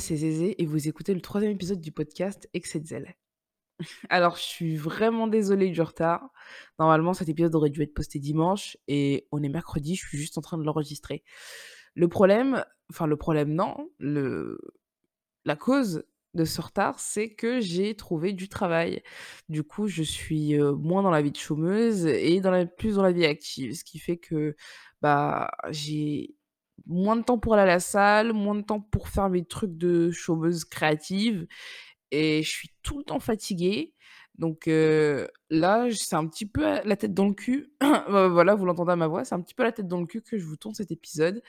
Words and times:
c'est 0.00 0.16
Zézé 0.16 0.60
et 0.60 0.66
vous 0.66 0.88
écoutez 0.88 1.12
le 1.12 1.20
troisième 1.20 1.52
épisode 1.52 1.80
du 1.80 1.92
podcast 1.92 2.48
Exetzel. 2.54 3.14
Alors 4.08 4.36
je 4.36 4.42
suis 4.42 4.76
vraiment 4.76 5.26
désolée 5.26 5.68
du 5.68 5.82
retard. 5.82 6.30
Normalement 6.78 7.12
cet 7.12 7.28
épisode 7.28 7.54
aurait 7.54 7.68
dû 7.68 7.82
être 7.82 7.92
posté 7.92 8.18
dimanche 8.18 8.78
et 8.88 9.28
on 9.30 9.42
est 9.42 9.50
mercredi, 9.50 9.96
je 9.96 10.06
suis 10.06 10.16
juste 10.16 10.38
en 10.38 10.40
train 10.40 10.56
de 10.56 10.64
l'enregistrer. 10.64 11.22
Le 11.94 12.08
problème, 12.08 12.64
enfin 12.90 13.06
le 13.06 13.16
problème 13.16 13.52
non, 13.52 13.90
le... 13.98 14.58
la 15.44 15.54
cause 15.54 16.04
de 16.32 16.44
ce 16.44 16.62
retard, 16.62 16.98
c'est 16.98 17.34
que 17.34 17.60
j'ai 17.60 17.94
trouvé 17.94 18.32
du 18.32 18.48
travail. 18.48 19.02
Du 19.50 19.64
coup, 19.64 19.86
je 19.86 20.02
suis 20.02 20.58
euh, 20.58 20.72
moins 20.74 21.02
dans 21.02 21.10
la 21.10 21.20
vie 21.20 21.32
de 21.32 21.36
chômeuse 21.36 22.06
et 22.06 22.40
dans 22.40 22.66
plus 22.66 22.94
dans 22.94 23.02
la 23.02 23.12
vie 23.12 23.26
active, 23.26 23.74
ce 23.74 23.84
qui 23.84 23.98
fait 23.98 24.16
que 24.16 24.56
bah 25.02 25.50
j'ai 25.70 26.36
moins 26.86 27.16
de 27.16 27.22
temps 27.22 27.38
pour 27.38 27.54
aller 27.54 27.62
à 27.62 27.66
la 27.66 27.80
salle, 27.80 28.32
moins 28.32 28.54
de 28.54 28.62
temps 28.62 28.80
pour 28.80 29.08
faire 29.08 29.28
mes 29.28 29.44
trucs 29.44 29.76
de 29.76 30.10
chômeuse 30.10 30.64
créative 30.64 31.46
et 32.10 32.42
je 32.42 32.48
suis 32.48 32.70
tout 32.82 32.98
le 32.98 33.04
temps 33.04 33.20
fatiguée. 33.20 33.94
Donc 34.38 34.68
euh, 34.68 35.28
là, 35.50 35.86
c'est 35.92 36.16
un 36.16 36.26
petit 36.26 36.46
peu 36.46 36.62
la 36.62 36.96
tête 36.96 37.12
dans 37.12 37.28
le 37.28 37.34
cul. 37.34 37.72
Voilà, 38.08 38.54
vous 38.54 38.64
l'entendez 38.64 38.92
à 38.92 38.96
ma 38.96 39.06
voix, 39.06 39.24
c'est 39.24 39.34
un 39.34 39.40
petit 39.40 39.54
peu 39.54 39.62
la 39.62 39.72
tête 39.72 39.86
dans 39.86 40.00
le 40.00 40.06
cul 40.06 40.22
que 40.22 40.38
je 40.38 40.44
vous 40.44 40.56
tourne 40.56 40.74
cet 40.74 40.90
épisode. 40.90 41.42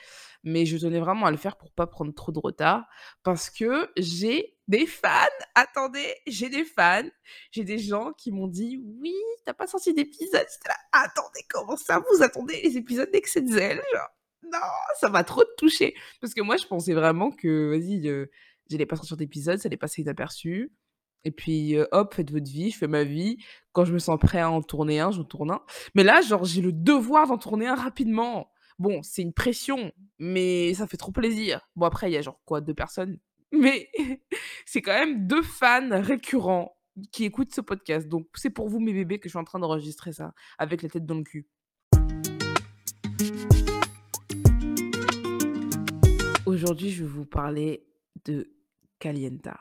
Mais 0.44 0.66
je 0.66 0.76
tenais 0.76 1.00
vraiment 1.00 1.26
à 1.26 1.30
le 1.30 1.36
faire 1.38 1.56
pour 1.56 1.72
pas 1.72 1.86
prendre 1.86 2.12
trop 2.12 2.32
de 2.32 2.38
retard. 2.38 2.86
Parce 3.22 3.48
que 3.50 3.90
j'ai 3.96 4.56
des 4.68 4.86
fans. 4.86 5.08
Attendez, 5.54 6.14
j'ai 6.26 6.50
des 6.50 6.64
fans. 6.64 7.08
J'ai 7.50 7.64
des 7.64 7.78
gens 7.78 8.12
qui 8.12 8.30
m'ont 8.30 8.48
dit 8.48 8.82
Oui, 9.00 9.14
t'as 9.46 9.54
pas 9.54 9.66
sorti 9.66 9.94
d'épisode. 9.94 10.46
Attendez, 10.92 11.40
comment 11.48 11.76
ça 11.76 11.98
Vous 12.10 12.22
attendez 12.22 12.60
les 12.62 12.76
épisodes 12.76 13.10
d'Excel 13.10 13.46
Non, 14.44 14.58
ça 14.98 15.08
va 15.08 15.24
trop 15.24 15.44
te 15.44 15.54
toucher. 15.56 15.94
Parce 16.20 16.34
que 16.34 16.42
moi, 16.42 16.56
je 16.56 16.66
pensais 16.66 16.94
vraiment 16.94 17.30
que, 17.30 17.70
vas-y, 17.70 18.08
euh, 18.08 18.26
j'allais 18.68 18.86
pas 18.86 18.96
sortir 18.96 19.16
d'épisode, 19.16 19.58
ça 19.58 19.68
allait 19.68 19.76
passer 19.76 20.02
inaperçu. 20.02 20.72
Et 21.24 21.30
puis, 21.30 21.76
hop, 21.92 22.14
faites 22.14 22.30
votre 22.32 22.50
vie, 22.50 22.70
je 22.70 22.78
fais 22.78 22.88
ma 22.88 23.04
vie. 23.04 23.38
Quand 23.72 23.84
je 23.84 23.92
me 23.92 23.98
sens 23.98 24.18
prêt 24.18 24.40
à 24.40 24.50
en 24.50 24.60
tourner 24.60 24.98
un, 25.00 25.12
j'en 25.12 25.24
tourne 25.24 25.52
un. 25.52 25.62
Mais 25.94 26.02
là, 26.02 26.20
genre, 26.20 26.44
j'ai 26.44 26.60
le 26.60 26.72
devoir 26.72 27.28
d'en 27.28 27.38
tourner 27.38 27.68
un 27.68 27.76
rapidement. 27.76 28.50
Bon, 28.78 29.00
c'est 29.02 29.22
une 29.22 29.32
pression, 29.32 29.92
mais 30.18 30.74
ça 30.74 30.86
fait 30.86 30.96
trop 30.96 31.12
plaisir. 31.12 31.60
Bon, 31.76 31.86
après, 31.86 32.10
il 32.10 32.14
y 32.14 32.16
a 32.16 32.22
genre 32.22 32.40
quoi, 32.44 32.60
deux 32.60 32.74
personnes? 32.74 33.18
Mais 33.52 33.90
c'est 34.66 34.80
quand 34.80 34.98
même 34.98 35.26
deux 35.26 35.42
fans 35.42 36.00
récurrents 36.02 36.74
qui 37.12 37.24
écoutent 37.24 37.54
ce 37.54 37.60
podcast. 37.60 38.08
Donc, 38.08 38.26
c'est 38.34 38.50
pour 38.50 38.68
vous, 38.68 38.80
mes 38.80 38.92
bébés, 38.92 39.18
que 39.18 39.28
je 39.28 39.30
suis 39.30 39.38
en 39.38 39.44
train 39.44 39.58
d'enregistrer 39.58 40.12
ça 40.12 40.32
avec 40.58 40.82
la 40.82 40.88
tête 40.88 41.06
dans 41.06 41.14
le 41.14 41.22
cul. 41.22 41.46
Aujourd'hui, 46.62 46.90
je 46.90 47.02
vais 47.02 47.10
vous 47.10 47.24
parler 47.24 47.88
de 48.24 48.52
Calienta. 49.00 49.58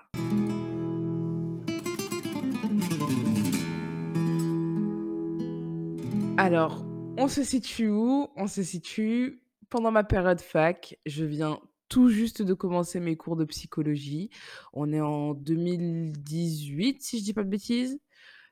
Alors, 6.37 6.85
on 7.17 7.27
se 7.27 7.43
situe 7.43 7.89
où? 7.89 8.27
On 8.35 8.45
se 8.45 8.61
situe 8.61 9.41
pendant 9.71 9.89
ma 9.89 10.03
période 10.03 10.41
fac. 10.41 10.95
Je 11.07 11.25
viens 11.25 11.59
tout 11.89 12.09
juste 12.09 12.43
de 12.43 12.53
commencer 12.53 12.99
mes 12.99 13.17
cours 13.17 13.35
de 13.35 13.45
psychologie. 13.45 14.29
On 14.71 14.93
est 14.93 15.01
en 15.01 15.33
2018, 15.33 17.01
si 17.01 17.17
je 17.17 17.23
dis 17.23 17.33
pas 17.33 17.43
de 17.43 17.49
bêtises. 17.49 17.99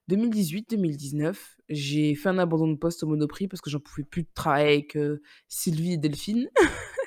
2018-2019, 0.09 1.35
j'ai 1.69 2.15
fait 2.15 2.29
un 2.29 2.39
abandon 2.39 2.67
de 2.67 2.77
poste 2.77 3.03
au 3.03 3.07
Monoprix 3.09 3.47
parce 3.47 3.61
que 3.61 3.69
j'en 3.69 3.79
pouvais 3.79 4.05
plus 4.05 4.23
de 4.23 4.29
travailler 4.33 4.73
avec 4.73 4.95
euh, 4.95 5.21
Sylvie 5.49 5.93
et 5.93 5.97
Delphine. 5.97 6.49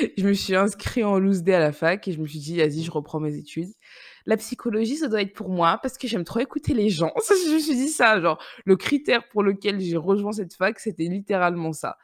je 0.16 0.26
me 0.26 0.32
suis 0.32 0.54
inscrite 0.54 1.04
en 1.04 1.18
loose 1.18 1.42
day 1.42 1.54
à 1.54 1.60
la 1.60 1.72
fac 1.72 2.06
et 2.08 2.12
je 2.12 2.20
me 2.20 2.26
suis 2.26 2.38
dit, 2.38 2.56
vas-y, 2.58 2.82
je 2.82 2.90
reprends 2.90 3.20
mes 3.20 3.36
études 3.36 3.72
la 4.26 4.36
psychologie, 4.36 4.96
ça 4.96 5.08
doit 5.08 5.22
être 5.22 5.32
pour 5.32 5.48
moi 5.48 5.78
parce 5.80 5.96
que 5.96 6.08
j'aime 6.08 6.24
trop 6.24 6.40
écouter 6.40 6.74
les 6.74 6.90
gens. 6.90 7.12
je 7.28 7.54
me 7.54 7.58
suis 7.58 7.76
dit 7.76 7.88
ça, 7.88 8.20
genre, 8.20 8.42
le 8.64 8.76
critère 8.76 9.26
pour 9.28 9.42
lequel 9.42 9.80
j'ai 9.80 9.96
rejoint 9.96 10.32
cette 10.32 10.54
fac, 10.54 10.78
c'était 10.78 11.04
littéralement 11.04 11.72
ça. 11.72 11.96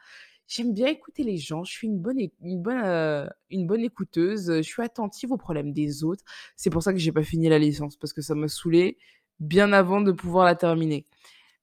J'aime 0.47 0.73
bien 0.73 0.87
écouter 0.87 1.23
les 1.23 1.37
gens, 1.37 1.63
je 1.63 1.71
suis 1.71 1.87
une 1.87 1.99
bonne, 1.99 2.19
une 2.41 2.61
bonne, 2.61 2.81
euh, 2.83 3.27
une 3.49 3.65
bonne 3.67 3.81
écouteuse, 3.81 4.51
je 4.57 4.61
suis 4.61 4.81
attentive 4.81 5.31
aux 5.31 5.37
problèmes 5.37 5.73
des 5.73 6.03
autres. 6.03 6.23
C'est 6.55 6.69
pour 6.69 6.83
ça 6.83 6.93
que 6.93 6.99
j'ai 6.99 7.11
pas 7.11 7.23
fini 7.23 7.49
la 7.49 7.59
licence 7.59 7.97
parce 7.97 8.13
que 8.13 8.21
ça 8.21 8.35
m'a 8.35 8.47
saoulé 8.47 8.97
bien 9.39 9.73
avant 9.73 10.01
de 10.01 10.11
pouvoir 10.11 10.45
la 10.45 10.55
terminer. 10.55 11.05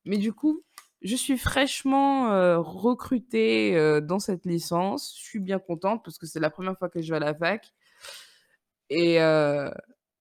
Mais 0.06 0.16
du 0.16 0.32
coup, 0.32 0.62
je 1.02 1.16
suis 1.16 1.38
fraîchement 1.38 2.62
recrutée 2.62 4.00
dans 4.02 4.18
cette 4.18 4.44
licence. 4.46 5.14
Je 5.18 5.22
suis 5.22 5.40
bien 5.40 5.58
contente 5.58 6.04
parce 6.04 6.18
que 6.18 6.26
c'est 6.26 6.40
la 6.40 6.50
première 6.50 6.76
fois 6.78 6.88
que 6.88 7.00
je 7.00 7.10
vais 7.10 7.16
à 7.16 7.20
la 7.20 7.34
fac. 7.34 7.72
Et, 8.90 9.16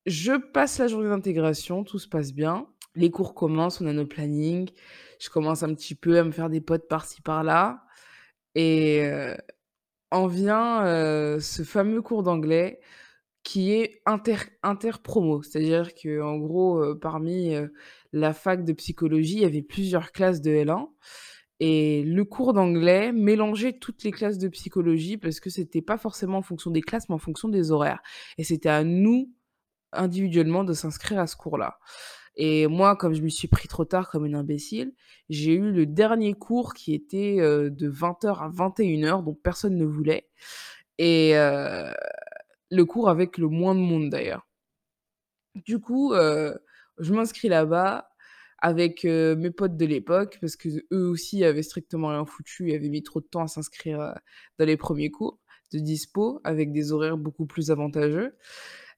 je 0.06 0.38
passe 0.38 0.80
la 0.80 0.88
journée 0.88 1.10
d'intégration, 1.10 1.84
tout 1.84 2.00
se 2.00 2.08
passe 2.08 2.34
bien. 2.34 2.68
Les 2.96 3.12
cours 3.12 3.36
commencent, 3.36 3.82
on 3.82 3.88
a 3.88 3.94
nos 3.94 4.08
plannings. 4.08 4.72
Je 5.20 5.30
commence 5.30 5.64
un 5.64 5.74
petit 5.76 5.96
peu 5.96 6.18
à 6.18 6.24
me 6.24 6.32
faire 6.32 6.50
des 6.50 6.62
potes 6.62 6.88
par-ci 6.88 7.22
par-là. 7.22 7.84
Et 8.56 9.08
en 10.12 10.28
vient 10.28 10.84
ce 11.40 11.64
fameux 11.64 12.02
cours 12.02 12.24
d'anglais 12.24 12.80
qui 13.44 13.72
est 13.74 14.02
inter, 14.06 14.38
interpromo. 14.64 15.42
C'est-à-dire 15.44 15.94
qu'en 15.94 16.38
gros, 16.38 16.96
parmi 16.96 17.56
la 18.14 18.34
fac 18.34 18.64
de 18.66 18.74
psychologie, 18.74 19.36
il 19.36 19.42
y 19.42 19.46
avait 19.46 19.62
plusieurs 19.62 20.12
classes 20.12 20.42
de 20.42 20.52
L1. 20.52 20.88
Et 21.62 22.04
le 22.04 22.24
cours 22.24 22.54
d'anglais 22.54 23.12
mélangeait 23.12 23.74
toutes 23.74 24.04
les 24.04 24.12
classes 24.12 24.38
de 24.38 24.48
psychologie 24.48 25.18
parce 25.18 25.42
que 25.42 25.50
c'était 25.50 25.82
pas 25.82 25.98
forcément 25.98 26.38
en 26.38 26.42
fonction 26.42 26.72
des 26.72 26.82
classes, 26.82 27.10
mais 27.10 27.16
en 27.16 27.20
fonction 27.20 27.50
des 27.50 27.72
horaires. 27.72 28.02
Et 28.38 28.46
c'était 28.46 28.70
à 28.70 28.86
nous 28.86 29.34
individuellement 29.92 30.64
de 30.64 30.74
s'inscrire 30.74 31.20
à 31.20 31.28
ce 31.28 31.36
cours-là. 31.36 31.80
Et 32.38 32.68
moi, 32.68 32.96
comme 32.96 33.14
je 33.14 33.22
me 33.22 33.28
suis 33.28 33.50
pris 33.50 33.68
trop 33.68 33.84
tard 33.84 34.10
comme 34.10 34.26
une 34.26 34.36
imbécile, 34.36 34.94
j'ai 35.28 35.54
eu 35.54 35.72
le 35.72 35.86
dernier 35.86 36.34
cours 36.34 36.74
qui 36.74 36.94
était 36.94 37.38
de 37.38 37.92
20h 37.92 38.40
à 38.40 38.50
21h, 38.50 39.26
donc 39.26 39.42
personne 39.44 39.76
ne 39.76 39.84
voulait. 39.84 40.30
Et 40.98 41.34
le 41.34 42.84
cours 42.86 43.10
avec 43.10 43.38
le 43.38 43.50
moins 43.50 43.76
de 43.76 43.82
monde 43.82 44.10
d'ailleurs. 44.10 44.48
Du 45.66 45.80
coup, 45.80 46.14
je 47.00 47.14
m'inscris 47.14 47.50
là-bas 47.50 48.10
avec 48.62 49.06
mes 49.06 49.52
potes 49.52 49.78
de 49.78 49.86
l'époque, 49.86 50.38
parce 50.42 50.58
que 50.58 50.70
eux 50.92 51.08
aussi 51.08 51.46
avaient 51.46 51.64
strictement 51.64 52.10
rien 52.10 52.26
foutu 52.26 52.70
et 52.70 52.76
avaient 52.76 52.90
mis 52.90 53.04
trop 53.04 53.22
de 53.22 53.26
temps 53.26 53.44
à 53.44 53.48
s'inscrire 53.48 54.14
dans 54.58 54.66
les 54.66 54.76
premiers 54.76 55.12
cours 55.12 55.40
de 55.72 55.80
dispo, 55.80 56.42
avec 56.44 56.72
des 56.72 56.92
horaires 56.92 57.18
beaucoup 57.18 57.46
plus 57.46 57.72
avantageux. 57.72 58.36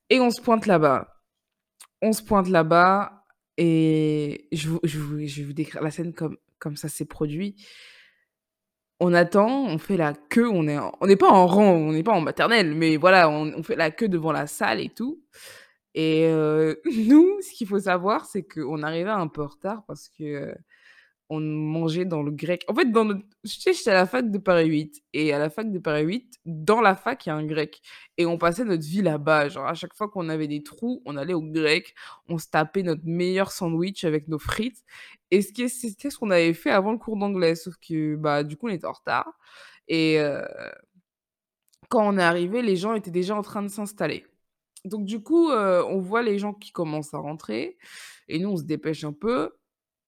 Et 0.10 0.20
on 0.20 0.30
se 0.30 0.42
pointe 0.42 0.66
là-bas. 0.66 1.22
On 2.02 2.14
se 2.14 2.24
pointe 2.24 2.50
là-bas 2.50 3.26
et 3.58 4.48
je, 4.52 4.70
vais 4.70 5.44
vous 5.44 5.54
décrire 5.54 5.82
la 5.82 5.92
scène 5.92 6.14
comme, 6.14 6.76
ça 6.76 6.90
s'est 6.90 7.06
produit. 7.06 7.56
On 9.00 9.14
attend, 9.14 9.66
on 9.66 9.78
fait 9.78 9.98
la 9.98 10.14
queue, 10.14 10.50
on 10.50 10.64
n'est 10.64 10.78
on 10.78 11.08
n'est 11.08 11.16
pas 11.16 11.30
en 11.30 11.48
rang, 11.48 11.72
on 11.72 11.92
n'est 11.92 12.04
pas 12.04 12.12
en 12.12 12.22
maternelle, 12.22 12.76
mais 12.76 12.98
voilà, 12.98 13.30
on, 13.30 13.64
fait 13.64 13.76
la 13.76 13.90
queue 13.90 14.10
devant 14.10 14.32
la 14.32 14.48
salle 14.48 14.80
et 14.80 14.90
tout. 14.90 15.24
Et 15.96 16.28
nous, 17.08 17.42
ce 17.42 17.54
qu'il 17.54 17.68
faut 17.68 17.80
savoir, 17.80 18.26
c'est 18.26 18.44
qu'on 18.44 18.84
arrivait 18.84 19.10
un 19.10 19.28
peu 19.28 19.44
en 19.44 19.48
retard 19.48 19.84
parce 19.88 20.10
que 20.10 20.54
on 21.32 21.40
mangeait 21.40 22.04
dans 22.04 22.24
le 22.24 22.32
grec. 22.32 22.66
En 22.68 22.76
fait, 22.76 22.92
dans 22.92 23.06
notre... 23.06 23.22
je 23.46 23.52
sais, 23.58 23.72
j'étais 23.72 23.92
à 23.92 23.94
la 23.94 24.06
fac 24.06 24.30
de 24.30 24.38
Paris 24.38 24.68
8. 24.68 25.02
Et 25.14 25.32
à 25.32 25.40
la 25.40 25.50
fac 25.50 25.72
de 25.72 25.80
Paris 25.80 26.04
8, 26.04 26.40
dans 26.46 26.82
la 26.82 26.94
fac, 26.94 27.26
il 27.26 27.30
y 27.30 27.32
a 27.32 27.36
un 27.36 27.46
grec. 27.46 27.82
Et 28.18 28.26
on 28.26 28.38
passait 28.38 28.66
notre 28.66 28.84
vie 28.84 29.02
là-bas. 29.02 29.48
Genre, 29.48 29.66
à 29.66 29.74
chaque 29.74 29.94
fois 29.94 30.10
qu'on 30.10 30.28
avait 30.28 30.50
des 30.50 30.62
trous, 30.62 31.02
on 31.06 31.16
allait 31.16 31.34
au 31.34 31.42
grec. 31.42 31.96
On 32.28 32.38
se 32.38 32.48
tapait 32.50 32.84
notre 32.84 33.04
meilleur 33.06 33.54
sandwich 33.54 34.04
avec 34.04 34.28
nos 34.28 34.40
frites. 34.40 34.84
Et 35.32 35.42
c'était 35.42 36.10
ce 36.10 36.18
qu'on 36.18 36.32
avait 36.32 36.54
fait 36.54 36.70
avant 36.70 36.92
le 36.92 36.98
cours 36.98 37.16
d'anglais? 37.16 37.56
Sauf 37.56 37.76
que, 37.78 38.18
bah, 38.18 38.44
du 38.44 38.58
coup, 38.58 38.68
on 38.68 38.72
était 38.72 38.86
en 38.86 38.92
retard. 38.92 39.32
Et 39.88 40.20
quand 41.88 42.06
on 42.06 42.18
est 42.18 42.24
arrivé, 42.24 42.62
les 42.62 42.76
gens 42.76 42.94
étaient 42.94 43.10
déjà 43.10 43.38
en 43.38 43.42
train 43.42 43.62
de 43.62 43.70
s'installer. 43.70 44.26
Donc, 44.86 45.06
du 45.06 45.22
coup, 45.22 45.50
on 45.52 46.00
voit 46.00 46.24
les 46.24 46.40
gens 46.40 46.54
qui 46.54 46.72
commencent 46.72 47.14
à 47.14 47.20
rentrer. 47.20 47.78
Et 48.28 48.40
nous, 48.40 48.50
on 48.50 48.58
se 48.58 48.64
dépêche 48.64 49.04
un 49.04 49.14
peu. 49.14 49.52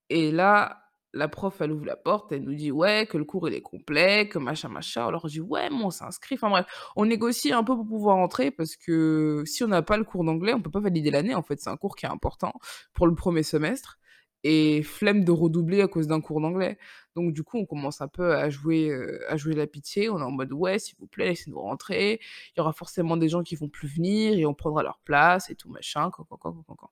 Et 0.10 0.32
là, 0.32 0.84
la 1.14 1.28
prof, 1.28 1.62
elle 1.62 1.72
ouvre 1.72 1.86
la 1.86 1.96
porte, 1.96 2.32
elle 2.32 2.44
nous 2.44 2.56
dit 2.56 2.72
ouais, 2.72 3.06
que 3.06 3.18
le 3.18 3.24
cours 3.24 3.48
est 3.48 3.62
complet, 3.62 4.28
que 4.28 4.40
machin 4.40 4.68
machin. 4.70 5.08
Alors 5.08 5.28
je 5.28 5.34
dis 5.34 5.42
ouais, 5.42 5.70
moi 5.70 5.86
on 5.86 5.90
s'inscrit. 5.92 6.36
Enfin 6.36 6.50
bref, 6.50 6.66
on 6.96 7.06
négocie 7.06 7.54
un 7.54 7.64
peu 7.64 7.76
pour 7.76 7.86
pouvoir 7.86 8.18
entrer 8.18 8.50
parce 8.52 8.76
que 8.76 9.44
si 9.46 9.64
on 9.64 9.68
n'a 9.68 9.84
pas 9.84 9.98
le 9.98 10.04
cours 10.04 10.24
d'anglais, 10.24 10.54
on 10.54 10.62
peut 10.62 10.72
pas 10.72 10.80
valider 10.80 11.12
l'année. 11.12 11.36
En 11.36 11.44
fait, 11.44 11.60
c'est 11.60 11.70
un 11.70 11.78
cours 11.78 11.96
qui 11.96 12.06
est 12.06 12.10
important 12.10 12.54
pour 12.94 13.08
le 13.08 13.14
premier 13.16 13.44
semestre 13.44 14.00
et 14.44 14.84
flemme 14.84 15.24
de 15.24 15.32
redoubler 15.32 15.82
à 15.82 15.88
cause 15.88 16.08
d'un 16.08 16.22
cours 16.22 16.42
d'anglais. 16.42 16.78
Donc 17.16 17.34
du 17.34 17.44
coup, 17.44 17.58
on 17.58 17.66
commence 17.66 18.02
un 18.02 18.08
peu 18.08 18.36
à 18.36 18.50
jouer, 18.50 18.90
euh, 18.90 19.20
à 19.30 19.38
jouer 19.38 19.56
la 19.56 19.68
pitié. 19.68 20.10
On 20.10 20.20
est 20.20 20.24
en 20.24 20.32
mode 20.32 20.52
ouais, 20.54 20.80
s'il 20.80 20.96
vous 21.00 21.08
plaît, 21.08 21.28
laissez-nous 21.28 21.60
rentrer. 21.60 22.20
Il 22.56 22.60
y 22.60 22.62
aura 22.62 22.74
forcément 22.74 23.18
des 23.18 23.30
gens 23.30 23.44
qui 23.44 23.56
vont 23.56 23.70
plus 23.70 23.88
venir 23.88 24.38
et 24.38 24.46
on 24.46 24.54
prendra 24.54 24.84
leur 24.84 25.00
place 25.06 25.50
et 25.50 25.56
tout 25.56 25.70
machin. 25.70 26.12
Quand, 26.12 26.26
quand, 26.26 26.40
quand, 26.40 26.92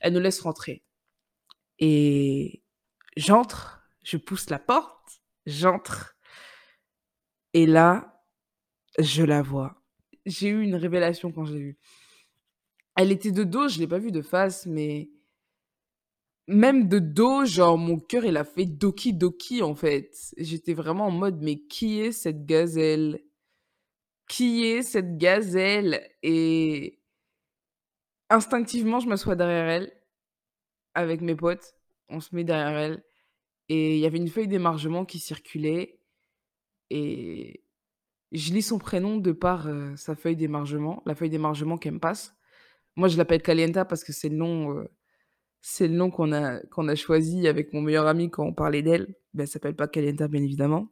Elle 0.00 0.14
nous 0.14 0.20
laisse 0.20 0.40
rentrer. 0.40 0.82
Et 1.78 2.62
J'entre, 3.18 3.82
Je 4.04 4.16
pousse 4.16 4.48
la 4.48 4.60
porte, 4.60 5.20
j'entre 5.44 6.16
et 7.52 7.66
là, 7.66 8.22
je 8.98 9.24
la 9.24 9.42
vois. 9.42 9.82
J'ai 10.24 10.48
eu 10.48 10.62
une 10.62 10.76
révélation 10.76 11.32
quand 11.32 11.44
je 11.44 11.54
l'ai 11.54 11.60
vue. 11.60 11.78
Elle 12.94 13.10
était 13.10 13.32
de 13.32 13.42
dos, 13.42 13.68
je 13.68 13.80
l'ai 13.80 13.88
pas 13.88 13.98
vue 13.98 14.12
de 14.12 14.22
face, 14.22 14.66
mais 14.66 15.10
même 16.48 16.88
de 16.88 16.98
dos, 16.98 17.44
genre 17.44 17.78
mon 17.78 17.98
cœur, 18.00 18.24
il 18.24 18.36
a 18.36 18.44
fait 18.44 18.66
doki 18.66 19.12
doki 19.14 19.62
en 19.62 19.74
fait. 19.74 20.10
J'étais 20.38 20.74
vraiment 20.74 21.06
en 21.06 21.10
mode: 21.12 21.40
«Mais 21.42 21.58
qui 21.60 22.00
est 22.00 22.12
cette 22.12 22.46
gazelle? 22.46 23.20
Qui 24.28 24.66
est 24.66 24.82
cette 24.82 25.16
gazelle?» 25.18 26.00
et 26.22 27.00
instinctivement, 28.30 29.00
je 29.00 29.08
m'assois 29.08 29.36
derrière 29.36 29.68
elle 29.68 29.92
avec 30.94 31.20
mes 31.20 31.34
potes. 31.36 31.74
On 32.08 32.20
se 32.20 32.34
met 32.34 32.44
derrière 32.44 32.76
elle 32.78 33.04
et 33.68 33.96
il 33.96 34.00
y 34.00 34.06
avait 34.06 34.18
une 34.18 34.28
feuille 34.28 34.48
d'émargement 34.48 35.04
qui 35.04 35.18
circulait 35.18 36.00
et 36.90 37.62
je 38.32 38.52
lis 38.52 38.62
son 38.62 38.78
prénom 38.78 39.18
de 39.18 39.32
par, 39.32 39.68
heu, 39.68 39.94
sa 39.96 40.14
feuille 40.16 40.36
d'émargement, 40.36 41.02
la 41.06 41.14
feuille 41.14 41.30
d'émargement 41.30 41.78
qu'elle 41.78 41.94
me 41.94 42.00
passe. 42.00 42.34
Moi, 42.96 43.08
je 43.08 43.16
l'appelle 43.18 43.42
Calienta 43.42 43.84
parce 43.84 44.04
que 44.04 44.12
c'est 44.12 44.28
le 44.28 44.36
nom, 44.36 44.72
heu, 44.78 44.88
c'est 45.60 45.88
le 45.88 45.94
nom 45.94 46.10
qu'on 46.10 46.32
a 46.32 46.60
qu'on 46.66 46.88
a 46.88 46.94
choisi 46.94 47.48
avec 47.48 47.72
mon 47.72 47.80
meilleur 47.82 48.06
ami 48.06 48.30
quand 48.30 48.44
on 48.44 48.52
parlait 48.54 48.82
d'elle. 48.82 49.14
Mais 49.34 49.44
elle 49.44 49.48
s'appelle 49.48 49.76
pas 49.76 49.88
Calienta, 49.88 50.28
bien 50.28 50.42
évidemment 50.42 50.88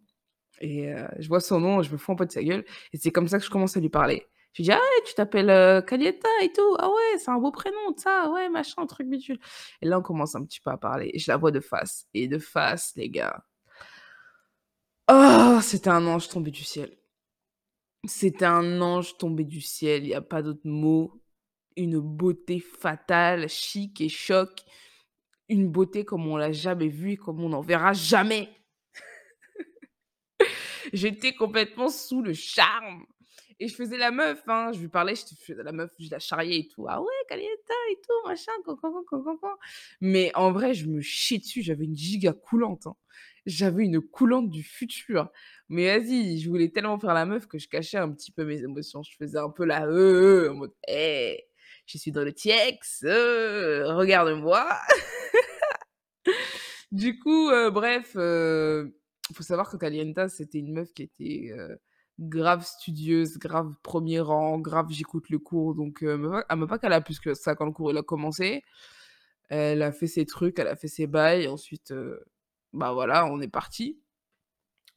et 0.61 0.89
heu, 0.93 1.07
je 1.19 1.29
vois 1.29 1.41
son 1.41 1.61
nom, 1.61 1.83
je 1.83 1.93
me 1.93 1.99
fous 1.99 2.13
un 2.13 2.17
peu 2.17 2.27
de 2.27 2.33
sa 2.33 2.43
gueule 2.43 2.65
et 2.93 2.99
c'est 2.99 3.11
comme 3.11 3.29
ça 3.29 3.39
que 3.39 3.45
je 3.45 3.51
commence 3.51 3.77
à 3.77 3.81
lui 3.81 3.91
parler. 3.91 4.27
Je 4.55 4.63
lui 4.63 4.65
dis: 4.69 4.73
«Ah 4.73 4.81
tu 5.07 5.15
t'appelles, 5.15 5.85
Calienta 5.85 6.29
et 6.43 6.53
tout? 6.53 6.77
Ah 6.79 6.89
ouais, 6.89 7.19
c'est 7.19 7.31
un 7.31 7.39
beau 7.39 7.51
prénom, 7.53 7.77
ça, 7.97 8.31
ouais, 8.33 8.49
machin, 8.49 8.87
truc 8.87 9.09
bidule» 9.09 9.39
et 9.83 9.87
là, 9.87 9.99
on 9.99 10.03
commence 10.03 10.35
un 10.35 10.45
petit 10.45 10.61
peu 10.61 10.71
à 10.71 10.79
parler 10.79 11.11
et 11.13 11.19
je 11.19 11.31
la 11.31 11.37
vois 11.37 11.51
de 11.51 11.61
face 11.61 12.07
et 12.15 12.29
de 12.29 12.39
face, 12.39 12.93
les 12.97 13.11
gars 13.11 13.45
oh, 15.09 15.59
c'était 15.63 15.91
un 15.91 16.07
ange 16.07 16.29
tombé 16.29 16.51
du 16.51 16.65
ciel. 16.65 16.97
C'était 18.07 18.47
un 18.47 18.81
ange 18.81 19.19
tombé 19.19 19.45
du 19.45 19.61
ciel, 19.61 20.05
il 20.05 20.09
y 20.09 20.15
a 20.15 20.21
pas 20.23 20.43
d'autre 20.43 20.61
mot. 20.65 21.13
Une 21.77 22.01
beauté 22.01 22.59
fatale, 22.61 23.49
chic 23.49 24.01
et 24.01 24.09
choc. 24.09 24.63
Une 25.49 25.69
beauté 25.71 26.05
comme 26.05 26.27
on 26.29 26.37
l'a 26.37 26.53
jamais 26.53 26.89
vue 26.89 27.13
et 27.13 27.17
comme 27.19 27.41
on 27.43 27.51
n'en 27.51 27.63
verra 27.63 27.93
jamais. 27.95 28.51
J'étais 30.93 31.33
complètement 31.35 31.89
sous 31.89 32.23
le 32.23 32.33
charme 32.33 33.05
et 33.59 33.69
je 33.69 33.75
faisais 33.75 33.97
la 33.97 34.11
meuf, 34.11 34.43
hein. 34.49 34.71
Je 34.75 34.81
lui 34.81 34.89
parlais, 34.89 35.15
je 35.17 35.23
faisais 35.45 35.63
la 35.63 35.73
meuf, 35.73 35.91
je 35.99 36.11
la 36.11 36.19
charriais 36.19 36.61
et 36.61 36.69
tout: 36.69 36.87
«Ah 36.89 37.01
ouais, 37.01 37.09
Calienta 37.29 37.75
et 37.91 37.97
tout, 38.07 38.29
machin, 38.29 38.53
cancan». 38.65 38.93
Mais 40.01 40.31
en 40.35 40.53
vrai, 40.53 40.75
je 40.75 40.87
me 40.87 41.01
chiais 41.01 41.39
dessus, 41.39 41.63
j'avais 41.63 41.85
une 41.87 41.97
giga 41.97 42.33
coulante, 42.35 42.87
hein. 42.87 42.97
J'avais 43.47 43.85
une 43.85 44.01
coulante 44.01 44.51
du 44.51 44.63
futur. 44.65 45.31
Mais 45.69 45.99
vas-y, 45.99 46.39
je 46.41 46.51
voulais 46.51 46.69
tellement 46.71 46.99
faire 46.99 47.15
la 47.15 47.25
meuf 47.27 47.47
que 47.47 47.59
je 47.59 47.69
cachais 47.69 47.97
un 47.99 48.11
petit 48.13 48.33
peu 48.33 48.45
mes 48.45 48.63
émotions. 48.63 49.03
Je 49.05 49.17
faisais 49.17 49.39
un 49.39 49.51
peu 49.51 49.65
la 49.65 49.87
«heu, 49.87 50.47
heu» 50.47 50.51
en 50.51 50.55
mode: 50.57 50.75
«Hé, 50.89 51.45
je 51.87 51.99
suis 51.99 52.13
dans 52.13 52.23
le 52.25 52.33
TX, 52.33 53.05
heu, 53.05 53.85
regarde-moi». 53.95 54.67
Du 56.93 57.19
coup, 57.19 57.51
heu, 57.51 57.71
bref, 57.71 58.13
heu, 58.17 58.97
faut 59.35 59.43
savoir 59.43 59.69
que 59.71 59.77
Calienta, 59.77 60.29
c'était 60.29 60.59
une 60.59 60.73
meuf 60.73 60.93
qui 60.95 61.03
était, 61.03 61.51
heu, 61.53 61.79
grave 62.21 62.65
studieuse, 62.65 63.39
grave 63.39 63.75
1er 63.83 64.21
rang, 64.21 64.59
grave 64.61 64.87
j'écoute 64.91 65.29
le 65.31 65.39
cours 65.39 65.75
donc 65.75 66.03
heu, 66.03 66.17
même 66.17 66.67
pas 66.69 66.79
qu'elle 66.79 66.93
a 66.95 67.01
plus 67.03 67.19
que 67.21 67.35
ça 67.35 67.55
quand 67.57 67.67
le 67.67 67.73
cours 67.73 67.91
a 67.97 68.03
commencé. 68.03 68.63
Elle 69.51 69.83
a 69.83 69.93
fait 69.93 70.09
ses 70.09 70.27
trucs, 70.27 70.59
elle 70.61 70.69
a 70.69 70.77
fait 70.77 70.89
ses 70.89 71.07
bails, 71.09 71.49
ensuite, 71.49 71.93
heu, 71.93 72.25
bah, 72.75 72.93
voilà, 72.95 73.27
on 73.27 73.41
est 73.41 73.49
partis. 73.49 74.01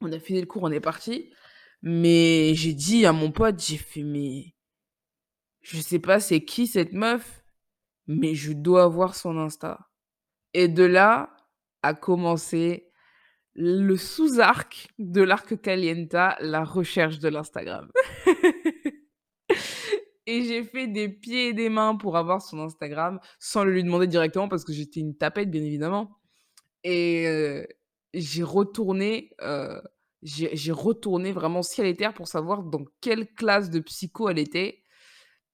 On 0.01 0.11
a 0.13 0.19
fini 0.19 0.41
le 0.41 0.47
cours, 0.47 0.63
on 0.63 0.71
est 0.71 0.79
partis. 0.81 1.31
Mais 1.83 2.53
j'ai 2.55 2.73
dit 2.73 3.05
à 3.05 3.13
mon 3.13 3.31
pote, 3.31 3.59
j'ai 3.61 3.77
fait: 3.77 4.03
«Mais 4.03 4.53
je 5.69 5.79
sais 5.79 5.99
pas 5.99 6.19
c'est 6.19 6.43
qui 6.43 6.67
cette 6.67 6.93
meuf, 6.93 7.43
mais 8.07 8.33
je 8.35 8.53
dois 8.53 8.83
avoir 8.83 9.15
son 9.15 9.37
Insta» 9.37 9.89
et 10.53 10.67
de 10.67 10.83
là 10.83 11.35
a 11.83 11.93
commencé 11.93 12.91
le 13.53 13.95
sous-arc 13.97 14.87
de 14.97 15.21
l'arc 15.21 15.59
Calienta, 15.61 16.37
la 16.39 16.63
recherche 16.63 17.19
de 17.19 17.29
l'Instagram. 17.29 17.91
Et 20.25 20.43
j'ai 20.43 20.63
fait 20.63 20.87
des 20.87 21.09
pieds 21.09 21.47
et 21.47 21.53
des 21.53 21.69
mains 21.69 21.95
pour 21.95 22.15
avoir 22.15 22.43
son 22.43 22.59
Instagram, 22.59 23.19
sans 23.39 23.63
le 23.63 23.71
lui 23.71 23.83
demander 23.83 24.05
directement 24.05 24.47
parce 24.47 24.63
que 24.63 24.71
j'étais 24.71 24.99
une 24.99 25.17
tapette, 25.17 25.49
bien 25.49 25.63
évidemment. 25.63 26.19
Et 26.83 27.25
heu, 27.27 27.67
j'ai 28.13 28.43
retourné, 28.43 29.31
j'ai 30.21 30.55
j'ai 30.55 30.71
retourné 30.71 31.31
vraiment 31.31 31.63
ciel 31.63 31.87
et 31.87 31.95
terre 31.95 32.13
pour 32.13 32.27
savoir 32.27 32.61
dans 32.61 32.85
quelle 33.01 33.33
classe 33.33 33.71
de 33.71 33.79
psycho 33.79 34.29
elle 34.29 34.37
était 34.37 34.83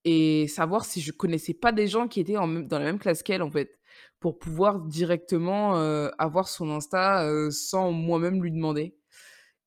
et 0.05 0.47
savoir 0.47 0.85
si 0.85 1.01
je 1.01 1.11
connaissais 1.11 1.53
pas 1.55 1.71
des 1.73 1.87
gens 1.87 2.07
qui 2.07 2.19
étaient 2.21 2.37
en 2.37 2.47
dans 2.47 2.79
la 2.79 2.85
même 2.85 2.99
classe 2.99 3.23
qu'elle, 3.23 3.41
en 3.43 3.51
fait, 3.51 3.79
pour 4.19 4.39
pouvoir 4.39 4.79
directement, 4.81 5.75
avoir 6.19 6.47
son 6.49 6.69
Insta, 6.71 7.27
sans 7.51 7.91
moi-même 7.91 8.41
lui 8.43 8.51
demander 8.51 8.95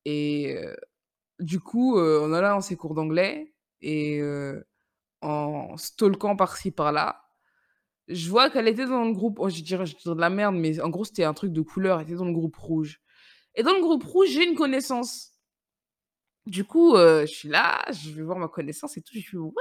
et 0.05 0.57
du 1.39 1.59
coup, 1.59 1.99
en 1.99 2.33
allant 2.33 2.55
dans 2.55 2.61
ses 2.61 2.75
cours 2.77 2.95
d'anglais 2.95 3.53
et 3.81 4.21
en 5.21 5.77
stalkant 5.77 6.35
par-ci 6.35 6.71
par-là, 6.71 7.23
je 8.07 8.29
vois 8.29 8.49
qu'elle 8.49 8.67
était 8.67 8.85
dans 8.87 9.05
le 9.05 9.13
groupe 9.13 9.37
oh, 9.39 9.49
je 9.49 9.61
dirais 9.61 9.85
je 9.85 9.95
dire 9.97 10.15
de 10.15 10.21
la 10.21 10.29
merde, 10.31 10.55
mais 10.55 10.79
en 10.81 10.89
gros, 10.89 11.05
c'était 11.05 11.25
un 11.25 11.33
truc 11.33 11.53
de 11.53 11.61
couleur, 11.61 11.99
elle 11.99 12.07
était 12.07 12.15
dans 12.15 12.25
le 12.25 12.33
groupe 12.33 12.55
rouge 12.57 13.01
et 13.55 13.63
dans 13.63 13.73
le 13.73 13.81
groupe 13.81 14.03
rouge, 14.03 14.29
j'ai 14.29 14.45
une 14.47 14.55
connaissance. 14.55 15.33
Du 16.45 16.63
coup, 16.65 16.95
je 16.97 17.25
suis 17.27 17.49
là, 17.49 17.85
je 17.91 18.11
vais 18.11 18.23
voir 18.23 18.37
ma 18.39 18.47
connaissance 18.47 18.97
et 18.97 19.01
tout, 19.01 19.13
je 19.15 19.29
fais: 19.29 19.37
«Ouais, 19.37 19.53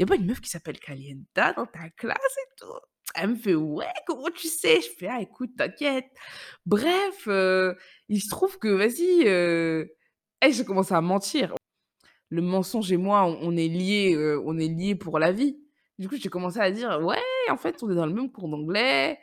y 0.00 0.04
a 0.04 0.06
pas 0.06 0.16
une 0.16 0.26
meuf 0.26 0.40
qui 0.40 0.50
s'appelle 0.50 0.78
Calienta 0.80 1.52
dans 1.54 1.66
ta 1.66 1.90
classe 1.96 2.16
et 2.38 2.54
tout?» 2.58 2.66
elle 3.14 3.30
me 3.30 3.36
fait: 3.36 3.54
«Ouais, 3.54 3.86
comment 4.06 4.28
tu 4.34 4.48
sais?» 4.48 4.80
je 4.82 4.88
fais: 4.98 5.08
«Ah 5.08 5.20
écoute, 5.22 5.50
t'inquiète». 5.56 6.06
Bref, 6.66 7.26
heu, 7.28 7.76
il 8.08 8.20
se 8.22 8.28
trouve 8.30 8.58
que 8.58 8.68
vas-y, 8.68 9.26
heu 9.28 9.90
et 10.44 10.52
j'ai 10.52 10.64
commencé 10.64 10.94
à 10.94 11.00
mentir. 11.00 11.54
Le 12.30 12.42
mensonge 12.42 12.92
et 12.92 12.96
moi, 12.98 13.24
on 13.26 13.56
est 13.56 13.68
liés, 13.68 14.14
heu, 14.16 14.40
on 14.46 14.58
est 14.58 14.94
pour 14.96 15.18
la 15.18 15.32
vie. 15.32 15.58
Du 15.98 16.08
coup, 16.08 16.16
j'ai 16.16 16.28
commencé 16.30 16.60
à 16.60 16.70
dire: 16.70 17.00
«Ouais, 17.02 17.18
en 17.50 17.56
fait, 17.56 17.82
on 17.82 17.90
est 17.90 17.94
dans 17.96 18.06
le 18.06 18.14
même 18.14 18.30
cours 18.32 18.48
d'anglais 18.48 19.18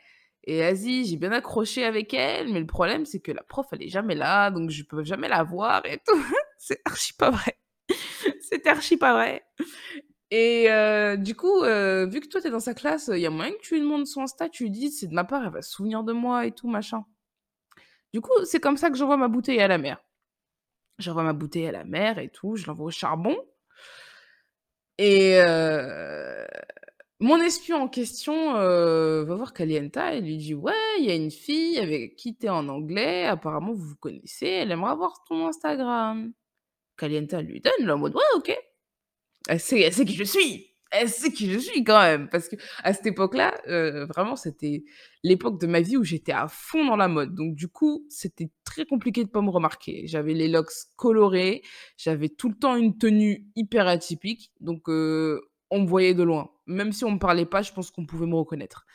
et 0.46 0.60
vas-y, 0.62 1.06
j'ai 1.06 1.18
bien 1.18 1.32
accroché 1.32 1.86
avec 1.86 2.14
elle, 2.14 2.52
mais 2.54 2.60
le 2.60 2.68
problème, 2.68 3.06
c'est 3.06 3.20
que 3.22 3.32
la 3.32 3.44
prof, 3.44 3.68
elle 3.74 3.84
est 3.84 3.90
jamais 3.90 4.16
là, 4.16 4.52
donc 4.52 4.70
je 4.72 4.84
peux 4.84 5.04
jamais 5.06 5.30
la 5.30 5.44
voir 5.44 5.86
et 5.86 6.00
tout». 6.08 6.16
C'est 6.60 6.82
archi 6.86 7.14
pas 7.14 7.32
vrai. 7.32 7.58
C'était 8.42 8.70
archi 8.70 8.98
pas 8.98 9.14
vrai 9.14 9.46
et 10.32 10.68
heu, 10.70 11.18
du 11.18 11.36
coup, 11.36 11.64
heu, 11.64 12.06
vu 12.08 12.20
que 12.22 12.28
toi, 12.28 12.42
tu 12.42 12.48
es 12.48 12.52
dans 12.52 12.60
sa 12.60 12.74
classe, 12.74 13.10
il 13.14 13.20
y 13.20 13.26
a 13.26 13.30
moyen 13.30 13.52
que 13.54 13.60
tu 13.62 13.76
lui 13.76 13.82
demandes 13.82 14.08
son 14.08 14.22
Insta, 14.24 14.50
tu 14.50 14.64
lui 14.66 14.72
dises: 14.72 15.00
«C'est 15.00 15.08
de 15.08 15.14
ma 15.14 15.24
part, 15.26 15.44
elle 15.46 15.52
va 15.52 15.62
se 15.62 15.72
souvenir 15.72 16.04
de 16.04 16.14
moi 16.14 16.46
et 16.46 16.52
tout 16.52 16.68
machin». 16.68 17.06
Du 18.14 18.22
coup, 18.22 18.32
c'est 18.46 18.60
comme 18.60 18.78
ça 18.78 18.90
que 18.90 18.98
j'envoie 18.98 19.18
ma 19.18 19.28
bouteille 19.28 19.60
à 19.60 19.68
la 19.68 19.78
mer. 19.78 19.98
J'envoie 21.00 21.24
ma 21.24 21.34
bouteille 21.34 21.68
à 21.68 21.72
la 21.74 21.84
mer 21.86 22.20
et 22.20 22.30
tout, 22.30 22.56
je 22.58 22.68
l'envoie 22.68 22.88
au 22.88 22.92
charbon 22.92 23.38
et 24.98 25.36
heu, 25.42 26.46
mon 27.20 27.38
espion 27.42 27.78
en 27.84 27.88
question, 27.90 28.54
va 28.54 29.24
voir 29.36 29.54
Calienta 29.54 30.14
et 30.16 30.22
lui 30.22 30.38
dit: 30.38 30.54
«Ouais, 30.54 30.74
il 31.00 31.06
y 31.06 31.12
a 31.12 31.16
une 31.16 31.32
fille 31.32 31.80
avec 31.80 32.16
qui 32.16 32.36
tu 32.38 32.46
es 32.48 32.50
en 32.50 32.68
anglais, 32.70 33.26
apparemment 33.26 33.74
vous 33.74 33.90
vous 33.90 33.96
connaissez, 33.98 34.48
elle 34.48 34.72
aimerait 34.72 34.92
avoir 34.92 35.24
ton 35.28 35.48
Instagram». 35.48 36.34
Calienta 36.98 37.42
lui 37.42 37.62
donne, 37.62 37.74
elle 37.82 37.90
est 37.90 37.92
en 37.94 38.02
«Ouais, 38.04 38.12
OK». 38.38 38.54
Elle 39.48 39.60
sait 39.60 39.82
elle 39.82 39.94
sait 39.94 40.06
qui 40.06 40.16
je 40.16 40.24
suis! 40.24 40.72
Elle 40.92 41.10
sait 41.10 41.32
qui 41.32 41.52
je 41.52 41.60
suis 41.60 41.84
quand 41.84 42.00
même! 42.02 42.30
Parce 42.30 42.48
qu'à 42.50 42.94
cette 42.94 43.06
époque-là, 43.06 43.54
heu, 43.68 44.06
vraiment, 44.06 44.36
c'était 44.36 44.84
l'époque 45.24 45.60
de 45.60 45.68
ma 45.68 45.82
vie 45.82 45.98
où 45.98 46.04
j'étais 46.04 46.32
à 46.32 46.48
fond 46.48 46.86
dans 46.86 46.96
la 46.96 47.08
mode. 47.08 47.36
Donc 47.36 47.56
du 47.56 47.68
coup, 47.68 48.06
c'était 48.10 48.50
très 48.64 48.86
compliqué 48.86 49.24
de 49.24 49.30
pas 49.30 49.42
me 49.42 49.50
remarquer. 49.50 50.08
J'avais 50.08 50.34
les 50.34 50.48
locks 50.48 50.72
colorés, 50.96 51.62
j'avais 51.98 52.30
tout 52.30 52.50
le 52.50 52.56
temps 52.56 52.76
une 52.76 52.98
tenue 52.98 53.46
hyper 53.56 53.88
atypique, 53.88 54.52
donc 54.62 54.90
heu, 54.90 55.42
on 55.72 55.82
me 55.82 55.88
voyait 55.88 56.14
de 56.14 56.24
loin. 56.24 56.50
Même 56.68 56.92
si 56.94 57.06
on 57.06 57.12
me 57.12 57.20
parlait 57.20 57.46
pas, 57.46 57.62
je 57.62 57.72
pense 57.74 57.92
qu'on 57.92 58.06
pouvait 58.06 58.28
me 58.28 58.36
reconnaître 58.36 58.86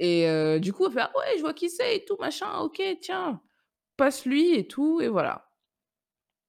et 0.00 0.26
heu, 0.28 0.60
du 0.60 0.72
coup, 0.74 0.86
elle 0.86 0.92
fait: 0.92 1.00
«Ah 1.00 1.12
ouais, 1.16 1.34
je 1.36 1.40
vois 1.42 1.54
qui 1.54 1.70
c'est 1.70 1.96
et 1.96 2.04
tout 2.04 2.16
machin, 2.20 2.58
OK, 2.60 2.82
tiens, 3.00 3.40
passe-lui 3.98 4.54
et 4.56 4.66
tout» 4.68 5.00
et 5.02 5.08
voilà. 5.08 5.46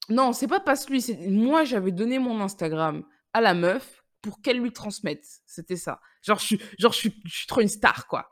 Non, 0.10 0.32
c'est 0.32 0.48
pas 0.48 0.60
passe-lui, 0.62 1.02
c'est 1.02 1.18
moi, 1.28 1.66
j'avais 1.66 1.92
donné 1.92 2.18
mon 2.18 2.40
Instagram 2.40 3.04
à 3.34 3.42
la 3.42 3.54
meuf 3.54 4.04
pour 4.22 4.42
qu'elle 4.42 4.60
lui 4.60 4.72
transmette. 4.74 5.26
C'était 5.46 5.76
ça. 5.78 6.00
Genre, 6.24 6.40
je 6.40 6.46
suis 6.46 6.62
genre, 6.80 6.94
je 6.94 7.10
je 7.26 7.36
suis 7.38 7.48
trop 7.48 7.62
une 7.62 7.68
star, 7.70 8.08
quoi. 8.08 8.30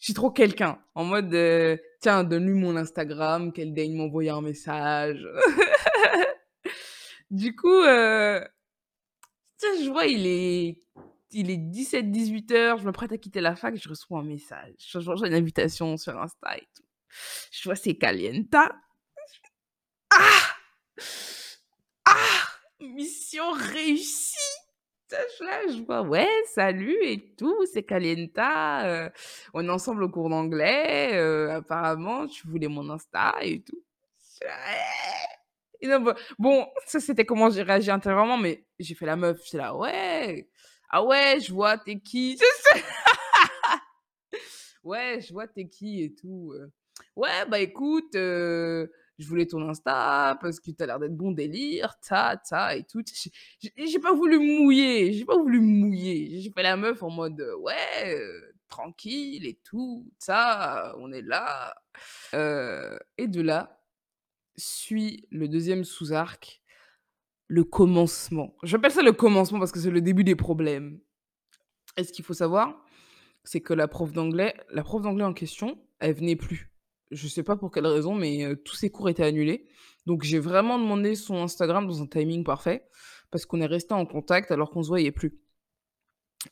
Je 0.00 0.06
suis 0.06 0.14
trop 0.14 0.30
quelqu'un. 0.30 0.78
En 0.94 1.04
mode, 1.04 1.32
heu: 1.34 1.78
«Tiens, 2.00 2.24
donne-lui 2.24 2.54
mon 2.54 2.76
Instagram, 2.76 3.52
qu'elle 3.52 3.74
daigne 3.74 3.96
m'envoyer 3.96 4.30
un 4.30 4.42
message». 4.42 5.26
Du 7.30 7.56
coup, 7.56 7.82
tu 7.82 7.88
sais, 9.58 9.84
je 9.84 9.90
vois, 9.90 10.06
il 10.06 10.26
est 10.26 10.80
il 11.36 11.50
est 11.50 11.56
17:00-18:00, 11.56 12.78
je 12.78 12.84
m'apprête 12.84 13.10
à 13.12 13.18
quitter 13.18 13.40
la 13.40 13.56
fac, 13.56 13.74
je 13.76 13.88
reçois 13.88 14.20
un 14.20 14.24
message. 14.24 14.74
Je 14.78 14.98
reçois 14.98 15.26
une 15.28 15.34
invitation 15.34 15.96
sur 15.96 16.16
Insta 16.20 16.56
et 16.58 16.68
tout. 16.76 16.84
Je 17.52 17.64
vois 17.64 17.76
c'est 17.76 17.96
Calienta. 17.96 18.72
Ah! 20.10 20.56
Ah! 22.06 22.43
Mission 22.92 23.52
réussie! 23.52 24.36
Je 25.68 25.82
vois: 25.84 26.02
«Ouais, 26.02 26.26
salut 26.54 26.96
et 27.02 27.34
tout, 27.36 27.56
c'est 27.72 27.82
Calienta, 27.84 29.06
heu, 29.08 29.10
on 29.54 29.64
est 29.66 29.70
ensemble 29.70 30.02
au 30.04 30.08
cours 30.08 30.28
d'anglais, 30.30 31.10
heu, 31.14 31.50
apparemment 31.50 32.26
tu 32.26 32.46
voulais 32.48 32.68
mon 32.68 32.88
Insta 32.90 33.34
et 33.42 33.62
tout». 33.62 33.82
Bon, 36.38 36.66
ça, 36.86 37.00
c'était 37.00 37.24
comment 37.24 37.50
j'ai 37.50 37.62
réagi 37.62 37.90
intérieurement, 37.90 38.38
mais 38.38 38.64
j'ai 38.78 38.94
fait 38.94 39.06
la 39.06 39.16
meuf, 39.16 39.38
j'étais 39.44 39.58
là: 39.58 39.76
«Ouais, 39.76 40.48
ah 40.90 41.04
ouais, 41.04 41.38
je 41.40 41.52
vois, 41.52 41.78
tu 41.78 41.92
es 41.92 42.00
qui?» 42.00 42.38
«Ouais, 44.84 45.20
je 45.20 45.32
vois, 45.32 45.46
tu 45.48 45.60
es 45.60 45.68
qui 45.68 46.02
et 46.04 46.14
tout, 46.14 46.52
heu. 46.54 46.70
Ouais, 47.16 47.44
bah, 47.48 47.58
écoute, 47.60 48.14
heu, 48.16 48.90
je 49.18 49.26
voulais 49.28 49.46
ton 49.46 49.68
Insta 49.68 50.38
parce 50.40 50.60
que 50.60 50.70
tu 50.70 50.82
as 50.82 50.86
l'air 50.86 50.98
d'être 50.98 51.16
bon 51.16 51.32
délire, 51.32 51.96
ta, 52.00 52.36
ta 52.36 52.76
et 52.76 52.84
tout». 52.84 53.02
J'ai 53.60 53.98
pas 54.00 54.12
voulu 54.14 54.38
mouiller, 54.38 55.12
j'ai 55.12 55.24
pas 55.24 55.36
voulu 55.36 55.60
mouiller. 55.60 56.40
J'ai 56.40 56.50
fait 56.50 56.62
la 56.62 56.76
meuf 56.76 57.02
en 57.02 57.10
mode, 57.10 57.40
«Ouais, 57.60 58.14
heu, 58.16 58.54
tranquille 58.68 59.46
et 59.46 59.60
tout, 59.64 60.10
ça, 60.18 60.94
on 60.98 61.12
est 61.12 61.22
là». 61.22 61.74
Heu 62.34 62.98
et 63.18 63.28
de 63.28 63.40
là, 63.40 63.80
suit 64.56 65.26
le 65.30 65.48
2e 65.48 65.84
sous-arc, 65.84 66.60
le 67.46 67.64
commencement. 67.64 68.56
J'appelle 68.64 68.90
ça 68.92 69.02
le 69.02 69.12
commencement 69.12 69.58
parce 69.60 69.72
que 69.72 69.78
c'est 69.78 69.90
le 69.90 70.00
début 70.00 70.24
des 70.24 70.36
problèmes. 70.36 71.00
Et 71.96 72.04
ce 72.04 72.12
qu'il 72.12 72.24
faut 72.24 72.34
savoir, 72.34 72.84
c'est 73.44 73.60
que 73.60 73.74
la 73.74 73.86
prof 73.88 74.12
d'anglais 74.12 74.54
la 74.70 74.82
prof 74.82 75.02
d'anglais 75.02 75.24
en 75.24 75.34
question, 75.34 75.78
elle 76.00 76.14
venait 76.14 76.36
plus. 76.36 76.73
Je 77.10 77.28
sais 77.28 77.42
pas 77.42 77.56
pour 77.56 77.70
quelle 77.70 77.86
raison, 77.86 78.14
mais 78.14 78.44
tous 78.64 78.76
ses 78.76 78.90
cours 78.90 79.08
étaient 79.08 79.24
annulés. 79.24 79.66
Donc 80.06 80.22
j'ai 80.22 80.38
vraiment 80.38 80.78
demandé 80.78 81.14
son 81.14 81.42
Instagram 81.42 81.86
dans 81.86 82.02
un 82.02 82.06
timing 82.06 82.44
parfait, 82.44 82.86
parce 83.30 83.46
qu'on 83.46 83.60
est 83.60 83.66
restés 83.66 83.94
en 83.94 84.06
contact 84.06 84.50
alors 84.50 84.70
qu'on 84.70 84.82
se 84.82 84.88
voyait 84.88 85.12
plus. 85.12 85.38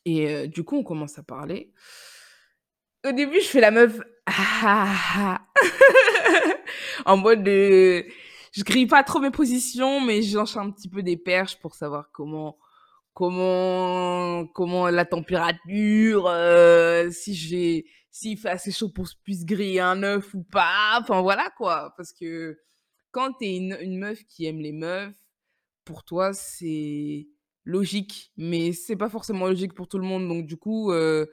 Et 0.05 0.49
du 0.49 0.65
coup, 0.65 0.77
on 0.77 0.85
commence 0.85 1.19
à 1.19 1.23
parler. 1.23 1.73
Au 3.07 3.13
début, 3.13 3.41
je 3.41 3.47
fais 3.47 3.61
la 3.61 3.73
meuf 3.73 3.99
en 7.05 7.17
mode, 7.17 7.47
heu, 7.49 8.05
je 8.53 8.63
grille 8.63 8.87
pas 8.87 9.03
trop 9.03 9.19
mes 9.19 9.33
positions, 9.33 10.01
mais 10.01 10.23
je 10.23 10.37
lance 10.37 10.57
un 10.57 10.71
petit 10.71 10.89
peu 10.89 11.03
des 11.03 11.17
perches 11.17 11.59
pour 11.59 11.75
savoir 11.75 12.11
comment 12.13 12.59
comment 13.15 14.47
comment 14.55 14.89
la 14.89 15.05
température, 15.05 16.29
heu, 16.29 17.11
si 17.11 17.35
j'ai 17.35 17.87
s'il 18.13 18.39
fait 18.39 18.51
assez 18.51 18.73
chaud 18.73 18.91
pour 18.91 19.09
puisse 19.25 19.47
griller 19.47 19.81
un 19.81 20.03
œuf 20.05 20.35
ou 20.35 20.45
pas, 20.45 20.99
enfin 21.03 21.23
voilà 21.23 21.51
quoi. 21.59 21.95
Parce 21.99 22.13
que 22.15 22.59
quand 23.13 23.35
tu 23.41 23.47
es 23.47 23.57
une 23.59 23.79
une 23.83 23.99
meuf 24.01 24.25
qui 24.27 24.47
aime 24.47 24.61
les 24.61 24.73
meufs, 24.73 25.15
pour 25.85 26.05
toi, 26.05 26.33
c'est 26.35 27.29
logique, 27.65 28.33
mais 28.39 28.73
c'est 28.75 28.97
pas 28.97 29.09
forcément 29.11 29.49
logique 29.49 29.75
pour 29.75 29.89
tout 29.89 29.99
le 29.99 30.05
monde. 30.07 30.29
Donc 30.29 30.47
du 30.47 30.57
coup, 30.59 30.93
heu, 30.93 31.31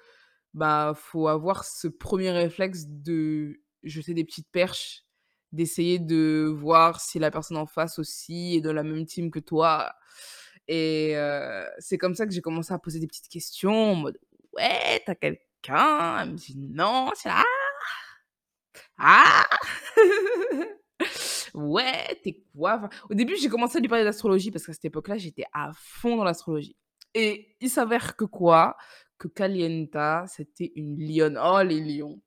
bah, 0.56 0.94
faut 0.98 1.28
avoir 1.30 1.66
ce 1.66 1.88
1er 1.90 2.32
réflexe 2.32 2.86
de 2.88 3.62
jeter 3.84 4.14
des 4.16 4.26
petites 4.26 4.50
perches, 4.52 5.04
d'essayer 5.54 6.00
de 6.00 6.46
voir 6.56 7.02
si 7.02 7.20
la 7.20 7.32
personne 7.32 7.58
en 7.58 7.68
face 7.68 8.00
aussi 8.00 8.56
est 8.58 8.62
de 8.62 8.72
la 8.72 8.84
même 8.84 9.06
team 9.08 9.32
que 9.32 9.40
toi 9.40 9.94
et 10.70 11.14
heu, 11.18 11.66
c'est 11.80 11.98
comme 12.00 12.16
ça 12.16 12.26
que 12.28 12.34
j'ai 12.34 12.42
commencé 12.42 12.74
à 12.74 12.80
poser 12.80 13.00
des 13.00 13.08
petites 13.08 13.30
questions 13.30 14.04
«Ouais, 14.54 15.02
tu 15.06 15.12
as 15.12 15.16
quelqu'un?» 15.62 16.20
elle 16.22 16.32
me 16.32 16.38
dit: 16.38 16.56
«Non». 16.58 17.12
Fais: 17.16 17.30
«Ah! 17.32 17.44
Ah! 18.98 19.46
Ouais, 21.54 22.20
tu 22.24 22.30
es 22.30 22.44
quoi?» 22.56 22.90
au 23.10 23.14
début, 23.14 23.36
j'ai 23.36 23.50
commencé 23.50 23.78
à 23.78 23.82
lui 23.82 23.88
parler 23.88 24.04
d'astrologie 24.04 24.52
parce 24.52 24.66
qu'à 24.66 24.74
cette 24.74 24.86
époque-là, 24.86 25.18
j'étais 25.18 25.46
à 25.54 25.72
fond 25.74 26.16
dans 26.18 26.24
l'astrologie 26.24 26.76
et 27.14 27.56
il 27.60 27.70
s'avère 27.70 28.16
que 28.16 28.26
quoi? 28.26 28.78
Que 29.18 29.28
Calienta, 29.28 30.26
c'était 30.28 30.72
une 30.76 30.98
lionne. 31.00 31.40
Oh 31.44 31.62
les 31.64 31.82
lions! 31.82 32.22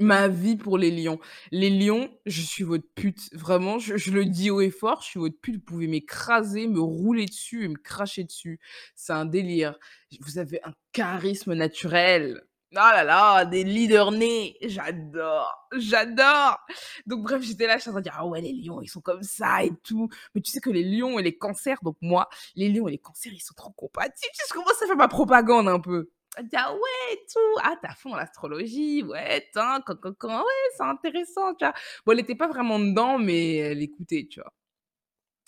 Ma 0.00 0.28
vie 0.28 0.56
pour 0.56 0.78
les 0.78 0.90
lions. 0.90 1.18
Les 1.50 1.70
lions, 1.70 2.10
je 2.26 2.42
suis 2.42 2.62
votre 2.62 2.86
pute. 2.94 3.28
Vraiment, 3.34 3.78
je 3.80 3.96
je 3.96 4.12
le 4.12 4.24
dis 4.24 4.50
haut 4.50 4.60
et 4.60 4.70
fort, 4.70 5.02
je 5.02 5.08
suis 5.08 5.20
votre 5.20 5.40
pute. 5.40 5.56
Vous 5.56 5.60
pouvez 5.62 5.88
m'écraser, 5.88 6.68
me 6.68 6.80
rouler 6.80 7.26
dessus 7.26 7.64
et 7.64 7.68
me 7.68 7.76
cracher 7.76 8.22
dessus. 8.24 8.60
C'est 8.94 9.12
un 9.12 9.24
délire. 9.24 9.76
Vous 10.20 10.38
avez 10.38 10.60
un 10.64 10.72
charisme 10.92 11.54
naturel. 11.54 12.40
Oh 12.72 12.76
là 12.76 13.02
là, 13.02 13.44
des 13.46 13.64
leaders 13.64 14.12
nés. 14.12 14.56
J'adore, 14.62 15.68
j'adore! 15.76 16.58
Donc 17.06 17.22
bref, 17.22 17.42
j'étais 17.42 17.66
là, 17.66 17.78
j'étais 17.78 17.88
en 17.88 17.92
train 17.92 18.00
de 18.00 18.04
dire: 18.04 18.14
«Ah 18.18 18.26
ouais, 18.26 18.42
les 18.42 18.52
lions, 18.52 18.82
ils 18.82 18.88
sont 18.88 19.00
comme 19.00 19.22
ça 19.22 19.64
et 19.64 19.72
tout». 19.82 20.08
Mais 20.34 20.42
tu 20.42 20.50
sais 20.50 20.60
que 20.60 20.68
les 20.70 20.82
lions 20.84 21.18
et 21.18 21.22
les 21.22 21.36
cancers, 21.36 21.78
donc 21.82 21.96
moi, 22.02 22.28
les 22.56 22.68
lions 22.68 22.86
et 22.86 22.92
les 22.92 22.98
cancers, 22.98 23.32
ils 23.32 23.40
sont 23.40 23.54
trop 23.54 23.72
compatibles. 23.72 24.32
Je 24.48 24.52
commence 24.52 24.82
à 24.82 24.86
faire 24.86 24.96
ma 24.96 25.08
propagande 25.08 25.66
un 25.68 25.80
peu. 25.80 26.10
Elle 26.36 26.44
dit: 26.48 26.56
«Ah 26.56 26.72
ouais 26.74 27.16
tout, 27.32 27.58
ah 27.62 27.76
à 27.82 27.94
fond 27.94 28.14
l'astrologie, 28.14 29.02
ouais, 29.02 29.48
can 29.54 29.80
can 29.86 30.12
can, 30.18 30.38
ouais, 30.40 30.44
c'est 30.76 30.82
intéressant», 30.84 31.54
tu 31.54 31.64
vois? 31.64 31.74
Bon, 32.06 32.12
elle 32.12 32.20
était 32.20 32.34
pas 32.36 32.48
vraiment 32.48 32.78
dedans, 32.78 33.18
mais 33.18 33.56
elle 33.56 33.82
écoutait, 33.82 34.26
tu 34.30 34.40
vois? 34.40 34.52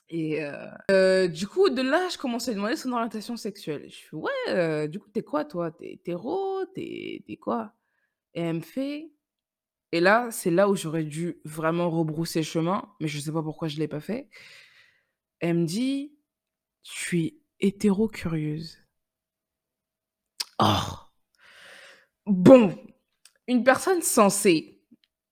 Et 0.08 0.40
heu 0.42 0.52
heu, 0.90 1.28
du 1.28 1.46
coup, 1.46 1.70
de 1.70 1.82
là, 1.82 2.08
je 2.10 2.18
commence 2.18 2.48
à 2.48 2.50
lui 2.52 2.56
demander 2.56 2.76
son 2.76 2.92
orientation 2.92 3.36
sexuelle. 3.36 3.88
Je 3.90 3.96
fais: 4.08 4.16
«Ouais, 4.16 4.30
heu, 4.48 4.88
du 4.88 4.98
coup, 4.98 5.08
tu 5.12 5.20
es 5.20 5.22
quoi 5.22 5.44
toi? 5.44 5.70
Tu 5.70 5.84
es 5.84 5.92
hétéro? 5.94 6.64
Tu 6.74 6.80
es 6.82 7.22
tu 7.26 7.32
es 7.32 7.36
quoi?» 7.36 7.72
et 8.34 8.42
elle 8.42 8.56
me 8.56 8.60
fait 8.62 9.10
et 9.92 10.00
là, 10.00 10.30
c'est 10.32 10.50
là 10.50 10.68
où 10.70 10.76
j'aurais 10.76 11.04
dû 11.04 11.40
vraiment 11.44 11.90
rebrousser 11.90 12.42
chemin, 12.44 12.88
mais 13.00 13.08
je 13.08 13.20
sais 13.20 13.32
pas 13.32 13.42
pourquoi 13.42 13.68
je 13.68 13.78
l'ai 13.78 13.88
pas 13.88 14.00
fait. 14.00 14.28
Elle 15.40 15.58
me 15.58 15.66
dit: 15.66 16.12
«Je 16.84 16.92
suis 16.92 17.42
hétéro-curieuse». 17.60 18.79
Oh! 20.60 20.96
Bon, 22.26 22.76
une 23.46 23.64
personne 23.64 24.02
sensée 24.02 24.80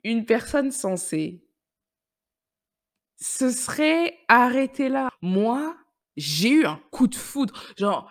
une 0.05 0.25
personne 0.25 0.71
sensée 0.71 1.45
se 3.21 3.51
serait 3.51 4.17
arrêtée 4.29 4.89
là. 4.89 5.11
Moi, 5.23 5.77
j'ai 6.17 6.51
eu 6.51 6.65
un 6.67 6.81
coup 6.91 7.09
de 7.09 7.17
foudre. 7.17 7.55
Genre, 7.77 8.11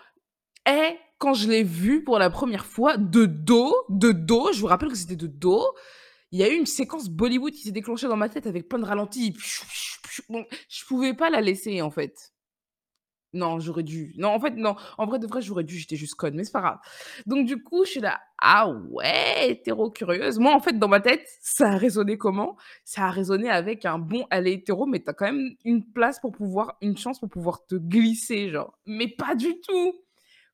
eh, 0.68 0.98
quand 1.18 1.34
je 1.34 1.48
l'ai 1.48 1.64
vue 1.64 2.04
pour 2.04 2.20
la 2.20 2.30
1re 2.30 2.66
fois 2.66 2.98
de 2.98 3.26
dos 3.26 3.74
de 3.90 4.12
dos, 4.12 4.52
je 4.54 4.60
vous 4.60 4.68
rappelle 4.68 4.90
que 4.90 4.96
c'était 4.96 5.16
de 5.16 5.28
dos, 5.28 5.66
il 6.32 6.40
y 6.40 6.44
a 6.44 6.50
eu 6.50 6.56
une 6.56 6.66
séquence 6.66 7.10
Bollywood 7.10 7.54
qui 7.54 7.62
s'est 7.62 7.72
déclenchée 7.72 8.08
dans 8.08 8.18
ma 8.18 8.30
tête 8.30 8.48
avec 8.48 8.68
plein 8.68 8.80
de 8.80 8.86
ralentis. 8.86 9.36
Je 10.70 10.86
pouvais 10.86 11.14
pas 11.14 11.30
la 11.30 11.42
laisser, 11.42 11.82
en 11.82 11.90
fait. 11.90 12.34
Non, 13.34 13.60
j'aurais 13.60 13.84
dû. 13.84 14.14
Non, 14.18 14.30
en 14.30 14.40
fait, 14.40 14.52
non. 14.52 14.76
En 14.98 15.06
vrai 15.06 15.20
de 15.20 15.28
vrai, 15.28 15.42
j'aurais 15.42 15.64
dû, 15.66 15.78
j'étais 15.78 15.98
juste 15.98 16.16
conne, 16.16 16.36
mais 16.36 16.44
c'est 16.46 16.52
pas 16.54 16.62
grave. 16.62 16.78
Donc 17.26 17.46
du 17.46 17.62
coup, 17.62 17.84
je 17.86 17.92
suis 17.92 18.00
là: 18.00 18.20
«Ah 18.42 18.70
ouais, 18.70 19.50
hétéro-curieuse». 19.52 20.40
Moi, 20.40 20.54
en 20.54 20.62
fait, 20.62 20.80
dans 20.80 20.88
ma 20.88 21.02
tête, 21.02 21.28
ça 21.42 21.70
a 21.72 21.78
résonné 21.78 22.18
comment? 22.18 22.56
Ça 22.86 23.06
a 23.06 23.12
résonné 23.12 23.50
avec 23.50 23.86
un 23.86 24.00
bon, 24.00 24.26
est 24.32 24.46
hétéro, 24.52 24.86
mais 24.86 25.02
tu 25.04 25.10
as 25.10 25.14
quand 25.14 25.26
même 25.26 25.50
une 25.66 25.84
place 25.92 26.20
pour 26.22 26.32
pouvoir 26.32 26.78
une 26.82 26.98
chance 26.98 27.20
pour 27.20 27.30
pouvoir 27.30 27.66
te 27.66 27.76
glisser, 27.76 28.50
genre. 28.50 28.78
Mais 28.86 29.10
pas 29.10 29.36
du 29.36 29.60
tout! 29.62 29.94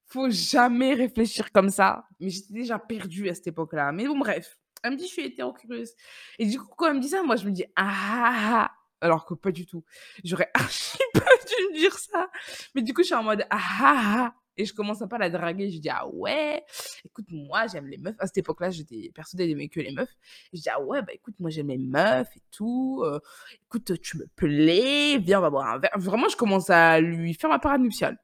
Faut 0.08 0.30
jamais 0.30 0.94
réfléchir 0.96 1.52
comme 1.52 1.70
ça. 1.70 2.06
Mais 2.20 2.30
j'étais 2.30 2.54
déjà 2.54 2.80
perdue 2.80 3.30
à 3.30 3.36
cette 3.36 3.48
époque-là. 3.48 3.92
Mais 3.92 4.08
bon, 4.08 4.18
bref. 4.18 4.58
Elle 4.84 4.94
me 4.94 4.98
dit: 4.98 5.06
«Je 5.08 5.14
suis 5.14 5.26
hétéro-curieuse» 5.26 5.94
et 6.40 6.46
du 6.46 6.60
coup, 6.60 6.68
quand 6.78 6.88
elle 6.90 6.96
me 6.98 7.00
dit 7.02 7.08
ça, 7.10 7.24
moi, 7.24 7.36
je 7.38 7.46
me 7.46 7.52
dis: 7.52 7.64
«Ah 7.76 7.86
ah 7.86 8.64
ah!» 8.66 8.72
alors 9.02 9.26
que 9.26 9.34
pas 9.34 9.52
du 9.52 9.66
tout. 9.66 9.84
J'aurais 10.24 10.50
archi 10.56 10.98
pas 11.14 11.22
dû 11.48 11.74
me 11.74 11.78
dire 11.80 11.94
ça. 11.98 12.30
Mais 12.76 12.82
du 12.82 12.94
coup, 12.94 13.02
je 13.02 13.08
suis 13.08 13.16
en 13.16 13.24
mode: 13.24 13.46
«Ah 13.50 13.60
ah 13.82 14.04
ah» 14.06 14.34
et 14.56 14.66
je 14.66 14.74
commence 14.74 15.02
à 15.02 15.08
la 15.18 15.30
draguer. 15.30 15.70
Je 15.72 15.80
dis: 15.80 15.90
«Ah 15.90 16.08
ouais, 16.08 16.64
écoute, 17.06 17.26
moi, 17.32 17.66
j'aime 17.68 17.88
les 17.88 17.98
meufs». 17.98 18.16
À 18.20 18.28
cette 18.28 18.38
époque-là, 18.38 18.70
j'étais 18.70 19.12
persuadée 19.14 19.48
d'aimer 19.48 19.70
que 19.70 19.80
les 19.80 19.92
meufs. 19.92 20.16
Je 20.54 20.60
dis: 20.62 20.70
«Ah 20.70 20.82
ouais, 20.82 21.02
bah 21.02 21.14
écoute, 21.14 21.36
moi, 21.40 21.50
j'aime 21.50 21.70
les 21.70 21.78
meufs 21.78 22.36
et 22.36 22.42
tout, 22.52 23.04
heu, 23.06 23.20
écoute, 23.66 24.00
tu 24.02 24.18
me 24.18 24.28
plais, 24.36 25.18
viens, 25.20 25.40
on 25.40 25.42
va 25.42 25.50
boire 25.50 25.68
un 25.74 25.80
verre». 25.80 25.92
Vraiment, 25.98 26.30
je 26.30 26.38
commence 26.38 26.70
à 26.70 27.00
lui 27.00 27.34
faire 27.34 27.50
ma 27.50 27.60
parade 27.60 27.82
nuptiale. 27.82 28.18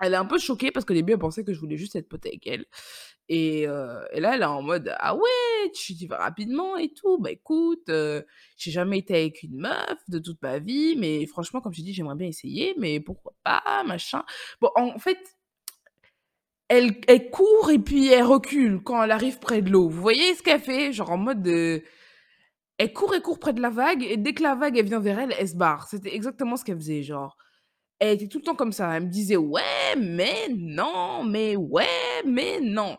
Elle 0.00 0.12
est 0.14 0.16
un 0.16 0.24
peu 0.26 0.38
choquée 0.38 0.70
parce 0.70 0.84
qu'au 0.86 0.94
début, 0.94 1.12
elle 1.14 1.18
pensait 1.18 1.44
que 1.44 1.52
je 1.52 1.60
voulais 1.60 1.76
juste 1.76 1.96
être 1.96 2.08
pote 2.08 2.24
avec 2.26 2.46
elle 2.46 2.64
et 3.28 3.62
et 3.64 4.20
là, 4.20 4.34
elle 4.34 4.42
est 4.42 4.44
en 4.44 4.62
mode: 4.62 4.94
«Ah 4.98 5.14
ouais, 5.16 5.70
tu 5.74 5.92
y 5.94 6.06
vas 6.06 6.18
rapidement 6.18 6.76
et 6.76 6.90
tout? 6.94 7.18
Bah 7.18 7.30
écoute, 7.32 7.88
heu, 7.90 8.24
j'ai 8.56 8.70
jamais 8.70 8.98
été 8.98 9.14
avec 9.14 9.42
une 9.42 9.56
meuf 9.58 9.98
de 10.08 10.18
toute 10.18 10.40
ma 10.42 10.58
vie, 10.60 10.96
mais 10.96 11.26
franchement, 11.26 11.60
comme 11.60 11.74
je 11.74 11.82
dit, 11.82 11.92
j'aimerais 11.94 12.14
bien 12.16 12.28
essayer, 12.28 12.74
mais 12.78 13.00
pourquoi 13.00 13.34
pas, 13.44 13.62
machin». 13.86 14.24
Bon, 14.60 14.70
en 14.76 14.98
fait, 14.98 15.18
elle 16.68 17.30
court 17.30 17.70
et 17.70 17.78
puis 17.78 18.08
elle 18.08 18.24
recule 18.24 18.80
quand 18.82 19.02
elle 19.02 19.10
arrive 19.10 19.38
près 19.38 19.62
de 19.62 19.70
l'eau. 19.70 19.88
Vous 19.88 20.00
voyez 20.00 20.34
ce 20.34 20.42
qu'elle 20.42 20.60
fait? 20.60 20.92
Genre 20.92 21.10
en 21.10 21.16
mode, 21.18 21.46
heu, 21.48 21.82
elle 22.78 22.92
court, 22.92 23.14
elle 23.14 23.22
court 23.22 23.38
près 23.40 23.52
de 23.54 23.62
la 23.62 23.70
vague 23.70 24.04
et 24.04 24.16
dès 24.18 24.34
que 24.34 24.42
la 24.42 24.54
vague, 24.56 24.78
elle 24.78 24.86
vient 24.86 25.00
vers 25.00 25.18
elle, 25.20 25.34
elle 25.38 25.48
se 25.48 25.56
barre. 25.56 25.88
C'était 25.88 26.14
exactement 26.14 26.56
ce 26.56 26.64
qu'elle 26.64 26.78
faisait, 26.78 27.02
genre. 27.02 27.36
Elle 27.98 28.14
était 28.14 28.28
tout 28.28 28.38
le 28.38 28.44
temps 28.44 28.54
comme 28.54 28.72
ça. 28.72 28.96
Elle 28.96 29.04
me 29.04 29.08
disait: 29.08 29.36
«Ouais, 29.36 29.96
mais 29.96 30.48
non, 30.56 31.24
mais 31.24 31.56
ouais, 31.56 32.22
mais 32.24 32.60
non». 32.60 32.96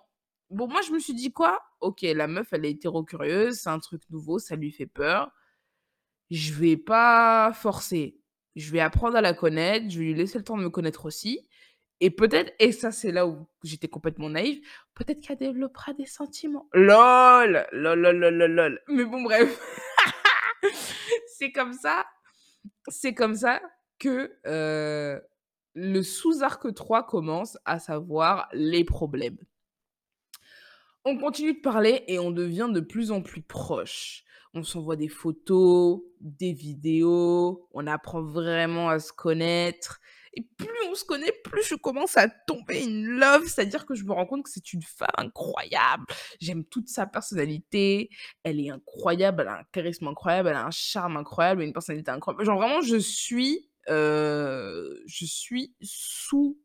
bon, 0.50 0.68
moi, 0.68 0.82
je 0.82 0.92
me 0.92 1.00
suis 1.00 1.14
dit 1.14 1.32
quoi? 1.32 1.62
OK, 1.82 2.02
la 2.02 2.28
meuf, 2.28 2.52
elle 2.52 2.66
est 2.66 2.72
hétéro-curieuse, 2.72 3.60
c'est 3.60 3.70
un 3.70 3.80
truc 3.80 4.02
nouveau, 4.10 4.40
ça 4.40 4.56
lui 4.56 4.72
fait 4.72 4.88
peur. 4.88 5.32
Je 6.30 6.54
vais 6.54 6.78
pas 6.78 7.54
forcer. 7.54 8.18
Je 8.56 8.72
vais 8.72 8.82
apprendre 8.82 9.16
à 9.16 9.22
la 9.22 9.34
connaître, 9.34 9.90
je 9.90 10.00
vais 10.00 10.06
lui 10.06 10.14
laisser 10.16 10.38
le 10.38 10.44
temps 10.44 10.58
de 10.58 10.64
me 10.64 10.70
connaître 10.70 11.06
aussi 11.06 11.48
et 12.02 12.12
peut-être 12.12 12.54
et 12.60 12.72
ça, 12.72 12.92
c'est 12.92 13.12
là 13.12 13.28
où 13.28 13.48
j'étais 13.64 13.88
complètement 13.88 14.30
naïve, 14.30 14.62
peut-être 14.96 15.22
qu'elle 15.22 15.38
développera 15.38 15.94
des 15.94 16.06
sentiments. 16.06 16.68
LOL! 16.74 17.68
LOL, 17.72 18.00
lol, 18.00 18.18
lol, 18.18 18.34
lol, 18.36 18.52
lol. 18.52 18.82
Mais 18.88 19.06
bon, 19.06 19.22
bref. 19.24 19.60
C'est 21.38 21.52
comme 21.52 21.74
ça 21.74 22.06
c'est 22.88 23.14
comme 23.14 23.36
ça 23.36 23.62
que, 24.00 24.32
le 25.76 26.02
sous-arc 26.02 26.74
3 26.74 27.06
commence, 27.06 27.58
à 27.66 27.80
savoir 27.80 28.50
les 28.54 28.84
problèmes. 28.84 29.38
On 31.06 31.18
continue 31.18 31.54
de 31.54 31.62
parler 31.62 32.04
et 32.08 32.20
on 32.20 32.32
devient 32.32 32.70
de 32.72 32.82
plus 32.82 33.12
en 33.12 33.22
plus 33.22 33.42
proches. 33.42 34.24
On 34.54 34.64
s'envoie 34.64 34.96
des 34.96 35.08
photos, 35.08 36.02
des 36.20 36.54
vidéos, 36.54 37.68
on 37.72 37.86
apprend 37.86 38.22
vraiment 38.22 38.90
à 38.90 39.00
se 39.00 39.14
connaître 39.14 40.00
et 40.34 40.42
plus 40.58 40.68
on 40.90 40.96
se 40.96 41.06
connaît, 41.06 41.32
plus 41.44 41.64
je 41.64 41.76
commence 41.76 42.18
à 42.18 42.28
tomber 42.30 42.84
in 42.84 43.20
love, 43.20 43.48
c'est-à-dire 43.48 43.86
que 43.86 43.96
je 43.96 44.04
me 44.06 44.12
rends 44.12 44.26
compte 44.26 44.44
que 44.44 44.50
c'est 44.50 44.74
une 44.74 44.82
femme 44.82 45.08
incroyable. 45.18 46.06
J'aime 46.40 46.66
toute 46.66 46.88
sa 46.90 47.06
personnalité, 47.06 48.10
elle 48.44 48.60
est 48.60 48.70
incroyable, 48.70 49.42
elle 49.42 49.48
a 49.48 49.60
un 49.60 49.64
charisme 49.72 50.08
incroyable, 50.08 50.50
elle 50.50 50.56
a 50.56 50.66
un 50.66 50.72
charme 50.72 51.18
incroyable, 51.18 51.62
une 51.62 51.74
personnalité 51.74 52.12
incroyable. 52.12 52.44
Genre 52.44 52.58
vraiment 52.58 52.82
je 52.82 52.98
suis, 52.98 53.69
je 53.90 55.26
suis 55.26 55.76
sous 55.82 56.58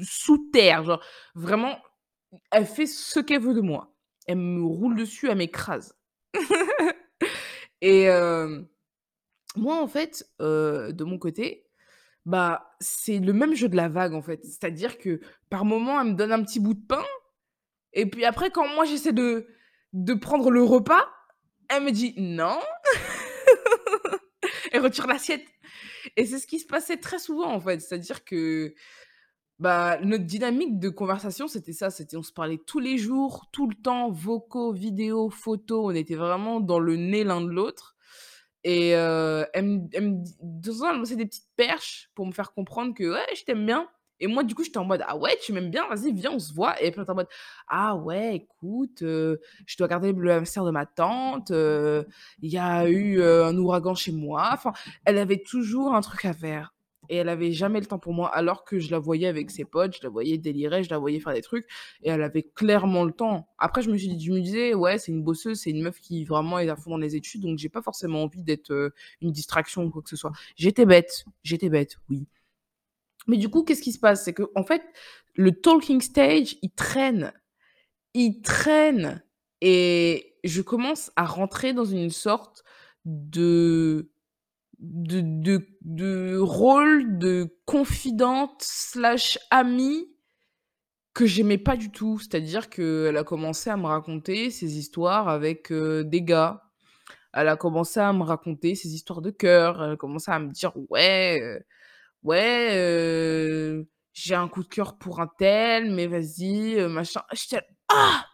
sous 0.00 0.50
terre, 0.52 0.84
genre 0.84 1.02
vraiment, 1.34 1.78
elle 2.50 2.66
fait 2.66 2.86
ce 2.86 3.20
qu'elle 3.20 3.40
veut 3.40 3.54
de 3.54 3.62
moi. 3.62 3.94
Elle 4.26 4.36
me 4.36 4.62
roule 4.62 4.96
dessus, 4.96 5.28
elle 5.30 5.38
m'écrase. 5.38 5.96
Et 7.80 8.06
moi 9.56 9.80
en 9.80 9.88
fait, 9.88 10.30
de 10.40 11.04
mon 11.04 11.18
côté, 11.18 11.66
bah, 12.26 12.74
c'est 12.80 13.18
le 13.18 13.32
même 13.32 13.54
jeu 13.54 13.68
de 13.68 13.76
la 13.76 13.88
vague, 13.88 14.14
en 14.14 14.22
fait. 14.22 14.44
C'est-à-dire 14.44 14.98
que, 14.98 15.20
par 15.50 15.64
moment, 15.64 16.00
elle 16.00 16.08
me 16.08 16.14
donne 16.14 16.32
un 16.32 16.42
petit 16.44 16.60
bout 16.60 16.74
de 16.74 16.86
pain 16.86 17.04
et 17.92 18.06
puis 18.06 18.24
après, 18.24 18.50
quand 18.50 18.66
moi 18.74 18.84
j'essaie 18.84 19.12
de 19.12 19.46
de 19.92 20.14
prendre 20.14 20.50
le 20.50 20.62
repas, 20.62 21.06
elle 21.68 21.84
me 21.84 21.90
dit: 21.90 22.14
«Non». 22.16 22.58
Elle 24.72 24.82
retire 24.82 25.06
l'assiette 25.06 25.44
et 26.16 26.26
c'est 26.26 26.38
ce 26.38 26.46
qui 26.46 26.58
se 26.60 26.66
passait 26.66 26.98
très 26.98 27.18
souvent, 27.18 27.52
en 27.52 27.60
fait. 27.60 27.80
C'est-à-dire 27.80 28.24
que, 28.24 28.74
bah, 29.60 29.98
notre 30.02 30.24
dynamique 30.26 30.78
de 30.80 30.88
conversation, 30.90 31.48
c'était 31.48 31.72
ça, 31.74 31.90
c'était 31.90 32.16
on 32.18 32.22
se 32.24 32.32
parlait 32.32 32.58
tous 32.66 32.80
les 32.80 32.98
jours, 32.98 33.48
tout 33.52 33.68
le 33.68 33.76
temps, 33.76 34.10
vocaux, 34.10 34.72
vidéos, 34.72 35.30
photos, 35.30 35.92
on 35.92 35.96
était 35.96 36.16
vraiment 36.16 36.60
dans 36.60 36.80
le 36.80 36.96
nez 36.96 37.24
l'un 37.24 37.40
de 37.42 37.48
l'autre 37.50 37.96
et 38.64 38.90
elle 38.90 39.64
me 39.66 39.80
elle 39.94 40.22
de 40.42 40.70
temps 40.72 40.82
en 40.84 40.88
elle 40.90 40.94
me 40.96 40.98
lançait 41.00 41.16
des 41.16 41.26
petites 41.26 41.48
perches 41.56 42.10
pour 42.14 42.26
me 42.26 42.32
faire 42.32 42.52
comprendre 42.54 42.94
que: 42.94 43.04
«Ouais, 43.14 43.36
je 43.36 43.44
t'aime 43.44 43.66
bien» 43.66 43.88
et 44.22 44.26
moi, 44.28 44.44
du 44.44 44.54
coup, 44.54 44.64
j'étais 44.64 44.78
en 44.78 44.84
mode: 44.84 45.02
«Ah 45.06 45.16
ouais, 45.16 45.36
tu 45.42 45.52
m'aimes 45.52 45.70
bien? 45.70 45.84
Vas-y, 45.88 46.12
viens, 46.12 46.32
on 46.32 46.38
se 46.38 46.52
voit» 46.54 46.80
et 46.82 46.90
puis 46.90 46.98
elle 46.98 47.02
était 47.04 47.10
en 47.12 47.14
mode: 47.16 47.28
«Ah 47.68 47.96
ouais, 47.96 48.36
écoute, 48.36 49.02
heu, 49.02 49.40
je 49.66 49.76
dois 49.76 49.88
garder 49.88 50.12
le 50.12 50.30
hamster 50.32 50.64
de 50.64 50.70
ma 50.70 50.86
tante, 50.86 51.50
heu, 51.50 52.06
il 52.40 52.50
y 52.52 52.58
a 52.58 52.88
eu, 52.88 53.18
heu, 53.20 53.44
un 53.44 53.56
ouragan 53.58 53.94
chez 53.94 54.12
moi». 54.12 54.50
Enfin, 54.52 54.72
elle 55.04 55.18
avait 55.18 55.42
toujours 55.42 55.94
un 55.94 56.00
truc 56.00 56.24
à 56.24 56.32
faire 56.32 56.74
et 57.08 57.16
elle 57.16 57.28
avait 57.28 57.52
jamais 57.52 57.80
le 57.80 57.86
temps 57.86 57.98
pour 57.98 58.12
moi 58.14 58.28
alors 58.34 58.64
que 58.64 58.78
je 58.78 58.90
la 58.92 58.98
voyais 59.00 59.26
avec 59.26 59.50
ses 59.50 59.64
potes, 59.64 59.96
je 59.96 60.02
la 60.04 60.08
voyais 60.08 60.38
délirer, 60.38 60.84
je 60.84 60.90
la 60.90 60.98
voyais 60.98 61.18
faire 61.20 61.34
des 61.34 61.42
trucs 61.42 61.66
et 62.02 62.10
elle 62.10 62.22
avait 62.22 62.44
clairement 62.44 63.04
le 63.04 63.12
temps. 63.12 63.48
Après, 63.58 63.82
je 63.82 63.90
me 63.90 63.96
suis 63.98 64.08
dit 64.08 64.24
je 64.24 64.32
me 64.32 64.40
disais: 64.40 64.74
«Ouais, 64.74 64.98
c'est 64.98 65.10
une 65.12 65.22
bosseuse, 65.22 65.60
c'est 65.60 65.70
une 65.70 65.82
meuf 65.82 66.00
qui 66.00 66.24
vraiment 66.24 66.58
est 66.60 66.68
à 66.68 66.76
fond 66.76 66.90
dans 66.92 66.96
les 66.98 67.16
études, 67.16 67.42
donc 67.42 67.58
j'ai 67.58 67.68
pas 67.68 67.82
forcément 67.82 68.22
envie 68.22 68.42
d'être, 68.44 68.92
une 69.20 69.32
distraction 69.32 69.84
ou 69.84 69.90
quoi 69.90 70.02
que 70.02 70.10
ce 70.10 70.16
soit». 70.16 70.32
J'étais 70.56 70.86
bête, 70.86 71.24
j'étais 71.42 71.68
bête, 71.68 71.96
oui. 72.08 72.26
Mais 73.26 73.36
du 73.36 73.48
coup, 73.48 73.62
qu'est-ce 73.64 73.82
qui 73.82 73.92
se 73.92 73.98
passe? 73.98 74.24
C'est 74.24 74.34
qu'en 74.34 74.64
fait, 74.64 74.82
le 75.34 75.52
talking 75.52 76.00
stage, 76.00 76.56
il 76.62 76.70
traîne, 76.72 77.32
il 78.14 78.42
traîne 78.42 79.22
et 79.60 80.36
je 80.44 80.62
commence 80.62 81.12
à 81.16 81.26
rentrer 81.26 81.72
dans 81.74 81.84
une 81.86 82.10
sorte 82.10 82.64
de 83.04 84.10
de 84.80 85.60
de 85.82 86.38
rôle 86.38 87.18
de 87.18 87.56
confidente 87.66 88.62
slash 88.62 89.38
amie 89.50 90.06
que 91.14 91.26
j'aimais 91.26 91.58
pas 91.58 91.76
du 91.76 91.90
tout. 91.90 92.18
C'est-à-dire 92.18 92.70
qu'elle 92.70 93.16
a 93.16 93.24
commencé 93.24 93.70
à 93.70 93.76
me 93.76 93.86
raconter 93.86 94.50
ses 94.50 94.78
histoires 94.78 95.28
avec, 95.28 95.70
heu, 95.72 96.04
des 96.04 96.22
gars. 96.22 96.62
Elle 97.34 97.48
a 97.48 97.56
commencé 97.56 98.00
à 98.00 98.12
me 98.14 98.22
raconter 98.24 98.74
ses 98.76 98.94
histoires 98.94 99.22
de 99.22 99.30
cœur. 99.30 99.82
Elle 99.84 99.92
a 99.92 99.96
commencé 99.96 100.30
à 100.32 100.38
me 100.40 100.50
dire: 100.52 100.72
«Ouais, 100.90 101.40
heu, 101.42 101.60
ouais, 102.24 103.84
j'ai 104.12 104.34
un 104.34 104.48
coup 104.48 104.62
de 104.62 104.68
cœur 104.68 104.98
pour 104.98 105.20
un 105.20 105.28
tel, 105.38 105.90
mais 105.92 106.06
vas-y, 106.06 106.76
machin». 106.88 107.22
J'étais 107.32 107.56
là: 107.56 107.62
«Ah! 107.88 108.26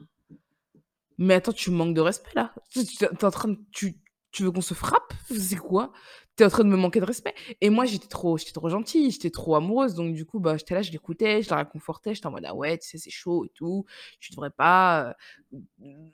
Mais 1.19 1.35
attends, 1.35 1.53
tu 1.53 1.71
manques 1.71 1.95
de 1.95 2.01
respect 2.01 2.31
là. 2.35 2.55
Tu 2.71 2.85
tu 2.87 3.05
es 3.05 3.25
en 3.25 3.31
train 3.31 3.49
de 3.49 3.59
tu 3.73 3.99
tu 4.31 4.45
veux 4.45 4.53
qu'on 4.53 4.61
se 4.61 4.75
frappe? 4.75 5.13
C'est 5.31 5.57
quoi? 5.57 5.93
Tu 6.37 6.45
es 6.45 6.47
en 6.47 6.51
train 6.51 6.63
de 6.65 6.69
me 6.69 6.77
manquer 6.77 7.01
de 7.01 7.05
respect» 7.07 7.35
et 7.61 7.71
moi 7.71 7.85
j'étais 7.87 8.07
trop 8.09 8.39
j'étais 8.39 8.53
trop 8.53 8.69
gentille, 8.69 9.11
j'étais 9.11 9.31
trop 9.31 9.57
amoureuse 9.57 9.95
donc 9.95 10.15
du 10.15 10.25
coup, 10.27 10.39
bah, 10.41 10.57
j'étais 10.57 10.75
là, 10.75 10.83
je 10.83 10.93
l'écoutais, 10.93 11.43
je 11.43 11.51
la 11.51 11.57
réconfortais, 11.59 12.15
j'étais 12.15 12.27
en 12.29 12.31
mode: 12.31 12.45
«Ah 12.47 12.55
ouais, 12.55 12.79
tu 12.79 12.89
sais, 12.89 12.99
c'est 12.99 13.11
chaud 13.11 13.45
et 13.47 13.51
tout, 13.55 13.85
tu 14.21 14.31
devrais 14.33 14.51
pas, 14.51 15.17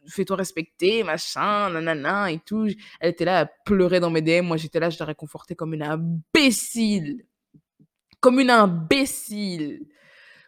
fais-toi 0.09 0.37
respecter, 0.37 1.03
machin, 1.05 1.69
nanana 1.71 2.31
et 2.33 2.39
tout». 2.41 2.67
Elle 3.01 3.11
était 3.11 3.25
là, 3.27 3.41
à 3.41 3.47
pleurer 3.67 4.01
dans 4.01 4.11
mes 4.11 4.23
DM, 4.23 4.47
moi 4.47 4.57
j'étais 4.57 4.81
là, 4.81 4.89
je 4.91 4.99
la 4.99 5.05
réconfortais 5.07 5.55
comme 5.57 5.75
une 5.75 5.83
imbécile, 5.83 7.27
comme 8.25 8.41
une 8.41 8.49
imbécile! 8.49 9.87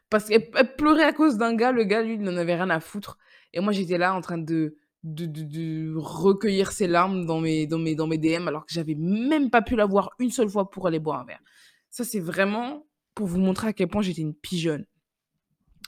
Parce 0.09 0.29
qu'elle 0.29 0.49
elle 0.55 0.77
pleurait 0.77 1.05
à 1.05 1.13
cause 1.13 1.37
d'un 1.37 1.55
gars, 1.55 1.73
le 1.73 1.85
gars, 1.85 2.01
lui, 2.01 2.15
il 2.15 2.23
n'en 2.23 2.39
avait 2.39 2.55
rien 2.55 2.71
à 2.71 2.81
foutre 2.81 3.19
et 3.53 3.61
moi 3.61 3.71
j'étais 3.73 3.99
là 3.99 4.15
en 4.15 4.23
train 4.23 4.39
de 4.39 4.77
de 5.05 5.27
de 5.27 5.95
recueillir 5.97 6.73
ses 6.73 6.87
larmes 6.87 7.27
dans 7.27 7.39
mes 7.39 7.67
dans 7.67 7.79
mes 7.79 7.95
dans 7.95 8.07
mes 8.07 8.17
DM 8.17 8.49
alors 8.49 8.65
que 8.65 8.73
j'avais 8.73 8.95
même 8.95 9.51
pas 9.51 9.61
pu 9.61 9.77
la 9.77 9.85
voir 9.85 10.11
une 10.19 10.31
seule 10.31 10.49
fois 10.49 10.71
pour 10.71 10.87
aller 10.87 10.99
boire 10.99 11.21
un 11.21 11.27
verre. 11.27 11.43
Ça, 11.91 12.03
c'est 12.03 12.21
vraiment 12.21 12.87
pour 13.15 13.27
vous 13.27 13.41
montrer 13.41 13.69
à 13.69 13.73
quel 13.75 13.89
point 13.89 14.01
j'étais 14.01 14.23
une 14.23 14.35
pigeonne. 14.35 14.87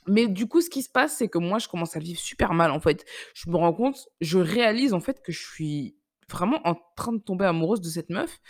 Mais 0.06 0.26
du 0.26 0.46
coup, 0.46 0.60
ce 0.60 0.70
qui 0.70 0.82
se 0.82 0.90
passe, 0.90 1.16
c'est 1.16 1.28
que 1.28 1.38
moi, 1.38 1.58
je 1.58 1.68
commence 1.68 1.96
à 1.96 2.00
vivre 2.00 2.18
super 2.18 2.54
mal, 2.54 2.70
en 2.70 2.80
fait. 2.80 3.04
Je 3.34 3.50
me 3.50 3.56
rends 3.56 3.74
compte, 3.74 4.08
je 4.22 4.38
réalise, 4.38 4.94
en 4.94 5.00
fait, 5.00 5.20
que 5.22 5.32
je 5.32 5.44
suis 5.44 5.97
vraiment 6.30 6.60
en 6.66 6.76
train 6.96 7.12
de 7.12 7.18
tomber 7.18 7.44
amoureuse 7.46 7.80
de 7.80 7.88
cette 7.88 8.10
meuf 8.10 8.40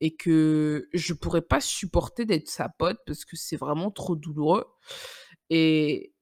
et 0.00 0.14
que 0.14 0.88
je 0.92 1.14
pourrais 1.14 1.42
pas 1.42 1.60
supporter 1.60 2.24
d'être 2.24 2.48
sa 2.48 2.68
pote 2.68 2.98
parce 3.06 3.24
que 3.24 3.36
c'est 3.36 3.56
vraiment 3.56 3.90
trop 3.90 4.16
douloureux 4.16 4.66
et 5.50 6.12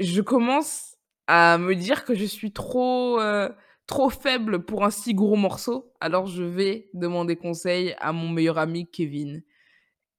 je 0.00 0.20
commence 0.20 0.96
à 1.26 1.58
me 1.58 1.74
dire 1.74 2.04
que 2.04 2.14
je 2.14 2.24
suis 2.24 2.52
trop, 2.52 3.20
heu, 3.20 3.54
trop 3.86 4.10
faible 4.10 4.64
pour 4.64 4.84
un 4.84 4.90
si 4.90 5.14
gros 5.14 5.36
morceau. 5.36 5.92
Alors 6.00 6.26
je 6.26 6.42
vais 6.42 6.90
demander 6.94 7.36
conseil 7.36 7.94
à 8.00 8.12
mon 8.12 8.28
meilleur 8.28 8.58
ami 8.58 8.90
Kevin 8.90 9.42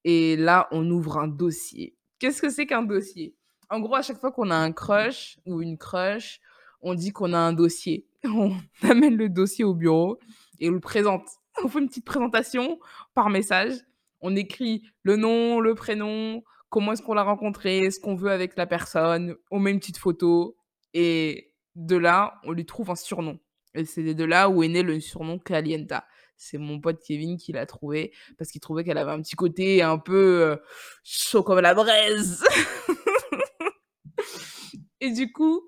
et 0.04 0.36
là, 0.36 0.68
on 0.72 0.88
ouvre 0.90 1.18
un 1.18 1.28
dossier. 1.28 1.96
Qu'est-ce 2.18 2.42
que 2.42 2.50
c'est 2.50 2.66
qu'un 2.66 2.82
dossier? 2.82 3.36
En 3.70 3.80
gros, 3.80 3.94
à 3.94 4.02
chaque 4.02 4.18
fois 4.18 4.32
qu'on 4.32 4.50
a 4.50 4.56
un 4.56 4.72
crush 4.72 5.38
ou 5.46 5.62
une 5.62 5.78
crush, 5.78 6.40
on 6.80 6.94
dit 6.94 7.12
qu'on 7.12 7.32
a 7.32 7.38
un 7.38 7.52
dossier. 7.52 8.06
On 8.24 8.52
amène 8.82 9.16
le 9.16 9.28
dossier 9.28 9.64
au 9.64 9.74
bureau 9.74 10.18
et 10.62 10.70
on 10.70 10.72
le 10.72 10.80
présente. 10.80 11.28
On 11.64 11.68
fait 11.68 11.80
une 11.80 11.88
petite 11.88 12.06
présentation 12.06 12.78
par 13.14 13.28
message. 13.28 13.74
On 14.20 14.34
écrit 14.36 14.84
le 15.02 15.16
nom, 15.16 15.60
le 15.60 15.74
prénom, 15.74 16.42
comment 16.70 16.92
est-ce 16.92 17.02
qu'on 17.02 17.12
l'a 17.12 17.24
rencontré, 17.24 17.90
ce 17.90 18.00
qu'on 18.00 18.14
veut 18.14 18.30
avec 18.30 18.56
la 18.56 18.66
personne. 18.66 19.36
On 19.50 19.58
met 19.58 19.72
une 19.72 19.80
petite 19.80 19.98
photo 19.98 20.56
et 20.94 21.52
de 21.74 21.96
là, 21.96 22.40
on 22.44 22.52
lui 22.52 22.64
trouve 22.64 22.90
un 22.90 22.94
surnom 22.94 23.38
et 23.74 23.84
c'est 23.84 24.14
de 24.14 24.24
là 24.24 24.48
où 24.48 24.62
est 24.62 24.68
né 24.68 24.82
le 24.82 25.00
surnom 25.00 25.38
Calienta. 25.38 26.06
C'est 26.36 26.58
mon 26.58 26.80
pote 26.80 27.00
Kevin 27.06 27.36
qui 27.36 27.52
l'a 27.52 27.66
trouvé 27.66 28.12
parce 28.38 28.50
qu'il 28.50 28.60
trouvait 28.60 28.84
qu'elle 28.84 28.98
avait 28.98 29.12
un 29.12 29.20
petit 29.20 29.36
côté 29.36 29.82
un 29.82 29.98
peu, 29.98 30.52
heu, 30.52 30.62
chaud 31.04 31.42
comme 31.42 31.60
la 31.60 31.74
braise 31.74 32.42
et 35.00 35.10
du 35.10 35.32
coup, 35.32 35.62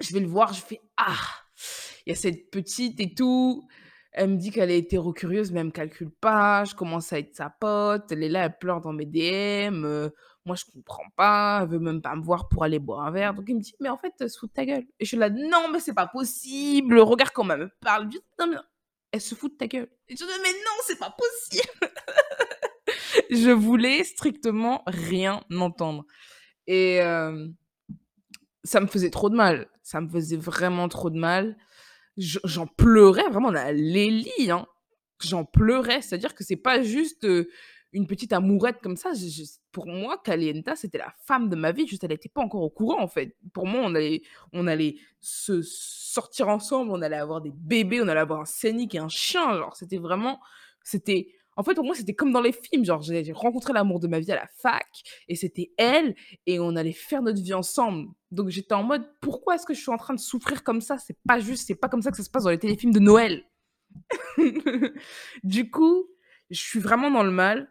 je 0.00 0.12
vais 0.12 0.20
le 0.20 0.26
voir, 0.26 0.52
je 0.52 0.60
fais: 0.60 0.80
«Ah, 0.96 1.16
il 2.06 2.10
y 2.10 2.12
a 2.12 2.16
cette 2.16 2.50
petite 2.50 3.00
et 3.00 3.14
tout». 3.14 3.66
Elle 4.16 4.30
me 4.30 4.36
dit 4.36 4.52
qu'elle 4.52 4.70
est 4.70 4.78
hétéro-curieuse, 4.78 5.50
mais 5.50 5.60
elle 5.60 5.66
me 5.66 5.70
calcule 5.72 6.10
pas. 6.10 6.64
Je 6.64 6.74
commence 6.76 7.12
à 7.12 7.18
être 7.18 7.34
sa 7.34 7.50
pote. 7.50 8.12
Elle 8.12 8.22
est 8.22 8.28
là, 8.28 8.44
elle 8.44 8.56
pleure 8.58 8.80
dans 8.80 8.92
mes 8.92 9.06
DM. 9.06 9.84
heu, 9.84 10.14
moi, 10.44 10.54
je 10.54 10.64
comprends 10.72 11.10
pas. 11.16 11.60
Elle 11.62 11.68
veut 11.68 11.78
même 11.80 12.00
pas 12.00 12.14
me 12.14 12.22
voir 12.22 12.48
pour 12.48 12.62
aller 12.62 12.78
boire 12.78 13.04
un 13.06 13.10
verre. 13.10 13.34
Donc 13.34 13.46
il 13.48 13.56
me 13.56 13.60
dit: 13.60 13.74
«Mais 13.80 13.88
en 13.88 13.98
fait, 13.98 14.12
se 14.28 14.38
fout 14.38 14.50
de 14.50 14.54
ta 14.54 14.64
gueule» 14.64 14.84
et 15.00 15.04
je 15.04 15.08
suis 15.08 15.16
là: 15.16 15.30
«Non, 15.30 15.68
mais 15.72 15.80
c'est 15.80 15.94
pas 15.94 16.06
possible. 16.06 17.00
Regarde 17.00 17.32
comment 17.32 17.54
elle 17.54 17.60
me 17.62 17.70
parle». 17.80 18.04
Je 18.04 18.10
dis: 18.10 18.24
«Non, 18.38 18.46
mais 18.46 18.56
elle 19.10 19.20
se 19.20 19.34
fout 19.34 19.52
de 19.52 19.56
ta 19.56 19.66
gueule» 19.66 19.88
et 20.08 20.16
je 20.16 20.24
dis: 20.24 20.30
«Mais 20.42 20.52
non, 20.52 20.76
c'est 20.86 20.98
pas 20.98 21.14
possible». 21.16 21.68
Je 23.30 23.50
voulais 23.50 24.04
strictement 24.04 24.82
rien 24.86 25.42
entendre 25.50 26.04
et 26.66 26.96
hem 26.96 27.54
ça 28.64 28.80
me 28.80 28.86
faisait 28.86 29.10
trop 29.10 29.30
de 29.30 29.36
mal. 29.36 29.68
Ça 29.82 30.00
me 30.00 30.08
faisait 30.08 30.36
vraiment 30.38 30.88
trop 30.88 31.10
de 31.10 31.18
mal. 31.18 31.56
Je 32.16 32.38
j'en 32.44 32.66
pleurais 32.66 33.28
vraiment, 33.28 33.48
on 33.48 33.54
a 33.54 33.72
hein. 33.72 34.66
J'en 35.22 35.44
pleurais, 35.44 36.02
c'est-à-dire 36.02 36.34
que 36.34 36.44
c'est 36.44 36.56
pas 36.56 36.82
juste, 36.82 37.26
une 37.94 38.06
petite 38.08 38.32
amourette 38.32 38.80
comme 38.82 38.96
ça. 38.96 39.12
Pour 39.72 39.86
moi, 39.86 40.20
Calienta, 40.22 40.74
c'était 40.76 40.98
la 40.98 41.14
femme 41.26 41.48
de 41.48 41.56
ma 41.56 41.72
vie, 41.72 41.86
juste 41.86 42.04
elle 42.04 42.12
était 42.12 42.28
pas 42.28 42.42
encore 42.42 42.62
au 42.62 42.70
courant, 42.70 43.00
en 43.00 43.08
fait. 43.08 43.36
Pour 43.52 43.66
moi, 43.66 43.82
on 43.84 43.94
allait 43.94 44.22
on 44.52 44.66
allait 44.66 44.96
se 45.20 45.62
sortir 45.62 46.48
ensemble, 46.48 46.90
on 46.90 47.00
allait 47.02 47.16
avoir 47.16 47.40
des 47.40 47.52
bébés, 47.52 48.02
on 48.02 48.08
allait 48.08 48.20
avoir 48.20 48.40
un 48.40 48.44
scénic 48.44 48.94
et 48.96 48.98
un 48.98 49.08
chien, 49.08 49.56
genre, 49.56 49.76
c'était 49.76 49.98
vraiment 49.98 50.40
c'était 50.82 51.28
en 51.56 51.62
fait, 51.62 51.74
pour 51.74 51.84
moi, 51.84 51.94
c'était 51.94 52.14
comme 52.14 52.32
dans 52.32 52.40
les 52.40 52.52
films, 52.52 52.84
genre, 52.84 53.02
j'ai 53.02 53.32
rencontré 53.32 53.72
l'amour 53.72 54.00
de 54.00 54.08
ma 54.08 54.18
vie 54.20 54.32
à 54.32 54.36
la 54.36 54.46
fac 54.46 54.86
et 55.28 55.36
c'était 55.36 55.72
elle 55.78 56.14
et 56.46 56.58
on 56.58 56.74
allait 56.76 56.92
faire 56.92 57.22
notre 57.22 57.40
vie 57.40 57.54
ensemble. 57.54 58.08
Donc 58.30 58.48
j'étais 58.48 58.74
en 58.74 58.82
mode: 58.82 59.04
«Pourquoi 59.20 59.54
est-ce 59.54 59.66
que 59.66 59.74
je 59.74 59.80
suis 59.80 59.92
en 59.92 59.96
train 59.96 60.14
de 60.14 60.20
souffrir 60.20 60.64
comme 60.64 60.80
ça? 60.80 60.98
C'est 60.98 61.16
pas 61.26 61.38
juste, 61.38 61.66
c'est 61.66 61.74
pas 61.76 61.88
comme 61.88 62.02
ça 62.02 62.10
que 62.10 62.16
ça 62.16 62.24
se 62.24 62.30
passe 62.30 62.44
dans 62.44 62.50
les 62.50 62.58
téléfilms 62.58 62.92
de 62.92 63.00
Noël». 63.00 63.44
Du 65.44 65.70
coup, 65.70 66.08
je 66.50 66.60
suis 66.60 66.80
vraiment 66.80 67.10
dans 67.10 67.22
le 67.22 67.30
mal 67.30 67.70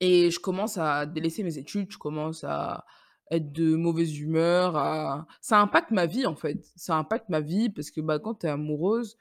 et 0.00 0.30
je 0.30 0.40
commence 0.40 0.78
à 0.78 1.06
délaisser 1.06 1.42
mes 1.42 1.58
études, 1.58 1.90
je 1.90 1.98
commence 1.98 2.44
à 2.44 2.84
être 3.30 3.52
de 3.52 3.74
mauvaise 3.74 4.18
humeur, 4.18 5.26
ça 5.40 5.60
impacte 5.60 5.90
ma 5.90 6.06
vie, 6.06 6.26
en 6.26 6.36
fait. 6.36 6.64
Ça 6.76 6.96
impacte 6.96 7.28
ma 7.28 7.40
vie 7.40 7.70
parce 7.70 7.90
que, 7.90 8.00
bah, 8.00 8.18
quand 8.18 8.36
tu 8.36 8.46
es 8.46 8.50
amoureuse, 8.50 9.16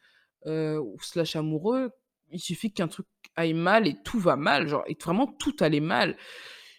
ou 0.45 0.97
slash 1.01 1.35
amoureux, 1.35 1.91
il 2.31 2.39
suffit 2.39 2.71
qu'un 2.73 2.88
truc 2.88 3.07
aille 3.35 3.53
mal 3.53 3.88
et 3.88 3.95
tout 4.03 4.19
va 4.19 4.35
mal, 4.35 4.67
genre 4.67 4.83
et 4.88 4.97
vraiment 5.03 5.27
tout 5.27 5.55
allait 5.59 5.79
mal. 5.79 6.17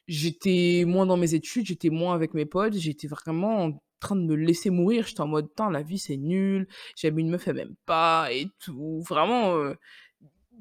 J'étais 0.09 0.85
moins 0.87 1.07
dans 1.07 1.17
mes 1.17 1.35
études, 1.35 1.67
j'étais 1.67 1.91
moins 1.91 2.15
avec 2.15 2.35
mes 2.35 2.47
potes, 2.47 2.75
j'étais 2.75 3.09
vraiment 3.09 3.65
en 3.65 3.83
train 4.01 4.17
de 4.17 4.23
me 4.23 4.37
laisser 4.37 4.71
mourir. 4.71 5.07
J'étais 5.07 5.21
en 5.23 5.27
mode: 5.29 5.55
«Tain, 5.57 5.71
la 5.71 5.83
vie, 5.83 5.99
c'est 5.99 6.17
nul, 6.17 6.69
j'aime 6.97 7.19
une 7.19 7.31
meuf, 7.31 7.49
elle 7.49 7.57
m'aime 7.57 7.77
pas 7.87 8.29
et 8.33 8.49
tout». 8.61 9.03
Vraiment, 9.09 9.57
heu, 9.57 9.77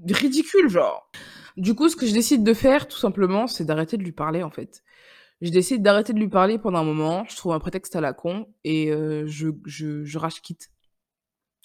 ridicule, 0.10 0.70
genre. 0.70 1.10
Du 1.58 1.76
coup, 1.76 1.90
ce 1.90 1.96
que 1.96 2.06
je 2.08 2.14
décide 2.14 2.44
de 2.44 2.54
faire, 2.54 2.88
tout 2.88 2.98
simplement, 2.98 3.48
c'est 3.48 3.66
d'arrêter 3.66 3.98
de 3.98 4.04
lui 4.04 4.12
parler, 4.12 4.44
en 4.44 4.52
fait. 4.52 4.84
Je 5.42 5.52
décide 5.52 5.84
d'arrêter 5.84 6.14
de 6.14 6.20
lui 6.20 6.30
parler 6.30 6.60
pendant 6.60 6.80
un 6.80 6.84
moment, 6.86 7.26
je 7.30 7.36
trouve 7.38 7.54
un 7.54 7.60
prétexte 7.60 7.96
à 7.96 8.02
la 8.02 8.14
con 8.14 8.48
et 8.66 8.92
heu, 8.92 9.26
je 9.28 9.50
je 9.66 10.04
je 10.06 10.18
rage 10.20 10.42
quitte. 10.42 10.70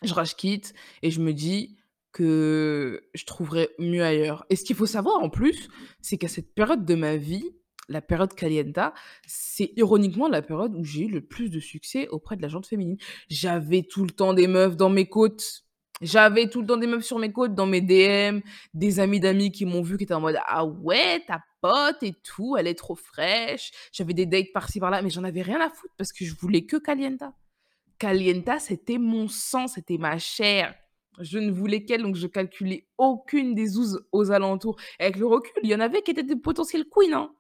Je 0.02 0.14
rage 0.14 0.37
quitte 0.37 0.74
et 1.02 1.11
je 1.11 1.20
me 1.20 1.33
dis 1.35 1.76
que 2.12 3.09
je 3.14 3.25
trouverais 3.25 3.70
mieux 3.79 4.03
ailleurs. 4.03 4.44
Et 4.51 4.57
ce 4.57 4.64
qu'il 4.64 4.77
faut 4.77 4.87
savoir 4.87 5.23
en 5.23 5.31
plus, 5.31 5.68
c'est 6.01 6.18
qu'à 6.18 6.29
cette 6.29 6.55
période 6.55 6.85
de 6.85 6.94
ma 6.94 7.16
vie, 7.16 7.51
la 7.88 8.01
période 8.01 8.35
calienta, 8.35 8.94
c'est 9.27 9.73
ironiquement 9.77 10.29
la 10.29 10.42
période 10.42 10.75
où 10.77 10.85
j'ai 10.85 11.03
eu 11.03 11.09
le 11.11 11.20
plus 11.20 11.51
de 11.51 11.61
succès 11.61 12.09
auprès 12.09 12.37
de 12.37 12.42
la 12.42 12.49
gente 12.49 12.66
féminine. 12.66 12.96
J'avais 13.29 13.83
tout 13.83 14.05
le 14.05 14.11
temps 14.11 14.33
des 14.33 14.46
meufs 14.46 14.77
dans 14.77 14.90
mes 14.90 15.09
côtes. 15.09 15.64
J'avais 16.01 16.49
tout 16.49 16.62
le 16.62 16.66
temps 16.66 16.77
des 16.79 16.87
meufs 16.87 17.05
sur 17.05 17.18
mes 17.18 17.33
côtes, 17.33 17.55
dans 17.55 17.66
mes 17.66 17.83
DM, 17.83 18.40
des 18.73 19.01
amis 19.01 19.20
d'amis 19.20 19.53
qui 19.53 19.66
m'ont 19.66 19.83
vu, 19.83 19.99
qui 19.99 20.05
étaient 20.05 20.14
en 20.14 20.20
mode 20.20 20.38
Ah 20.46 20.64
ouais, 20.64 21.23
ta 21.27 21.42
pote 21.61 22.03
et 22.03 22.14
tout, 22.25 22.57
elle 22.57 22.68
est 22.68 22.75
trop 22.75 22.94
fraîche. 22.94 23.70
J'avais 23.92 24.14
des 24.14 24.25
dates 24.25 24.53
par-ci 24.55 24.81
par-là, 24.81 25.03
mais 25.03 25.11
j'en 25.11 25.25
avais 25.25 25.42
rien 25.42 25.61
à 25.61 25.68
foutre 25.68 25.92
parce 25.99 26.12
que 26.12 26.25
je 26.25 26.35
voulais 26.35 26.64
que 26.64 26.77
Calienta. 26.77 27.35
Calienta, 27.99 28.59
c'était 28.59 28.96
mon 28.96 29.29
sang, 29.29 29.66
c'était 29.66 29.99
ma 29.99 30.18
chair. 30.18 30.75
Je 31.20 31.38
ne 31.38 31.50
voulais 31.50 31.85
qu'elle, 31.85 32.02
donc 32.02 32.16
je 32.16 32.26
calculais 32.26 32.87
aucune 32.98 33.54
des 33.54 33.76
ouzes 33.78 34.04
aux 34.12 34.30
alentours. 34.33 34.76
Avec 34.98 35.16
le 35.16 35.26
recul, 35.26 35.52
il 35.62 35.70
y 35.70 35.74
en 35.74 35.80
avait 35.80 36.02
qui 36.02 36.12
étaient 36.12 36.22
de 36.22 36.35
potentiels 36.35 36.85
queens, 36.90 37.12
hein. 37.14 37.33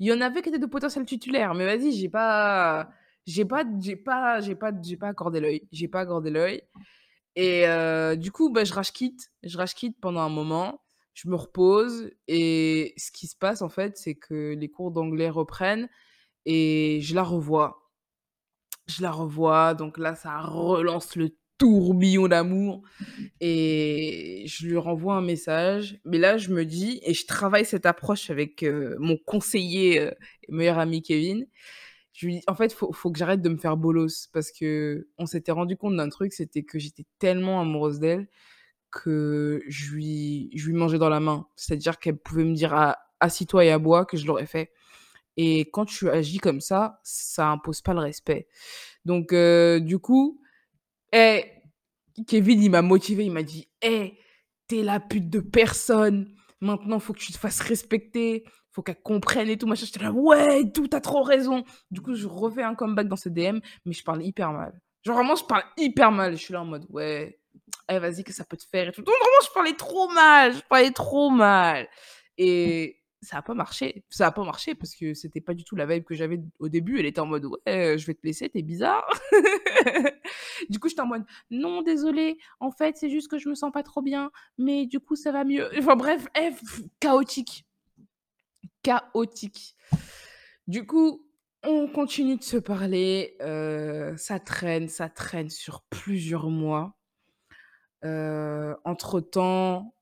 Il 0.00 0.06
y 0.08 0.12
en 0.12 0.20
avait 0.20 0.42
qui 0.42 0.50
étaient 0.50 0.58
de 0.58 0.66
potentiels 0.66 1.06
titulaires, 1.06 1.54
mais 1.54 1.66
vas-y, 1.66 1.92
j'ai 1.92 2.08
pas 2.08 2.90
j'ai 3.26 3.44
pas 3.44 3.64
j'ai 3.80 3.96
pas 3.96 4.40
j'ai 4.40 4.54
pas 4.56 4.72
j'ai 4.82 4.96
pas 4.96 5.08
accordé 5.08 5.40
l'œil. 5.40 5.68
J'ai 5.72 5.88
pas 5.88 6.00
accordé 6.00 6.30
et 7.36 7.66
heu, 7.66 8.16
du 8.16 8.30
coup, 8.32 8.50
bah, 8.50 8.64
je 8.64 8.72
rage 8.72 8.92
quitte. 8.92 9.30
Je 9.42 9.56
rage 9.58 9.74
quitte 9.74 9.98
pendant 10.00 10.20
un 10.20 10.28
moment, 10.28 10.82
je 11.14 11.28
me 11.28 11.34
repose 11.36 12.10
et 12.28 12.94
ce 12.96 13.10
qui 13.12 13.26
se 13.26 13.36
passe, 13.36 13.62
en 13.62 13.68
fait, 13.68 13.96
c'est 13.98 14.14
que 14.14 14.54
les 14.54 14.68
cours 14.70 14.90
d'anglais 14.92 15.30
reprennent 15.30 15.88
et 16.46 17.00
je 17.02 17.14
la 17.14 17.22
revois. 17.24 17.90
Je 18.86 19.02
la 19.02 19.10
revois, 19.10 19.74
donc 19.74 19.98
là, 19.98 20.14
ça 20.14 20.40
relance 20.40 21.16
le 21.16 21.30
tourbillon 21.58 22.28
d'amour 22.28 22.82
et 23.40 24.44
je 24.46 24.66
lui 24.66 24.76
renvoie 24.78 25.16
un 25.16 25.22
message. 25.22 26.00
Mais 26.04 26.18
là, 26.18 26.36
je 26.38 26.50
me 26.50 26.64
dis 26.64 27.00
et 27.04 27.14
je 27.14 27.26
travaille 27.26 27.64
cette 27.66 27.86
approche 27.86 28.30
avec, 28.30 28.62
heu, 28.64 28.96
mon 29.00 29.16
conseiller, 29.18 29.96
et 30.48 30.52
meilleur 30.52 30.78
ami 30.78 31.02
Kevin. 31.02 31.46
Je 32.12 32.26
lui 32.26 32.34
dis: 32.36 32.42
«En 32.48 32.54
fait, 32.54 32.72
faut 32.72 32.92
faut 32.92 33.10
que 33.12 33.18
j'arrête 33.18 33.42
de 33.42 33.48
me 33.48 33.56
faire 33.58 33.76
bolos» 33.76 34.28
parce 34.32 34.52
qu'on 34.52 35.26
s'était 35.26 35.52
rendu 35.52 35.76
compte 35.76 35.96
d'un 35.96 36.08
truc, 36.08 36.32
c'était 36.32 36.62
que 36.62 36.78
j'étais 36.78 37.06
tellement 37.18 37.60
amoureuse 37.60 37.98
d'elle 38.00 38.28
que 38.92 39.62
je 39.68 39.92
lui 39.92 40.50
je 40.56 40.66
lui 40.68 40.74
mangeais 40.74 40.98
dans 40.98 41.08
la 41.08 41.20
main. 41.20 41.46
C'est-à-dire 41.56 41.98
qu'elle 41.98 42.18
pouvait 42.18 42.44
me 42.44 42.54
dire: 42.54 42.74
«A 42.74 42.98
assis-toi 43.20 43.64
et 43.66 43.70
aboie», 43.72 44.04
que 44.06 44.16
je 44.16 44.26
l'aurais 44.26 44.46
fait 44.46 44.72
et 45.36 45.62
quand 45.72 45.84
tu 45.86 46.10
agis 46.10 46.38
comme 46.38 46.60
ça, 46.60 47.00
ça 47.04 47.48
impose 47.50 47.80
pas 47.82 47.94
le 47.94 48.00
respect. 48.00 48.48
Donc 49.04 49.32
heu, 49.32 49.80
du 49.80 49.98
coup, 49.98 50.40
eh, 51.14 51.50
Kevin, 52.26 52.62
il 52.62 52.70
m'a 52.70 52.82
motivé, 52.82 53.24
il 53.24 53.32
m'a 53.32 53.42
dit: 53.42 53.68
«Eh, 53.82 54.18
tu 54.68 54.78
es 54.78 54.82
la 54.82 55.00
pute 55.00 55.30
de 55.30 55.40
personne. 55.40 56.34
Maintenant, 56.60 56.98
faut 56.98 57.12
que 57.12 57.20
tu 57.20 57.32
te 57.32 57.38
fasses 57.38 57.60
respecter, 57.60 58.44
faut 58.72 58.82
qu'elle 58.82 59.00
comprenne 59.00 59.48
et 59.48 59.56
tout 59.56 59.66
machin». 59.66 59.86
J'étais 59.86 60.04
là: 60.04 60.12
«Ouais 60.12 60.70
tout, 60.72 60.88
tu 60.88 60.96
as 60.96 61.00
trop 61.00 61.22
raison». 61.22 61.64
Du 61.90 62.00
coup, 62.00 62.14
je 62.14 62.26
refais 62.26 62.62
un 62.62 62.74
comeback 62.74 63.08
dans 63.08 63.16
ses 63.16 63.30
DM, 63.30 63.60
mais 63.84 63.92
je 63.92 64.02
parle 64.04 64.24
hyper 64.24 64.52
mal. 64.52 64.80
Genre 65.04 65.16
vraiment, 65.16 65.36
je 65.36 65.44
parle 65.44 65.64
hyper 65.76 66.10
mal. 66.12 66.32
Je 66.32 66.42
suis 66.42 66.52
là 66.52 66.62
en 66.62 66.66
mode: 66.66 66.86
«Ouais, 66.90 67.38
eh 67.88 67.98
vas-y 67.98 68.24
que 68.24 68.32
ça 68.32 68.44
peut 68.44 68.56
te 68.56 68.64
faire 68.70 68.88
et 68.88 68.92
tout». 68.92 69.02
Donc 69.02 69.14
vraiment, 69.14 69.46
je 69.46 69.52
parlais 69.52 69.76
trop 69.76 70.08
mal, 70.08 70.54
je 70.54 70.62
parlais 70.68 70.90
trop 70.90 71.30
mal 71.30 71.88
et 72.36 73.03
ça 73.24 73.38
a 73.38 73.42
pas 73.42 73.54
marché. 73.54 74.04
Ça 74.10 74.26
a 74.28 74.32
pas 74.32 74.44
marché 74.44 74.74
parce 74.74 74.94
que 74.94 75.14
c'était 75.14 75.40
pas 75.40 75.54
du 75.54 75.64
tout 75.64 75.76
la 75.76 75.86
vibe 75.86 76.04
que 76.04 76.14
j'avais 76.14 76.40
au 76.58 76.68
début. 76.68 76.98
Elle 76.98 77.06
était 77.06 77.20
en 77.20 77.26
mode: 77.26 77.46
«Ouais, 77.46 77.96
je 77.98 78.06
vais 78.06 78.14
te 78.14 78.24
laisser, 78.24 78.48
tu 78.50 78.58
es 78.58 78.62
bizarre». 78.62 79.06
Du 80.70 80.78
coup, 80.78 80.88
j'étais 80.88 81.00
en 81.02 81.06
mode: 81.06 81.24
«Non, 81.50 81.82
désolée, 81.82 82.38
en 82.60 82.70
fait, 82.70 82.96
c'est 82.96 83.10
juste 83.10 83.28
que 83.30 83.38
je 83.38 83.48
me 83.48 83.54
sens 83.54 83.72
pas 83.72 83.82
trop 83.82 84.02
bien, 84.02 84.30
mais 84.58 84.86
du 84.86 85.00
coup, 85.00 85.16
ça 85.16 85.32
va 85.32 85.44
mieux». 85.44 85.68
Enfin 85.78 85.96
bref, 85.96 86.26
eh, 86.36 86.50
pff, 86.50 86.82
chaotique, 87.00 87.66
chaotique. 88.82 89.76
Du 90.66 90.86
coup, 90.86 91.26
on 91.62 91.88
continue 91.88 92.36
de 92.36 92.42
se 92.42 92.56
parler, 92.56 93.36
heu, 93.42 94.14
ça 94.16 94.38
traîne, 94.38 94.88
ça 94.88 95.08
traîne 95.08 95.50
sur 95.50 95.82
plusieurs 95.90 96.50
mois. 96.50 96.96
Heu, 98.04 98.76
entre-temps, 98.84 99.94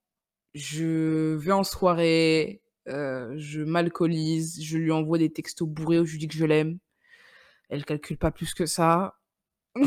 je 0.55 1.35
vais 1.37 1.53
en 1.53 1.65
soirée, 1.65 2.62
je 2.87 3.63
m'alcoolise, 3.63 4.63
je 4.63 4.79
lui 4.79 4.93
envoie 4.93 5.19
des 5.19 5.31
textos 5.33 5.69
bourrés 5.69 5.99
où 6.01 6.05
je 6.05 6.13
lui 6.13 6.19
dis 6.19 6.29
que 6.29 6.35
je 6.35 6.45
l'aime. 6.45 6.79
Elle 7.69 7.85
calcule 7.85 8.19
pas 8.19 8.31
plus 8.31 8.55
que 8.55 8.67
ça. 8.67 9.19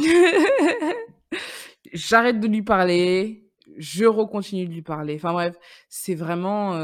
J'arrête 1.93 2.39
de 2.39 2.47
lui 2.47 2.63
parler, 2.63 3.47
je 3.77 4.05
recontinue 4.05 4.65
de 4.65 4.73
lui 4.73 4.81
parler. 4.81 5.15
Enfin 5.15 5.33
bref, 5.33 5.55
c'est 5.89 6.15
vraiment, 6.15 6.77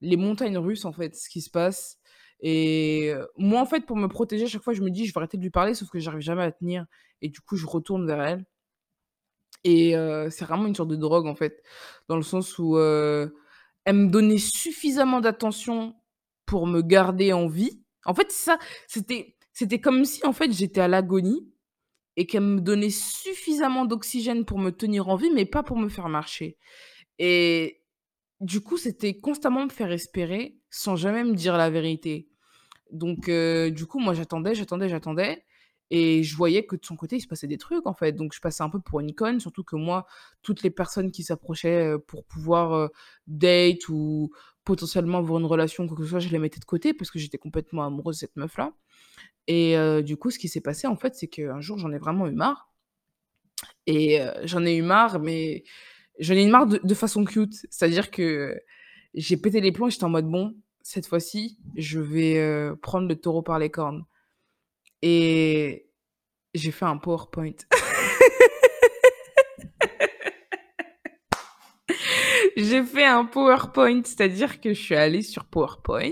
les 0.00 0.16
montagnes 0.16 0.58
russes, 0.58 0.84
en 0.84 0.92
fait, 0.92 1.16
ce 1.16 1.28
qui 1.28 1.40
se 1.40 1.50
passe 1.50 1.98
et 2.40 3.14
moi, 3.38 3.60
en 3.62 3.66
fait, 3.66 3.86
pour 3.86 3.96
me 3.96 4.08
protéger, 4.08 4.44
à 4.44 4.48
chaque 4.48 4.62
fois, 4.62 4.74
je 4.74 4.82
me 4.82 4.90
dis: 4.90 5.06
«Je 5.06 5.12
vais 5.14 5.18
arrêter 5.18 5.38
de 5.38 5.42
lui 5.42 5.50
parler», 5.50 5.72
sauf 5.74 5.88
que 5.88 5.98
j'arrive 5.98 6.20
jamais 6.20 6.42
à 6.42 6.52
tenir 6.52 6.84
et 7.22 7.30
du 7.30 7.40
coup, 7.40 7.56
je 7.56 7.66
retourne 7.66 8.06
vers 8.06 8.20
elle 8.20 8.44
et 9.64 9.94
c'est 10.30 10.44
vraiment 10.44 10.66
une 10.66 10.74
sorte 10.74 10.90
de 10.90 10.96
drogue, 10.96 11.26
en 11.26 11.34
fait, 11.34 11.62
dans 12.08 12.16
le 12.16 12.22
sens 12.22 12.58
où, 12.58 12.76
elle 13.86 13.96
me 13.96 14.08
donnait 14.10 14.38
suffisamment 14.38 15.22
d'attention 15.22 15.96
pour 16.46 16.68
me 16.68 16.82
garder 16.82 17.34
en 17.34 17.48
vie. 17.48 17.82
En 18.06 18.14
fait, 18.14 18.32
ça, 18.32 18.58
c'était 18.88 19.36
c'était 19.54 19.80
comme 19.80 20.04
si, 20.06 20.26
en 20.26 20.34
fait, 20.34 20.52
j'étais 20.52 20.82
à 20.82 20.88
l'agonie 20.88 21.48
et 22.16 22.26
qu'elle 22.26 22.42
me 22.42 22.60
donnait 22.60 22.90
suffisamment 22.90 23.84
d'oxygène 23.84 24.44
pour 24.44 24.58
me 24.58 24.70
tenir 24.70 25.08
en 25.08 25.16
vie, 25.16 25.30
mais 25.34 25.46
pas 25.46 25.62
pour 25.62 25.78
me 25.78 25.88
faire 25.88 26.08
marcher. 26.08 26.58
Et 27.18 27.82
du 28.40 28.60
coup, 28.62 28.78
c'était 28.78 29.20
constamment 29.20 29.64
me 29.66 29.70
faire 29.70 29.92
espérer 29.92 30.58
sans 30.70 30.96
jamais 30.96 31.24
me 31.24 31.34
dire 31.34 31.56
la 31.58 31.70
vérité. 31.70 32.28
Donc, 32.92 33.28
heu, 33.30 33.70
du 33.72 33.86
coup, 33.86 34.00
moi, 34.00 34.14
j'attendais, 34.14 34.54
j'attendais, 34.56 34.88
j'attendais 34.90 35.44
et 35.90 36.22
je 36.22 36.36
voyais 36.36 36.66
que 36.66 36.76
de 36.76 36.84
son 36.84 36.96
côté, 36.96 37.16
il 37.16 37.20
se 37.20 37.28
passait 37.28 37.46
des 37.46 37.58
trucs, 37.58 37.86
en 37.86 37.94
fait. 37.94 38.12
Donc, 38.12 38.34
je 38.34 38.40
passais 38.40 38.62
un 38.62 38.70
peu 38.70 38.80
pour 38.80 39.00
une 39.00 39.14
conne, 39.14 39.40
surtout 39.40 39.64
que 39.64 39.76
moi, 39.76 40.06
toutes 40.42 40.62
les 40.62 40.70
personnes 40.70 41.10
qui 41.12 41.22
s'approchaient, 41.22 41.94
pour 42.06 42.24
pouvoir, 42.24 42.90
date 43.26 43.88
ou 43.88 44.30
potentiellement 44.64 45.18
avoir 45.18 45.38
une 45.38 45.46
relation, 45.46 45.86
quoi 45.86 45.96
que 45.96 46.02
ce 46.02 46.10
soit, 46.10 46.18
je 46.18 46.28
les 46.28 46.38
mettais 46.38 46.58
de 46.58 46.64
côté 46.64 46.92
parce 46.92 47.10
que 47.10 47.18
j'étais 47.18 47.38
complètement 47.38 47.84
amoureuse 47.84 48.16
de 48.16 48.20
cette 48.20 48.36
meuf-là. 48.36 48.72
Et 49.46 49.76
du 50.02 50.16
coup, 50.16 50.30
ce 50.30 50.38
qui 50.38 50.48
s'est 50.48 50.60
passé, 50.60 50.86
en 50.86 50.96
fait, 50.96 51.14
c'est 51.14 51.28
qu'un 51.28 51.60
jour, 51.60 51.78
j'en 51.78 51.92
ai 51.92 51.98
vraiment 51.98 52.26
eu 52.26 52.32
marre 52.32 52.70
et 53.86 54.18
j'en 54.44 54.64
ai 54.64 54.76
eu 54.76 54.82
marre, 54.82 55.20
mais 55.20 55.64
j'en 56.18 56.34
ai 56.34 56.44
eu 56.44 56.50
marre 56.50 56.66
de 56.66 56.80
de 56.82 56.94
façon 56.94 57.24
cute. 57.24 57.54
C'est-à-dire 57.70 58.10
que 58.10 58.60
j'ai 59.14 59.36
pété 59.36 59.60
les 59.60 59.72
plombs, 59.72 59.88
j'étais 59.88 60.04
en 60.04 60.10
mode: 60.10 60.26
«Bon, 60.28 60.56
cette 60.82 61.06
fois-ci, 61.06 61.58
je 61.76 62.00
vais, 62.00 62.72
prendre 62.82 63.08
le 63.08 63.16
taureau 63.16 63.42
par 63.42 63.58
les 63.58 63.70
cornes» 63.70 64.04
et 65.06 65.88
J'ai 66.54 66.72
fait 66.72 66.86
un 66.86 66.98
PowerPoint. 66.98 67.52
J'ai 72.56 72.82
fait 72.82 73.04
un 73.04 73.24
PowerPoint, 73.24 74.02
c'est-à-dire 74.04 74.60
que 74.60 74.72
je 74.74 74.80
suis 74.80 74.96
allée 74.96 75.22
sur 75.22 75.44
PowerPoint 75.44 76.10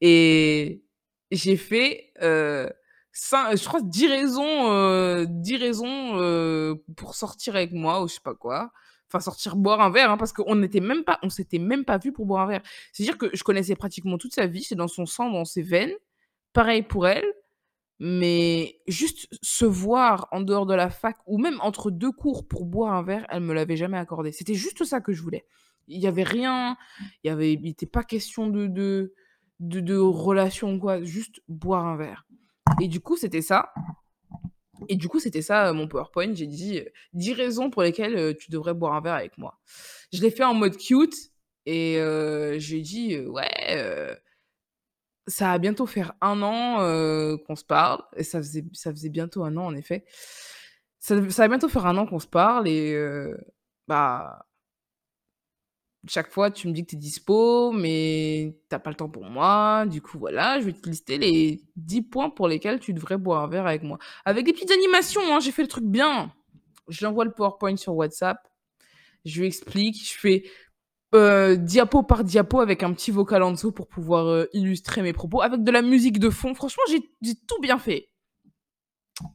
et 0.00 0.82
j'ai 1.30 1.56
fait, 1.56 2.12
heu, 2.22 2.70
je 3.12 3.64
crois 3.66 3.80
10 3.82 4.06
raisons, 4.08 5.24
10 5.28 5.56
raisons, 5.56 6.18
heu, 6.20 6.82
pour 6.96 7.14
sortir 7.14 7.56
avec 7.56 7.72
moi 7.72 8.02
ou 8.02 8.08
je 8.08 8.14
sais 8.14 8.20
pas 8.24 8.34
quoi. 8.34 8.70
Enfin 9.08 9.20
sortir 9.20 9.54
boire 9.56 9.80
un 9.80 9.90
verre, 9.90 10.10
hein, 10.10 10.16
parce 10.16 10.32
qu'on 10.32 10.56
n'était 10.56 10.80
même 10.80 11.04
pas 11.04 11.18
on 11.22 11.28
s'était 11.30 11.58
même 11.60 11.84
pas 11.84 11.98
vu 11.98 12.12
pour 12.12 12.26
boire 12.26 12.42
un 12.44 12.48
verre. 12.48 12.62
C'est-à-dire 12.92 13.18
que 13.18 13.30
je 13.34 13.44
connaissais 13.44 13.76
pratiquement 13.76 14.18
toute 14.18 14.34
sa 14.34 14.46
vie, 14.46 14.64
c'est 14.64 14.74
dans 14.74 14.88
son 14.88 15.06
sang, 15.06 15.30
dans 15.30 15.44
ses 15.44 15.62
veines. 15.62 15.92
Pareil 16.52 16.82
pour 16.82 17.06
elle, 17.08 17.24
mais 17.98 18.80
juste 18.86 19.28
se 19.42 19.64
voir 19.64 20.28
en 20.32 20.40
dehors 20.40 20.66
de 20.66 20.74
la 20.74 20.90
fac 20.90 21.16
ou 21.26 21.38
même 21.38 21.58
entre 21.60 21.90
2 21.90 22.12
cours 22.12 22.46
pour 22.46 22.66
boire 22.66 22.94
un 22.94 23.02
verre, 23.02 23.26
elle 23.30 23.42
me 23.42 23.54
l'avait 23.54 23.76
jamais 23.76 23.98
accordé. 23.98 24.32
C'était 24.32 24.54
juste 24.54 24.84
ça 24.84 25.00
que 25.00 25.12
je 25.12 25.22
voulais. 25.22 25.46
Il 25.88 26.00
y 26.00 26.06
avait 26.06 26.24
rien, 26.24 26.76
il 27.22 27.28
y 27.28 27.30
avait 27.30 27.52
il 27.52 27.68
était 27.68 27.86
pas 27.86 28.04
question 28.04 28.48
de 28.48 28.66
de 28.66 29.14
de 29.60 29.80
de 29.80 29.96
relation 29.96 30.78
quoi, 30.78 31.02
juste 31.02 31.40
boire 31.48 31.86
un 31.86 31.96
verre 31.96 32.26
et 32.80 32.88
du 32.88 33.00
coup, 33.00 33.16
c'était 33.16 33.42
ça 33.42 33.72
et 34.88 34.96
du 34.96 35.08
coup, 35.08 35.20
c'était 35.20 35.42
ça, 35.42 35.72
mon 35.72 35.88
PowerPoint. 35.88 36.34
J'ai 36.34 36.46
dit, 36.46 36.82
10 37.14 37.32
raisons 37.32 37.70
pour 37.70 37.82
lesquelles, 37.82 38.36
tu 38.36 38.50
devrais 38.50 38.74
boire 38.74 38.92
un 38.94 39.00
verre 39.00 39.14
avec 39.14 39.38
moi. 39.38 39.58
Je 40.12 40.20
l'ai 40.20 40.30
fait 40.30 40.44
en 40.44 40.54
mode 40.54 40.76
cute 40.76 41.14
et 41.64 41.98
j'ai 42.58 42.80
dit, 42.80 43.18
«Ouais, 43.18 44.18
ça 45.26 45.46
va 45.46 45.58
bientôt 45.58 45.86
faire 45.86 46.14
un 46.20 46.42
an, 46.42 47.36
qu'on 47.46 47.56
se 47.56 47.64
parle» 47.64 48.02
et 48.16 48.24
ça 48.24 48.40
faisait 48.40 49.08
bientôt 49.08 49.44
un 49.44 49.56
an, 49.56 49.66
en 49.66 49.74
effet. 49.74 50.04
Ça 50.98 51.16
va 51.16 51.48
bientôt 51.48 51.68
faire 51.68 51.86
un 51.86 51.96
an 51.96 52.06
qu'on 52.06 52.18
se 52.20 52.26
parle 52.26 52.68
et 52.68 52.96
bah 53.88 54.46
chaque 56.08 56.30
fois, 56.30 56.52
tu 56.52 56.68
me 56.68 56.72
dis 56.72 56.82
que 56.84 56.90
tu 56.90 56.96
es 56.96 56.98
dispo, 56.98 57.72
mais 57.72 58.56
tu 58.70 58.78
pas 58.78 58.90
le 58.90 58.96
temps 58.96 59.08
pour 59.08 59.24
moi. 59.24 59.86
Du 59.86 60.00
coup, 60.00 60.18
voilà, 60.18 60.60
je 60.60 60.66
vais 60.66 60.72
te 60.72 60.88
lister 60.88 61.18
les 61.18 61.64
10 61.74 62.02
points 62.02 62.30
pour 62.30 62.46
lesquels 62.46 62.78
tu 62.78 62.92
devrais 62.92 63.18
boire 63.18 63.42
un 63.42 63.48
verre 63.48 63.66
avec 63.66 63.82
moi. 63.82 63.98
Avec 64.24 64.46
des 64.46 64.52
petites 64.52 64.70
animations, 64.70 65.22
hein, 65.34 65.40
j'ai 65.40 65.50
fait 65.50 65.62
le 65.62 65.68
truc 65.68 65.84
bien. 65.84 66.32
Je 66.88 67.00
lui 67.00 67.06
envoie 67.06 67.24
le 67.24 67.32
PowerPoint 67.32 67.76
sur 67.76 67.94
WhatsApp. 67.96 68.38
Je 69.24 69.40
lui 69.40 69.48
explique. 69.48 70.08
Je 70.08 70.16
fais 70.16 70.44
euh, 71.14 71.56
diapo 71.56 72.02
par 72.02 72.24
diapo 72.24 72.60
avec 72.60 72.82
un 72.82 72.92
petit 72.92 73.10
vocal 73.10 73.42
en 73.42 73.52
dessous 73.52 73.72
pour 73.72 73.88
pouvoir 73.88 74.26
euh, 74.26 74.46
illustrer 74.52 75.02
mes 75.02 75.12
propos. 75.12 75.40
Avec 75.42 75.62
de 75.62 75.70
la 75.70 75.82
musique 75.82 76.18
de 76.18 76.30
fond. 76.30 76.54
Franchement, 76.54 76.82
j'ai 76.88 77.34
tout 77.46 77.60
bien 77.60 77.78
fait. 77.78 78.10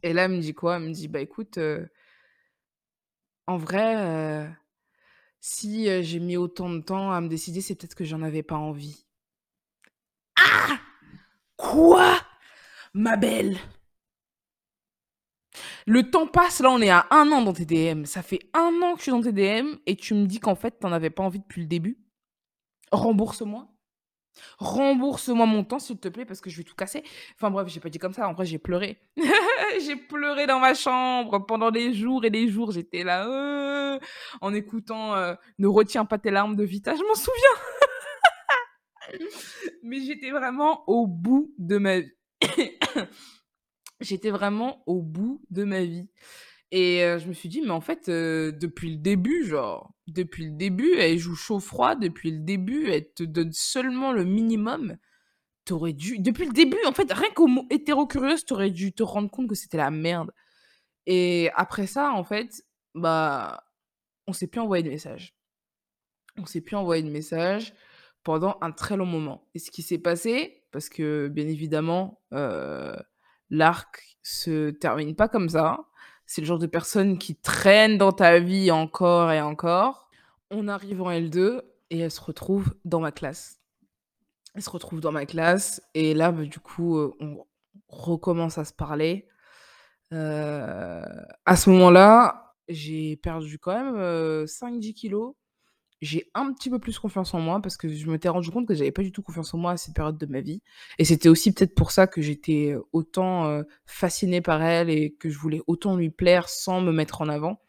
Et 0.04 0.14
là, 0.14 0.26
elle 0.26 0.32
me 0.32 0.40
dit 0.40 0.54
quoi? 0.54 0.78
Elle 0.78 0.84
me 0.84 0.92
dit, 0.92 1.08
bah 1.08 1.22
écoute, 1.22 1.58
euh, 1.58 1.86
en 3.48 3.58
vrai 3.58 4.48
si, 5.40 5.86
j'ai 6.04 6.20
mis 6.20 6.38
autant 6.38 6.70
de 6.70 6.82
temps 6.82 7.12
à 7.12 7.20
me 7.20 7.28
décider, 7.28 7.62
c'est 7.62 7.74
peut-être 7.74 7.96
que 7.96 8.06
j'en 8.06 8.22
avais 8.22 8.44
pas 8.44 8.58
envie. 8.58 9.08
Ah! 10.36 10.80
Quoi? 11.58 12.16
Ma 12.94 13.18
belle? 13.18 13.58
Le 15.86 16.10
temps 16.10 16.28
passe, 16.28 16.60
là, 16.62 16.70
on 16.72 16.82
est 16.82 16.90
à 16.90 17.08
un 17.12 17.32
an 17.32 17.42
dans 17.42 17.54
tes 17.54 17.66
DM. 17.66 18.06
Ça 18.06 18.22
fait 18.22 18.40
un 18.54 18.72
an 18.82 18.94
que 18.94 19.00
je 19.00 19.04
suis 19.04 19.12
dans 19.12 19.22
tes 19.22 19.32
DM 19.32 19.76
et 19.86 19.96
tu 19.96 20.14
me 20.14 20.26
dis 20.26 20.40
qu'en 20.40 20.56
fait, 20.56 20.80
tu 20.80 20.88
avais 20.88 21.10
pas 21.10 21.24
envie 21.24 21.40
depuis 21.40 21.62
le 21.62 21.68
début? 21.68 21.98
Rembourse-moi. 22.92 23.68
Rembourse-moi 24.60 25.46
mon 25.46 25.64
temps, 25.64 25.80
s'il 25.80 26.00
te 26.00 26.08
plaît, 26.08 26.26
parce 26.26 26.42
que 26.42 26.50
je 26.50 26.58
vais 26.58 26.64
tout 26.64 26.76
casser. 26.76 27.04
Enfin 27.36 27.52
bref, 27.52 27.68
j'ai 27.68 27.80
pas 27.80 27.90
dit 27.90 28.00
comme 28.00 28.14
ça. 28.14 28.28
En 28.28 28.34
vrai, 28.34 28.46
j'ai 28.46 28.60
pleuré. 28.60 28.98
j'ai 29.86 29.96
pleuré 29.96 30.48
dans 30.48 30.60
ma 30.60 30.74
chambre 30.74 31.40
pendant 31.46 31.72
des 31.72 31.94
jours 31.94 32.24
et 32.26 32.30
des 32.30 32.48
jours. 32.48 32.72
J'étais 32.72 33.04
là, 33.04 33.28
euh, 33.28 34.00
en 34.42 34.54
écoutant 34.54 35.16
euh, 35.16 35.36
Ne 35.60 35.68
retiens 35.68 36.06
pas 36.06 36.18
tes 36.18 36.32
larmes 36.32 36.56
de 36.56 36.64
Vita. 36.64 36.96
Je 36.96 37.04
m'en 37.04 37.16
souviens. 37.16 37.30
Mais 39.84 40.00
j'étais 40.02 40.32
vraiment 40.32 40.84
au 40.88 41.08
bout 41.08 41.54
de 41.58 41.78
ma 41.78 42.00
vie. 42.00 42.12
J'étais 44.02 44.32
vraiment 44.32 44.84
au 44.86 45.02
bout 45.02 45.42
de 45.50 45.64
ma 45.64 45.84
vie. 45.84 46.10
Et 46.72 47.00
je 47.20 47.28
me 47.28 47.34
suis 47.34 47.50
dit, 47.50 47.62
mais 47.62 47.72
en 47.72 47.82
fait, 47.82 48.10
depuis 48.10 48.92
le 48.92 48.98
début, 48.98 49.46
genre, 49.46 49.94
depuis 50.08 50.46
le 50.46 50.52
début, 50.52 50.94
elle 50.96 51.18
joue 51.18 51.36
chaud-froid, 51.36 51.96
depuis 51.96 52.32
le 52.32 52.40
début, 52.40 52.90
elle 52.90 53.12
te 53.14 53.24
donne 53.24 53.52
seulement 53.52 54.12
le 54.12 54.24
minimum. 54.24 54.98
T'aurais 55.66 55.94
dû, 55.94 56.18
depuis 56.20 56.46
le 56.46 56.54
début, 56.54 56.78
en 56.86 56.92
fait, 56.94 57.12
rien 57.12 57.30
qu'au 57.36 57.48
mot 57.48 57.68
hétéro-curieuse, 57.70 58.46
t'aurais 58.46 58.72
dû 58.72 58.94
te 58.94 59.04
rendre 59.04 59.30
compte 59.30 59.48
que 59.48 59.56
c'était 59.56 59.78
la 59.78 59.92
merde. 59.92 60.32
Et 61.06 61.50
après 61.56 61.88
ça, 61.88 62.12
en 62.14 62.24
fait, 62.24 62.64
bah, 62.96 63.64
on 64.28 64.34
s'est 64.34 64.48
plus 64.48 64.62
envoyé 64.62 64.82
de 64.82 64.90
messages. 64.90 65.36
On 66.38 66.46
s'est 66.46 66.62
plus 66.62 66.78
envoyé 66.78 67.04
de 67.04 67.10
messages 67.10 67.74
pendant 68.24 68.58
un 68.62 68.72
très 68.72 68.96
long 68.96 69.06
moment. 69.06 69.50
Et 69.56 69.60
ce 69.60 69.72
qui 69.72 69.82
s'est 69.82 69.98
passé, 69.98 70.64
parce 70.72 70.88
que 70.90 71.28
bien 71.28 71.48
évidemment, 71.48 72.22
l'arc 73.52 74.18
se 74.24 74.72
termine 74.72 75.16
pas 75.16 75.28
comme 75.28 75.50
ça 75.50 75.86
c'est 76.32 76.40
le 76.40 76.48
genre 76.48 76.60
de 76.60 76.66
personne 76.66 77.18
qui 77.18 77.36
traîne 77.36 77.98
dans 77.98 78.14
ta 78.14 78.40
vie 78.40 78.72
encore 78.72 79.34
et 79.34 79.42
encore. 79.42 80.10
On 80.50 80.70
arrive 80.70 81.02
en 81.02 81.12
L2 81.12 81.62
et 81.90 82.00
elle 82.00 82.10
se 82.10 82.22
retrouve 82.22 82.74
dans 82.86 83.02
ma 83.02 83.12
classe. 83.12 83.60
Elle 84.56 84.62
se 84.62 84.70
retrouve 84.70 85.02
dans 85.02 85.12
ma 85.12 85.26
classe 85.26 85.82
et 85.94 86.14
là, 86.14 86.32
bah, 86.32 86.44
du 86.44 86.62
coup, 86.62 86.98
euh, 86.98 87.14
on 87.20 87.46
recommence 87.90 88.58
à 88.58 88.64
se 88.64 88.72
parler. 88.72 89.28
Euh, 90.14 91.04
à 91.46 91.58
ce 91.58 91.70
moment-là, 91.72 92.56
j'ai 92.70 93.18
perdu 93.18 93.60
quand 93.60 93.74
même 93.74 94.46
5-10 94.46 94.90
euh, 94.90 94.94
kilos 94.94 95.36
j'ai 96.02 96.32
un 96.34 96.52
petit 96.52 96.70
peu 96.70 96.80
plus 96.80 96.98
confiance 96.98 97.34
en 97.34 97.40
moi 97.40 97.62
parce 97.62 97.78
que 97.78 97.88
je 97.88 98.10
m'étais 98.10 98.28
rendu 98.28 98.50
compte 98.50 98.68
que 98.68 98.74
j'avais 98.74 98.92
pas 98.92 99.04
du 99.04 99.12
tout 99.12 99.22
confiance 99.22 99.54
en 99.54 99.60
moi 99.60 99.74
à 99.74 99.78
cette 99.78 99.94
période 99.94 100.18
de 100.18 100.26
ma 100.26 100.42
vie. 100.42 100.62
Et 100.98 101.06
c'était 101.06 101.30
aussi 101.30 101.54
peut-être 101.54 101.76
pour 101.76 101.92
ça 101.92 102.08
que 102.08 102.22
j'étais 102.22 102.76
autant 102.92 103.62
fascinée 103.86 104.42
par 104.42 104.64
elle 104.64 104.90
et 104.90 105.14
que 105.14 105.30
je 105.30 105.38
voulais 105.38 105.62
autant 105.68 105.96
lui 105.96 106.10
plaire 106.10 106.50
sans 106.50 106.82
me 106.82 106.92
mettre 106.92 107.22
en 107.22 107.30
avant. 107.30 107.62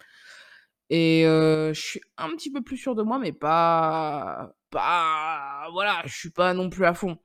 Et 0.88 1.24
je 1.24 1.80
suis 1.80 2.00
un 2.16 2.30
petit 2.30 2.50
peu 2.50 2.62
plus 2.62 2.78
sûre 2.78 2.94
de 2.94 3.02
moi, 3.02 3.18
mais 3.18 3.32
pas. 3.32 4.54
pas 4.70 5.68
voilà, 5.72 6.02
je 6.06 6.16
suis 6.16 6.30
pas 6.30 6.54
non 6.54 6.70
plus 6.70 6.86
à 6.86 6.94
fond. 6.94 7.18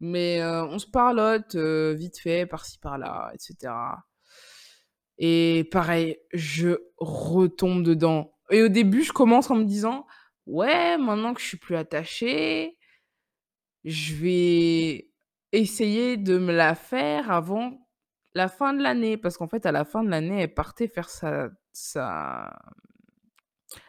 Mais 0.00 0.42
on 0.42 0.78
se 0.80 0.86
parlote 0.86 1.54
vite 1.54 2.18
fait, 2.18 2.46
par-ci 2.46 2.78
par-là, 2.78 3.30
etc. 3.34 3.72
Et 5.18 5.68
pareil, 5.70 6.16
je 6.32 6.78
retombe 6.96 7.84
dedans. 7.84 8.32
Et 8.50 8.62
au 8.62 8.68
début, 8.68 9.04
je 9.04 9.12
commence 9.12 9.50
en 9.50 9.54
me 9.54 9.64
disant 9.64 10.06
ouais, 10.46 10.98
maintenant 10.98 11.34
que 11.34 11.40
je 11.40 11.46
suis 11.46 11.58
plus 11.58 11.76
attachée, 11.76 12.76
je 13.84 14.14
vais 14.14 15.10
essayer 15.52 16.16
de 16.16 16.38
me 16.38 16.52
la 16.52 16.74
faire 16.74 17.30
avant 17.30 17.88
la 18.34 18.48
fin 18.48 18.72
de 18.72 18.82
l'année. 18.82 19.16
Parce 19.16 19.36
qu'en 19.36 19.48
fait, 19.48 19.66
à 19.66 19.72
la 19.72 19.84
fin 19.84 20.02
de 20.02 20.10
l'année, 20.10 20.42
elle 20.42 20.54
partait 20.54 20.88
faire 20.88 21.08
sa, 21.08 21.48
sa... 21.72 22.58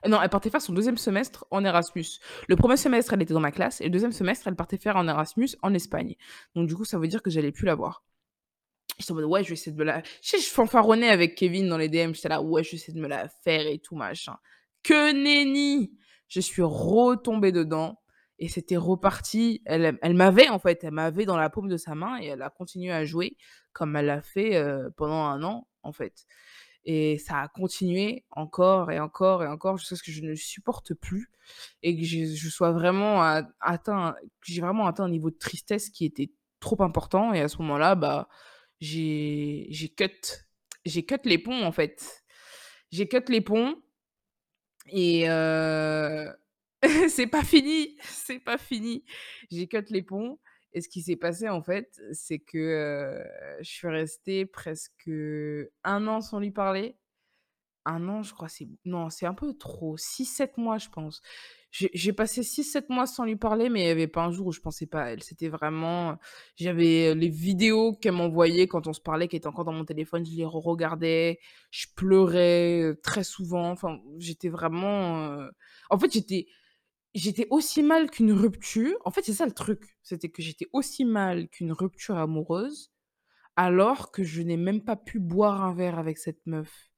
Non, 0.07 0.21
elle 0.21 0.29
partait 0.29 0.49
faire 0.49 0.61
son 0.61 0.73
deuxième 0.73 0.97
semestre 0.97 1.45
en 1.51 1.63
Erasmus. 1.65 2.05
Le 2.47 2.55
premier 2.55 2.77
semestre, 2.77 3.13
elle 3.13 3.21
était 3.21 3.33
dans 3.33 3.39
ma 3.39 3.51
classe, 3.51 3.81
et 3.81 3.85
le 3.85 3.89
deuxième 3.89 4.11
semestre, 4.11 4.47
elle 4.47 4.55
partait 4.55 4.77
faire 4.77 4.95
en 4.95 5.07
Erasmus 5.07 5.49
en 5.61 5.73
Espagne. 5.73 6.15
Donc, 6.55 6.67
du 6.67 6.75
coup, 6.75 6.85
ça 6.85 6.99
veut 6.99 7.07
dire 7.07 7.23
que 7.23 7.31
j'allais 7.31 7.51
plus 7.51 7.65
la 7.65 7.75
voir. 7.75 8.03
J'étais 8.99 9.13
en 9.13 9.15
mode, 9.15 9.25
ouais, 9.25 9.43
je 9.43 9.49
vais 9.49 9.53
essayer 9.53 9.71
de 9.71 9.77
me 9.77 9.83
la. 9.83 10.03
Je 10.21 10.29
sais, 10.29 10.39
je 10.39 10.49
fanfaronnais 10.49 11.09
avec 11.09 11.35
Kevin 11.35 11.67
dans 11.67 11.77
les 11.77 11.89
DM, 11.89 12.13
j'étais 12.13 12.29
là, 12.29 12.41
ouais, 12.41 12.63
je 12.63 12.71
vais 12.71 12.77
essayer 12.77 12.93
de 12.93 13.01
me 13.01 13.07
la 13.07 13.27
faire 13.27 13.65
et 13.65 13.79
tout, 13.79 13.95
machin. 13.95 14.37
Que 14.83 15.11
nenni 15.13 15.97
je 16.31 16.39
suis 16.39 16.61
retombée 16.63 17.51
dedans 17.51 17.99
et 18.39 18.47
c'était 18.47 18.77
reparti. 18.77 19.61
Elle, 19.65 19.99
elle 20.01 20.13
m'avait 20.13 20.47
en 20.47 20.59
fait, 20.59 20.83
elle 20.83 20.93
m'avait 20.93 21.25
dans 21.25 21.37
la 21.37 21.49
paume 21.49 21.67
de 21.67 21.77
sa 21.77 21.93
main 21.93 22.19
et 22.21 22.27
elle 22.27 22.41
a 22.41 22.49
continué 22.49 22.91
à 22.91 23.03
jouer 23.03 23.35
comme 23.73 23.95
elle 23.97 24.05
l'a 24.05 24.21
fait 24.21 24.63
pendant 24.95 25.25
un 25.25 25.43
an 25.43 25.67
en 25.83 25.91
fait. 25.91 26.25
Et 26.85 27.17
ça 27.19 27.41
a 27.41 27.47
continué 27.49 28.25
encore 28.31 28.91
et 28.91 28.99
encore 28.99 29.43
et 29.43 29.47
encore 29.47 29.77
jusqu'à 29.77 29.97
ce 29.97 30.03
que 30.03 30.11
je 30.11 30.21
ne 30.21 30.33
supporte 30.33 30.93
plus 30.93 31.29
et 31.83 31.95
que 31.95 32.03
je, 32.03 32.49
sois 32.49 32.71
vraiment 32.71 33.21
atteint, 33.59 34.15
j'ai 34.43 34.61
vraiment 34.61 34.87
atteint 34.87 35.03
un 35.03 35.09
niveau 35.09 35.29
de 35.29 35.37
tristesse 35.37 35.89
qui 35.89 36.05
était 36.05 36.31
trop 36.59 36.81
important. 36.81 37.33
Et 37.33 37.41
à 37.41 37.49
ce 37.49 37.57
moment-là, 37.57 37.95
bah, 37.95 38.29
j'ai, 38.79 39.69
cut, 39.97 40.07
cut 40.85 41.19
les 41.25 41.37
ponts 41.37 41.63
en 41.63 41.71
fait. 41.73 42.23
J'ai 42.89 43.07
cut 43.07 43.25
les 43.27 43.41
ponts 43.41 43.75
et 44.91 45.25
c'est 47.09 47.27
pas 47.27 47.43
fini, 47.43 47.97
c'est 48.03 48.39
pas 48.39 48.57
fini. 48.57 49.03
J'ai 49.51 49.67
cut 49.67 49.85
les 49.89 50.01
ponts 50.01 50.39
et 50.73 50.81
ce 50.81 50.89
qui 50.89 51.01
s'est 51.01 51.15
passé 51.15 51.49
en 51.49 51.61
fait, 51.61 52.01
c'est 52.13 52.39
que, 52.39 53.23
je 53.61 53.69
suis 53.69 53.87
restée 53.87 54.45
presque 54.45 55.09
un 55.83 56.07
an 56.07 56.21
sans 56.21 56.39
lui 56.39 56.51
parler 56.51 56.97
1 57.85 58.07
an, 58.07 58.23
je 58.23 58.33
crois, 58.33 58.49
c'est 58.49 58.67
non, 58.85 59.09
c'est 59.09 59.25
un 59.25 59.33
peu 59.33 59.53
trop. 59.53 59.97
6-7 59.97 60.53
mois, 60.57 60.77
je 60.77 60.89
pense. 60.89 61.21
J'ai 61.71 62.11
passé 62.11 62.43
6-7 62.43 62.89
mois 62.89 63.07
sans 63.07 63.23
lui 63.23 63.37
parler, 63.37 63.69
mais 63.69 63.81
il 63.83 63.87
y 63.87 63.89
avait 63.89 64.07
pas 64.07 64.23
un 64.25 64.31
jour 64.31 64.47
où 64.47 64.51
je 64.51 64.59
pensais 64.59 64.87
pas 64.87 65.03
à 65.03 65.07
elle. 65.11 65.23
C'était 65.23 65.47
vraiment 65.47 66.17
j'avais, 66.57 67.15
les 67.15 67.29
vidéos 67.29 67.93
qu'elle 67.95 68.11
m'envoyait 68.13 68.67
quand 68.67 68.87
on 68.87 68.93
se 68.93 68.99
parlait, 68.99 69.29
qui 69.29 69.37
étaient 69.37 69.47
encore 69.47 69.63
dans 69.63 69.71
mon 69.71 69.85
téléphone, 69.85 70.25
je 70.25 70.35
les 70.35 70.43
re-regardais, 70.45 71.39
je 71.71 71.85
pleurais, 71.95 72.81
heu, 72.81 72.99
très 73.01 73.23
souvent. 73.23 73.71
Enfin, 73.71 73.99
j'étais 74.17 74.49
vraiment, 74.49 75.31
heu 75.31 75.49
en 75.89 75.97
fait, 75.97 76.11
j'étais 76.11 76.47
j'étais 77.15 77.47
aussi 77.51 77.83
mal 77.83 78.09
qu'une 78.11 78.33
rupture. 78.33 78.97
En 79.05 79.11
fait, 79.11 79.23
c'est 79.23 79.33
ça 79.33 79.45
le 79.45 79.53
truc, 79.53 79.97
c'était 80.03 80.29
que 80.29 80.41
j'étais 80.43 80.67
aussi 80.73 81.05
mal 81.05 81.49
qu'une 81.49 81.71
rupture 81.73 82.17
amoureuse, 82.17 82.91
alors 83.57 84.11
que 84.11 84.23
je 84.23 84.41
n'ai 84.43 84.57
même 84.57 84.83
pas 84.83 84.95
pu 84.97 85.19
boire 85.19 85.63
un 85.63 85.73
verre 85.73 85.99
avec 85.99 86.17
cette 86.19 86.45
meuf. 86.47 86.91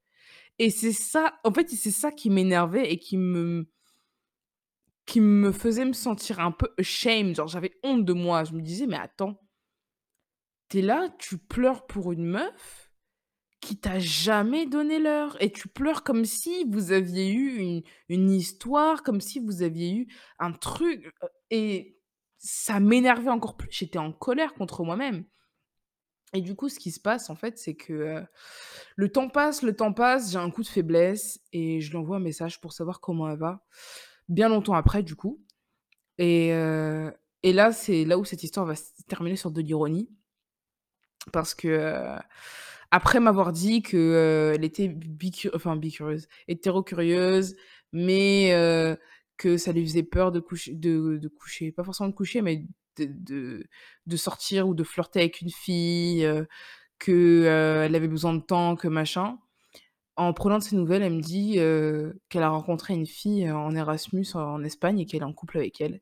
Et 0.58 0.70
c'est 0.70 0.92
ça 0.92 1.34
en 1.44 1.52
fait, 1.52 1.68
c'est 1.70 1.90
ça 1.90 2.12
qui 2.12 2.30
m'énervait 2.30 2.90
et 2.92 2.98
qui 2.98 3.16
me 3.18 3.68
qui 5.06 5.20
me 5.20 5.52
faisait 5.52 5.84
me 5.84 5.92
sentir 5.92 6.40
un 6.40 6.50
peu 6.52 6.68
ashamed, 6.78 7.36
genre 7.36 7.48
j'avais 7.48 7.72
honte 7.82 8.04
de 8.04 8.12
moi. 8.12 8.44
Je 8.44 8.52
me 8.54 8.62
disais: 8.62 8.86
«Mais 8.86 8.96
attends» 8.98 9.38
«tu 10.70 10.78
es 10.78 10.82
là, 10.82 11.08
tu 11.18 11.38
pleures 11.38 11.86
pour 11.86 12.12
une 12.12 12.24
meuf 12.26 12.90
qui 13.60 13.78
t'a 13.78 13.98
jamais 14.00 14.66
donné 14.66 14.98
l'heure 14.98 15.36
et 15.42 15.52
tu 15.52 15.68
pleures 15.68 16.04
comme 16.04 16.24
si 16.26 16.64
vous 16.70 16.92
aviez 16.92 17.32
eu 17.32 17.56
une 17.58 17.82
une 18.08 18.30
histoire, 18.30 19.02
comme 19.02 19.20
si 19.20 19.40
vous 19.40 19.62
aviez 19.62 19.92
eu 19.94 20.08
un 20.40 20.52
truc», 20.52 21.06
heu 21.24 21.28
et 21.50 21.98
ça 22.38 22.80
m'énervait 22.80 23.30
encore 23.30 23.56
plus. 23.56 23.68
J'étais 23.72 23.98
en 23.98 24.12
colère 24.12 24.54
contre 24.54 24.84
moi-même. 24.84 25.24
Et 26.32 26.40
du 26.40 26.54
coup, 26.56 26.68
ce 26.68 26.78
qui 26.80 26.90
se 26.90 26.98
passe, 27.00 27.30
en 27.30 27.36
fait, 27.36 27.58
c'est 27.58 27.74
que, 27.76 27.92
heu, 27.92 28.26
le 28.96 29.08
temps 29.12 29.28
passe, 29.28 29.62
le 29.62 29.74
temps 29.76 29.92
passe, 29.92 30.32
j'ai 30.32 30.38
un 30.38 30.50
coup 30.50 30.62
de 30.62 30.68
faiblesse 30.68 31.40
et 31.52 31.80
je 31.80 31.90
lui 31.90 31.96
envoie 31.98 32.16
un 32.16 32.20
message 32.20 32.60
pour 32.60 32.72
savoir 32.72 33.00
comment 33.00 33.30
elle 33.30 33.38
va. 33.38 33.64
Bien 34.28 34.48
longtemps 34.48 34.74
après, 34.74 35.02
du 35.02 35.16
coup 35.16 35.40
et 36.18 36.52
heu 36.54 37.12
et 37.44 37.52
là, 37.54 37.72
c'est 37.72 38.04
là 38.06 38.18
où 38.18 38.24
cette 38.26 38.42
histoire 38.44 38.66
va 38.66 38.76
se 38.76 38.84
terminer 39.08 39.36
sur 39.36 39.50
de 39.52 39.60
l'ironie 39.62 40.10
parce 41.32 41.54
que, 41.54 41.68
heu, 41.68 42.18
après 42.90 43.20
m'avoir 43.20 43.52
dit 43.52 43.82
que, 43.82 43.96
heu, 43.96 44.52
elle 44.54 44.64
était 44.64 44.88
bicu 44.88 45.50
enfin 45.54 45.76
bicurieuse, 45.76 46.28
hétéro-curieuse, 46.48 47.56
mais 47.92 48.50
que 49.36 49.56
ça 49.56 49.72
lui 49.72 49.84
faisait 49.86 50.02
peur 50.04 50.30
de 50.32 50.38
coucher 50.40 50.74
de 50.74 51.18
de 51.20 51.28
coucher, 51.28 51.72
pas 51.72 51.82
forcément 51.84 52.08
de 52.10 52.14
coucher, 52.14 52.40
mais 52.42 52.66
de 52.98 53.06
de 53.08 53.64
de 54.06 54.16
sortir 54.16 54.68
ou 54.68 54.74
de 54.74 54.84
flirter 54.84 55.20
avec 55.20 55.40
une 55.40 55.50
fille, 55.50 56.24
heu, 56.24 56.46
que, 57.00 57.12
heu, 57.12 57.84
elle 57.86 57.94
avait 57.96 58.08
besoin 58.08 58.34
de 58.34 58.40
temps, 58.42 58.76
que 58.76 58.88
machin. 58.88 59.38
En 60.16 60.32
prenant 60.32 60.58
de 60.58 60.62
ses 60.62 60.76
nouvelles, 60.76 61.02
elle 61.02 61.14
me 61.14 61.20
dit, 61.20 61.54
qu'elle 62.28 62.42
a 62.44 62.48
rencontré 62.48 62.94
une 62.94 63.06
fille, 63.06 63.50
en 63.50 63.74
Erasmus 63.74 64.26
en 64.34 64.62
Espagne 64.62 65.00
et 65.00 65.06
qu'elle 65.06 65.22
est 65.22 65.24
en 65.24 65.32
couple 65.32 65.58
avec 65.58 65.80
elle 65.80 66.00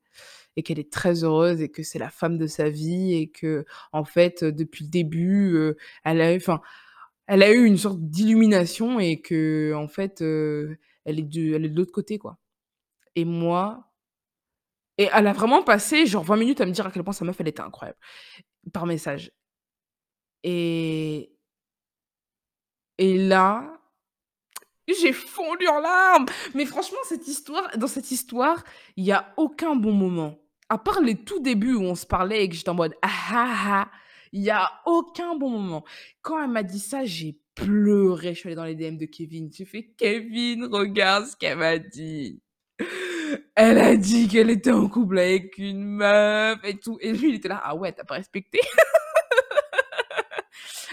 et 0.57 0.63
qu'elle 0.65 0.79
est 0.81 0.93
très 0.93 1.25
heureuse 1.25 1.63
et 1.63 1.71
que 1.71 1.83
c'est 1.85 1.99
la 2.01 2.11
femme 2.11 2.39
de 2.39 2.47
sa 2.49 2.71
vie 2.71 3.15
et 3.15 3.31
qu'en 3.33 4.05
fait, 4.05 4.43
heu, 4.45 4.53
depuis 4.53 4.85
le 4.85 4.91
début, 4.91 5.75
elle 6.05 7.43
a 7.43 7.53
eu 7.53 7.65
une 7.67 7.79
sorte 7.79 8.01
d'illumination 8.01 9.01
et 9.01 9.21
qu'en 9.23 9.89
fait, 9.89 10.23
heu, 10.23 10.79
elle 11.05 11.19
est 11.21 11.23
de 11.23 11.55
elle 11.55 11.65
est 11.67 11.69
de 11.71 11.77
l'autre 11.77 11.93
côté, 11.93 12.19
quoi. 12.19 12.39
Et 13.17 13.25
moi 13.27 13.91
et 14.99 15.09
elle 15.13 15.27
a 15.27 15.33
vraiment 15.33 15.63
passé 15.63 16.07
genre 16.07 16.23
20 16.25 16.37
minutes 16.37 16.61
à 16.61 16.67
me 16.67 16.71
dire 16.73 16.87
à 16.87 16.91
quel 16.91 17.03
point 17.03 17.13
sa 17.13 17.25
meuf, 17.25 17.41
elle 17.41 17.49
était 17.49 17.63
incroyable, 17.63 17.99
par 18.73 18.87
message. 18.87 19.33
Et 20.45 21.33
et 22.99 23.17
là, 23.19 23.72
j'ai 24.89 25.13
fondu 25.13 25.67
en 25.69 25.81
larmes! 25.81 26.27
Mais 26.55 26.67
franchement, 26.67 26.99
cette 27.05 27.27
histoire 27.29 27.71
dans 27.77 27.87
cette 27.87 28.11
histoire, 28.11 28.65
il 28.97 29.05
y 29.05 29.13
a 29.13 29.33
aucun 29.37 29.77
bon 29.77 29.93
moment. 29.93 30.39
À 30.69 30.79
part 30.79 31.01
les 31.01 31.17
tout 31.25 31.41
débuts 31.41 31.75
où 31.75 31.83
on 31.83 31.95
se 31.95 32.07
parlait 32.07 32.45
et 32.45 32.49
que 32.49 32.55
j'étais 32.55 32.69
en 32.71 32.75
mode: 32.75 32.95
«Ah 33.03 33.09
ah 33.33 33.55
ah!», 33.85 33.91
il 34.33 34.43
y 34.43 34.51
a 34.51 34.71
aucun 34.87 35.37
bon 35.37 35.51
moment. 35.51 35.85
Quand 36.23 36.43
elle 36.43 36.51
m'a 36.51 36.63
dit 36.63 36.81
ça, 36.81 37.05
j'ai 37.05 37.39
pleuré. 37.55 38.33
Je 38.35 38.39
suis 38.41 38.49
allée 38.49 38.57
dans 38.57 38.65
les 38.65 38.75
DM 38.75 38.97
de 38.97 39.07
Kevin, 39.07 39.51
j'ai 39.53 39.65
fait: 39.67 39.93
«Kevin, 39.99 40.65
regarde 40.67 41.27
ce 41.27 41.37
qu'elle 41.37 41.59
m'a 41.59 41.79
dit. 41.79 42.41
Elle 43.57 43.79
a 43.79 43.97
dit 43.97 44.29
qu'elle 44.29 44.51
était 44.51 44.73
en 44.73 44.89
couple 44.89 45.19
avec 45.19 45.59
une 45.59 45.85
meuf 45.85 46.59
et 46.65 46.79
tout» 46.79 46.99
et 47.01 47.13
lui, 47.13 47.31
il 47.31 47.35
était 47.37 47.49
là: 47.49 47.61
«Ah 47.65 47.77
ouais, 47.77 47.93
tu 47.95 48.01
as 48.01 48.05
pas 48.05 48.15
respecté?» 48.17 48.61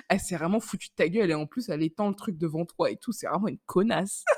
Elle 0.09 0.19
s'est 0.19 0.35
vraiment 0.35 0.59
foutue 0.59 0.89
de 0.89 0.95
ta 0.95 1.07
gueule 1.07 1.31
et 1.31 1.35
en 1.35 1.45
plus, 1.45 1.69
elle 1.69 1.83
étend 1.83 2.09
le 2.09 2.15
truc 2.15 2.37
devant 2.37 2.65
toi 2.65 2.91
et 2.91 2.97
tout, 2.97 3.11
c'est 3.11 3.27
vraiment 3.27 3.47
une 3.47 3.59
connasse. 3.65 4.25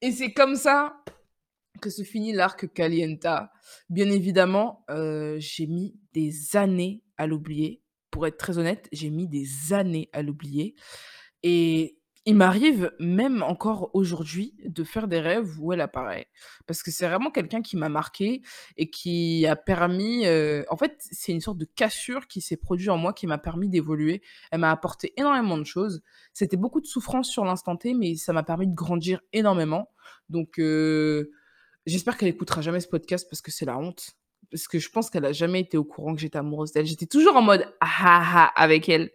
Et 0.00 0.12
c'est 0.12 0.34
comme 0.34 0.54
ça 0.54 1.02
que 1.80 1.88
se 1.88 2.02
finit 2.02 2.34
l'arc 2.34 2.70
Calienta. 2.74 3.50
Bien 3.88 4.10
évidemment, 4.10 4.84
heu, 4.90 5.36
j'ai 5.38 5.66
mis 5.66 5.98
des 6.12 6.56
années 6.56 7.02
à 7.16 7.26
l'oublier. 7.26 7.82
Pour 8.10 8.26
être 8.26 8.36
très 8.36 8.58
honnête, 8.58 8.86
j'ai 8.92 9.08
mis 9.08 9.26
des 9.28 9.72
années 9.72 10.10
à 10.12 10.20
l'oublier 10.20 10.74
et 11.42 11.98
il 12.26 12.36
m'arrive 12.36 12.90
même 12.98 13.42
encore 13.42 13.90
aujourd'hui 13.94 14.54
de 14.64 14.82
faire 14.82 15.08
des 15.08 15.20
rêves 15.20 15.58
où 15.60 15.72
elle 15.74 15.82
apparaît. 15.82 16.28
Parce 16.66 16.82
que 16.82 16.90
c'est 16.90 17.06
vraiment 17.06 17.30
quelqu'un 17.30 17.60
qui 17.60 17.76
m'a 17.76 17.90
marquée 17.90 18.40
et 18.78 18.88
qui 18.90 19.46
a 19.46 19.56
permis, 19.56 20.24
heu 20.26 20.64
en 20.70 20.76
fait, 20.76 20.96
c'est 20.98 21.32
une 21.32 21.40
sorte 21.42 21.58
de 21.58 21.66
cassure 21.66 22.26
qui 22.26 22.40
s'est 22.40 22.56
produit 22.56 22.88
en 22.90 22.96
moi, 22.96 23.12
qui 23.12 23.26
m'a 23.26 23.36
permis 23.38 23.68
d'évoluer. 23.68 24.22
Elle 24.50 24.60
m'a 24.60 24.70
apporté 24.70 25.12
énormément 25.18 25.58
de 25.58 25.64
choses. 25.64 26.02
C'était 26.32 26.56
beaucoup 26.56 26.80
de 26.80 26.86
souffrance 26.86 27.28
sur 27.30 27.44
l'instant 27.44 27.76
T, 27.76 27.92
mais 27.94 28.14
ça 28.16 28.32
m'a 28.32 28.42
permis 28.42 28.68
de 28.68 28.74
grandir 28.74 29.20
énormément. 29.34 29.90
Donc 30.30 30.58
heu, 30.58 31.30
j'espère 31.86 32.16
qu'elle 32.16 32.28
écoutera 32.28 32.62
jamais 32.62 32.80
ce 32.80 32.88
podcast 32.88 33.26
parce 33.30 33.42
que 33.42 33.50
c'est 33.50 33.66
la 33.66 33.78
honte. 33.78 34.12
Parce 34.50 34.68
que 34.68 34.78
je 34.78 34.88
pense 34.90 35.10
qu'elle 35.10 35.24
a 35.24 35.32
jamais 35.32 35.60
été 35.60 35.76
au 35.76 35.84
courant 35.84 36.14
que 36.14 36.20
j'étais 36.20 36.38
amoureuse 36.38 36.72
d'elle. 36.72 36.86
J'étais 36.86 37.06
toujours 37.06 37.36
en 37.36 37.42
mode: 37.42 37.66
«Ah 37.80 37.88
ah 38.00 38.52
ah» 38.56 38.62
avec 38.62 38.88
elle. 38.88 39.10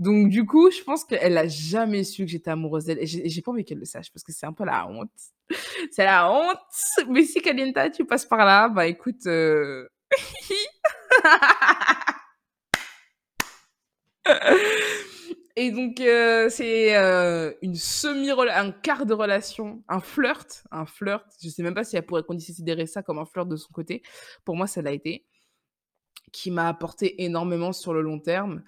Donc 0.00 0.30
du 0.30 0.46
coup, 0.46 0.70
je 0.70 0.82
pense 0.82 1.04
qu'elle 1.04 1.36
a 1.36 1.46
jamais 1.46 2.04
su 2.04 2.24
que 2.24 2.30
j'étais 2.30 2.50
amoureuse 2.50 2.86
d'elle 2.86 2.98
et 3.00 3.06
j'ai 3.06 3.42
pas 3.42 3.50
envie 3.52 3.64
qu'elle 3.66 3.78
le 3.78 3.84
sache 3.84 4.10
parce 4.12 4.24
que 4.24 4.32
c'est 4.32 4.46
un 4.46 4.52
peu 4.54 4.64
la 4.64 4.88
honte. 4.88 5.10
C'est 5.92 6.04
la 6.04 6.30
honte! 6.32 6.56
Mais 7.08 7.24
si 7.24 7.42
Calienta, 7.42 7.90
tu 7.90 8.04
passes 8.06 8.24
par 8.24 8.44
là, 8.46 8.68
bah 8.68 8.86
écoute, 8.86 9.26
heu 9.26 9.88
et 15.56 15.70
donc 15.72 16.00
heu, 16.00 16.48
c'est, 16.50 16.96
heu, 16.96 17.56
une 17.62 17.74
semi 17.74 18.30
un 18.30 18.70
quart 18.72 19.06
de 19.06 19.14
relation, 19.14 19.82
un 19.88 20.00
flirt 20.00 20.64
un 20.70 20.86
flirt, 20.86 21.24
je 21.42 21.48
sais 21.48 21.62
même 21.62 21.74
pas 21.74 21.84
si 21.84 21.96
elle 21.96 22.06
pourrait 22.06 22.22
considérer 22.22 22.86
ça 22.86 23.02
comme 23.02 23.18
un 23.18 23.26
flirt 23.26 23.48
de 23.48 23.56
son 23.56 23.72
côté. 23.72 24.02
Pour 24.44 24.56
moi, 24.56 24.66
ça 24.66 24.82
l'a 24.82 24.92
été. 24.92 25.26
Qui 26.32 26.52
m'a 26.52 26.68
apporté 26.68 27.24
énormément 27.24 27.72
sur 27.72 27.92
le 27.92 28.02
long 28.02 28.20
terme, 28.20 28.62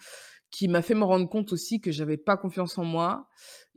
qui 0.53 0.69
m'a 0.69 0.83
fait 0.83 0.95
me 0.95 1.03
rendre 1.05 1.29
compte 1.29 1.53
aussi 1.53 1.81
que 1.81 1.91
j'avais 1.91 2.19
pas 2.19 2.37
confiance 2.37 2.79
en 2.79 2.85
moi, 2.85 3.29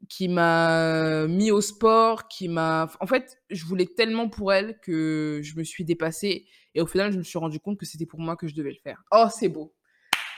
qui 0.10 0.28
m'a 0.28 1.26
mis 1.28 1.50
au 1.50 1.62
sport, 1.62 2.28
qui 2.28 2.48
m'a 2.50 2.90
en 3.00 3.08
fait, 3.08 3.42
je 3.50 3.66
voulais 3.66 3.88
tellement 3.88 4.30
pour 4.30 4.54
elle 4.54 4.78
que 4.82 5.40
je 5.42 5.58
me 5.58 5.64
suis 5.64 5.86
dépassée 5.86 6.46
et 6.76 6.82
au 6.82 6.86
final, 6.86 7.12
je 7.14 7.18
me 7.18 7.24
suis 7.24 7.40
rendu 7.40 7.60
compte 7.60 7.80
que 7.80 7.86
c'était 7.86 8.06
pour 8.06 8.20
moi 8.20 8.36
que 8.36 8.48
je 8.48 8.54
devais 8.54 8.72
le 8.72 8.80
faire. 8.84 9.02
Oh, 9.12 9.26
c'est 9.32 9.50
beau! 9.50 9.74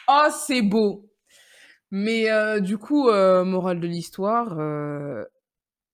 Oh, 0.07 0.27
c'est 0.31 0.61
beau! 0.61 1.11
Mais 1.91 2.29
heu, 2.31 2.61
du 2.61 2.77
coup, 2.77 3.09
heu, 3.09 3.43
morale 3.43 3.79
de 3.79 3.87
l'histoire, 3.87 4.59
heu, 4.59 5.25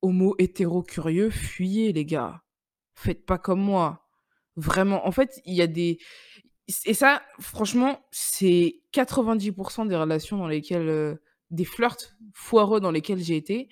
homo 0.02 0.36
hétéro 0.40 0.84
curieux, 0.84 1.30
fuyez 1.30 1.94
les 1.94 2.06
gars. 2.06 2.42
Faites 2.96 3.26
pas 3.26 3.38
comme 3.38 3.62
moi. 3.62 4.08
Vraiment, 4.58 5.08
en 5.08 5.12
fait, 5.12 5.42
il 5.46 5.56
y 5.56 5.62
a 5.62 5.68
des 5.68 6.00
et 6.86 6.94
ça, 6.94 7.22
franchement, 7.40 8.00
c'est 8.12 8.82
90% 8.94 9.88
des 9.88 9.96
relations 9.96 10.38
dans 10.38 10.48
lesquelles, 10.48 10.88
heu 10.90 11.22
des 11.52 11.66
flirts 11.66 12.16
foireux 12.34 12.80
dans 12.80 12.90
lesquels 12.90 13.20
j'ai 13.20 13.36
été. 13.36 13.70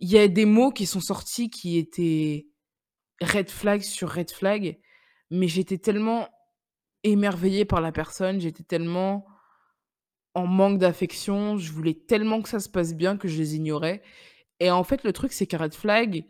Il 0.00 0.10
y 0.10 0.18
a 0.18 0.26
des 0.26 0.46
mots 0.46 0.72
qui 0.72 0.86
sont 0.86 1.00
sortis 1.00 1.50
qui 1.50 1.78
étaient 1.78 2.48
red 3.20 3.50
flag 3.50 3.82
sur 3.82 4.10
red 4.10 4.30
flag, 4.30 4.80
mais 5.30 5.48
j'étais 5.48 5.78
tellement 5.78 6.28
émerveillée 7.04 7.64
par 7.64 7.80
la 7.80 7.92
personne, 7.92 8.40
j'étais 8.40 8.64
tellement 8.64 9.26
en 10.34 10.46
manque 10.46 10.78
d'affection, 10.78 11.56
je 11.56 11.72
voulais 11.72 11.94
tellement 11.94 12.42
que 12.42 12.48
ça 12.48 12.60
se 12.60 12.68
passe 12.68 12.94
bien 12.94 13.16
que 13.16 13.28
je 13.28 13.38
les 13.38 13.56
ignorais 13.56 14.02
et 14.60 14.70
en 14.70 14.84
fait, 14.84 15.04
le 15.04 15.12
truc, 15.12 15.32
c'est 15.32 15.46
qu'un 15.46 15.58
red 15.58 15.74
flag, 15.74 16.24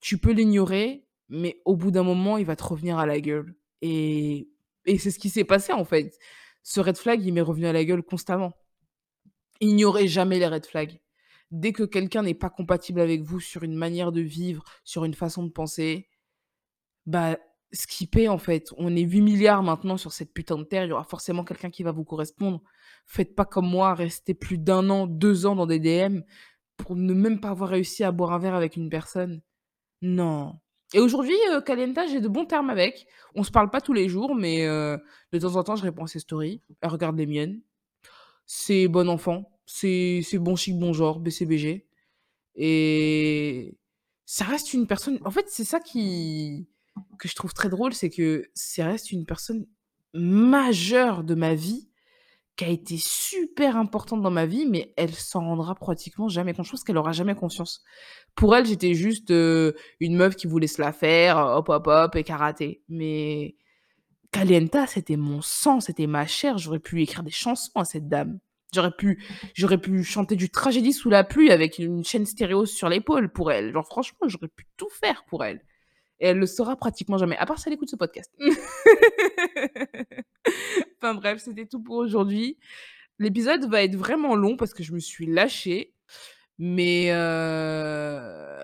tu 0.00 0.18
peux 0.18 0.32
l'ignorer, 0.32 1.04
mais 1.28 1.60
au 1.64 1.76
bout 1.76 1.90
d'un 1.90 2.02
moment, 2.02 2.38
il 2.38 2.46
va 2.46 2.56
te 2.56 2.64
revenir 2.64 2.98
à 2.98 3.06
la 3.06 3.20
gueule 3.20 3.54
et 3.82 4.48
et 4.86 4.98
c'est 4.98 5.10
ce 5.10 5.18
qui 5.18 5.30
s'est 5.30 5.44
passé, 5.44 5.72
en 5.72 5.84
fait. 5.84 6.18
Ce 6.62 6.80
red 6.80 6.96
flag, 6.96 7.24
il 7.24 7.32
m'est 7.32 7.40
revenu 7.40 7.66
à 7.66 7.72
la 7.72 7.84
gueule 7.84 8.02
constamment. 8.02 8.52
Ignorez 9.60 10.08
jamais 10.08 10.38
les 10.38 10.46
red 10.46 10.66
flags. 10.66 11.00
Dès 11.50 11.72
que 11.72 11.84
quelqu'un 11.84 12.22
n'est 12.22 12.34
pas 12.34 12.50
compatible 12.50 13.00
avec 13.00 13.22
vous 13.22 13.40
sur 13.40 13.62
une 13.62 13.76
manière 13.76 14.12
de 14.12 14.20
vivre, 14.20 14.64
sur 14.82 15.04
une 15.04 15.14
façon 15.14 15.44
de 15.44 15.50
penser, 15.50 16.08
bah, 17.06 17.38
skipper 17.72 18.28
en 18.28 18.38
fait. 18.38 18.72
On 18.78 18.94
est 18.96 19.02
8 19.02 19.20
milliards 19.20 19.62
maintenant 19.62 19.96
sur 19.96 20.12
cette 20.12 20.32
putain 20.32 20.58
de 20.58 20.64
terre, 20.64 20.84
il 20.84 20.88
y 20.88 20.92
aura 20.92 21.04
forcément 21.04 21.44
quelqu'un 21.44 21.70
qui 21.70 21.82
va 21.82 21.92
vous 21.92 22.04
correspondre. 22.04 22.62
Faites 23.06 23.34
pas 23.34 23.44
comme 23.44 23.68
moi, 23.68 23.94
restez 23.94 24.34
plus 24.34 24.58
d'un 24.58 24.88
an, 24.90 25.06
deux 25.06 25.46
ans 25.46 25.54
dans 25.54 25.66
des 25.66 25.80
DM 25.80 26.20
pour 26.76 26.96
ne 26.96 27.14
même 27.14 27.40
pas 27.40 27.50
avoir 27.50 27.70
réussi 27.70 28.04
à 28.04 28.12
boire 28.12 28.32
un 28.32 28.38
verre 28.38 28.54
avec 28.54 28.76
une 28.76 28.88
personne. 28.88 29.42
Non. 30.02 30.58
Et 30.92 31.00
aujourd'hui, 31.00 31.36
euh, 31.50 31.60
Kalenta, 31.60 32.06
j'ai 32.06 32.20
de 32.20 32.28
bons 32.28 32.44
termes 32.44 32.70
avec. 32.70 33.06
On 33.34 33.42
se 33.42 33.50
parle 33.50 33.70
pas 33.70 33.80
tous 33.80 33.92
les 33.92 34.08
jours, 34.08 34.34
mais 34.34 34.66
euh, 34.66 34.96
de 35.32 35.38
temps 35.38 35.56
en 35.56 35.64
temps, 35.64 35.76
je 35.76 35.82
réponds 35.82 36.04
à 36.04 36.06
ses 36.06 36.20
stories. 36.20 36.60
Elle 36.80 36.90
regarde 36.90 37.16
les 37.16 37.26
miennes. 37.26 37.60
C'est 38.46 38.88
bon 38.88 39.08
enfant. 39.08 39.50
C'est 39.66 40.20
c'est 40.22 40.38
bon 40.38 40.56
chic, 40.56 40.78
bon 40.78 40.92
genre, 40.92 41.20
BCBG. 41.20 41.86
Et 42.56 43.76
ça 44.26 44.44
reste 44.44 44.74
une 44.74 44.86
personne. 44.86 45.18
En 45.24 45.30
fait, 45.30 45.46
c'est 45.48 45.64
ça 45.64 45.80
qui 45.80 46.68
que 47.18 47.28
je 47.28 47.34
trouve 47.34 47.54
très 47.54 47.68
drôle, 47.68 47.92
c'est 47.94 48.10
que 48.10 48.48
ça 48.54 48.86
reste 48.86 49.10
une 49.10 49.26
personne 49.26 49.66
majeure 50.12 51.24
de 51.24 51.34
ma 51.34 51.54
vie 51.54 51.88
qui 52.56 52.64
a 52.64 52.68
été 52.68 52.96
super 52.98 53.76
importante 53.76 54.22
dans 54.22 54.30
ma 54.30 54.46
vie, 54.46 54.66
mais 54.66 54.92
elle 54.96 55.14
s'en 55.14 55.40
rendra 55.40 55.74
pratiquement 55.74 56.28
jamais 56.28 56.54
compte. 56.54 56.66
Je 56.66 56.70
pense 56.70 56.84
qu'elle 56.84 56.98
aura 56.98 57.12
jamais 57.12 57.34
conscience. 57.34 57.82
Pour 58.34 58.54
elle, 58.54 58.66
j'étais 58.66 58.94
juste 58.94 59.30
euh, 59.30 59.72
une 60.00 60.16
meuf 60.16 60.36
qui 60.36 60.46
voulait 60.46 60.68
se 60.68 60.80
la 60.80 60.92
faire, 60.92 61.38
hop, 61.38 61.68
hop, 61.68 61.86
hop, 61.86 62.16
et 62.16 62.22
karaté. 62.22 62.82
Mais 62.88 63.56
Calienta, 64.30 64.86
c'était 64.86 65.16
mon 65.16 65.40
sang, 65.42 65.80
c'était 65.80 66.06
ma 66.06 66.26
chair. 66.26 66.58
J'aurais 66.58 66.80
pu 66.80 67.02
écrire 67.02 67.22
des 67.22 67.30
chansons 67.30 67.72
à 67.76 67.84
cette 67.84 68.08
dame. 68.08 68.38
J'aurais 68.72 68.90
pu, 68.90 69.22
j'aurais 69.54 69.78
pu 69.78 70.02
chanter 70.02 70.34
du 70.34 70.50
tragédie 70.50 70.92
sous 70.92 71.08
la 71.08 71.22
pluie 71.22 71.52
avec 71.52 71.78
une 71.78 72.04
chaîne 72.04 72.26
stéréo 72.26 72.66
sur 72.66 72.88
l'épaule 72.88 73.32
pour 73.32 73.52
elle. 73.52 73.72
Genre, 73.72 73.86
franchement, 73.86 74.26
j'aurais 74.26 74.48
pu 74.48 74.66
tout 74.76 74.88
faire 74.90 75.24
pour 75.28 75.44
elle. 75.44 75.60
Et 76.20 76.28
elle 76.28 76.38
le 76.38 76.46
saura 76.46 76.76
pratiquement 76.76 77.18
jamais, 77.18 77.36
à 77.36 77.46
part 77.46 77.58
si 77.58 77.68
elle 77.68 77.74
écoute 77.74 77.90
ce 77.90 77.96
podcast. 77.96 78.32
enfin 81.04 81.14
bref, 81.14 81.40
c'était 81.42 81.66
tout 81.66 81.82
pour 81.82 81.96
aujourd'hui. 81.96 82.56
L'épisode 83.18 83.68
va 83.68 83.82
être 83.82 83.96
vraiment 83.96 84.34
long 84.34 84.56
parce 84.56 84.72
que 84.72 84.82
je 84.82 84.92
me 84.92 84.98
suis 84.98 85.26
lâchée. 85.26 85.92
Mais 86.58 87.08
euh, 87.10 88.56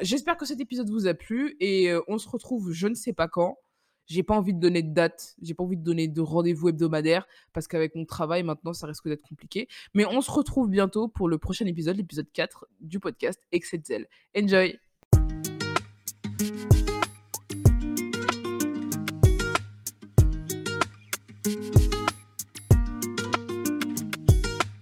j'espère 0.00 0.36
que 0.36 0.46
cet 0.46 0.60
épisode 0.60 0.88
vous 0.88 1.06
a 1.06 1.14
plu 1.14 1.54
et 1.60 1.90
euh, 1.90 2.00
on 2.08 2.18
se 2.18 2.28
retrouve 2.28 2.72
je 2.72 2.88
ne 2.88 2.94
sais 2.94 3.12
pas 3.12 3.28
quand. 3.28 3.58
J'ai 4.06 4.22
pas 4.22 4.34
envie 4.34 4.52
de 4.52 4.60
donner 4.60 4.82
de 4.82 4.92
date, 4.92 5.34
j'ai 5.40 5.54
pas 5.54 5.64
envie 5.64 5.78
de 5.78 5.82
donner 5.82 6.08
de 6.08 6.20
rendez-vous 6.20 6.68
hebdomadaire 6.68 7.26
parce 7.54 7.68
qu'avec 7.68 7.94
mon 7.94 8.04
travail 8.04 8.42
maintenant 8.42 8.72
ça 8.72 8.86
risque 8.86 9.08
d'être 9.08 9.22
compliqué. 9.22 9.68
Mais 9.94 10.04
on 10.06 10.20
se 10.20 10.30
retrouve 10.30 10.68
bientôt 10.68 11.08
pour 11.08 11.28
le 11.28 11.38
prochain 11.38 11.66
épisode, 11.66 11.96
l'épisode 11.96 12.30
4 12.32 12.66
du 12.80 13.00
podcast 13.00 13.40
Exetzel. 13.52 14.06
Enjoy! 14.36 14.78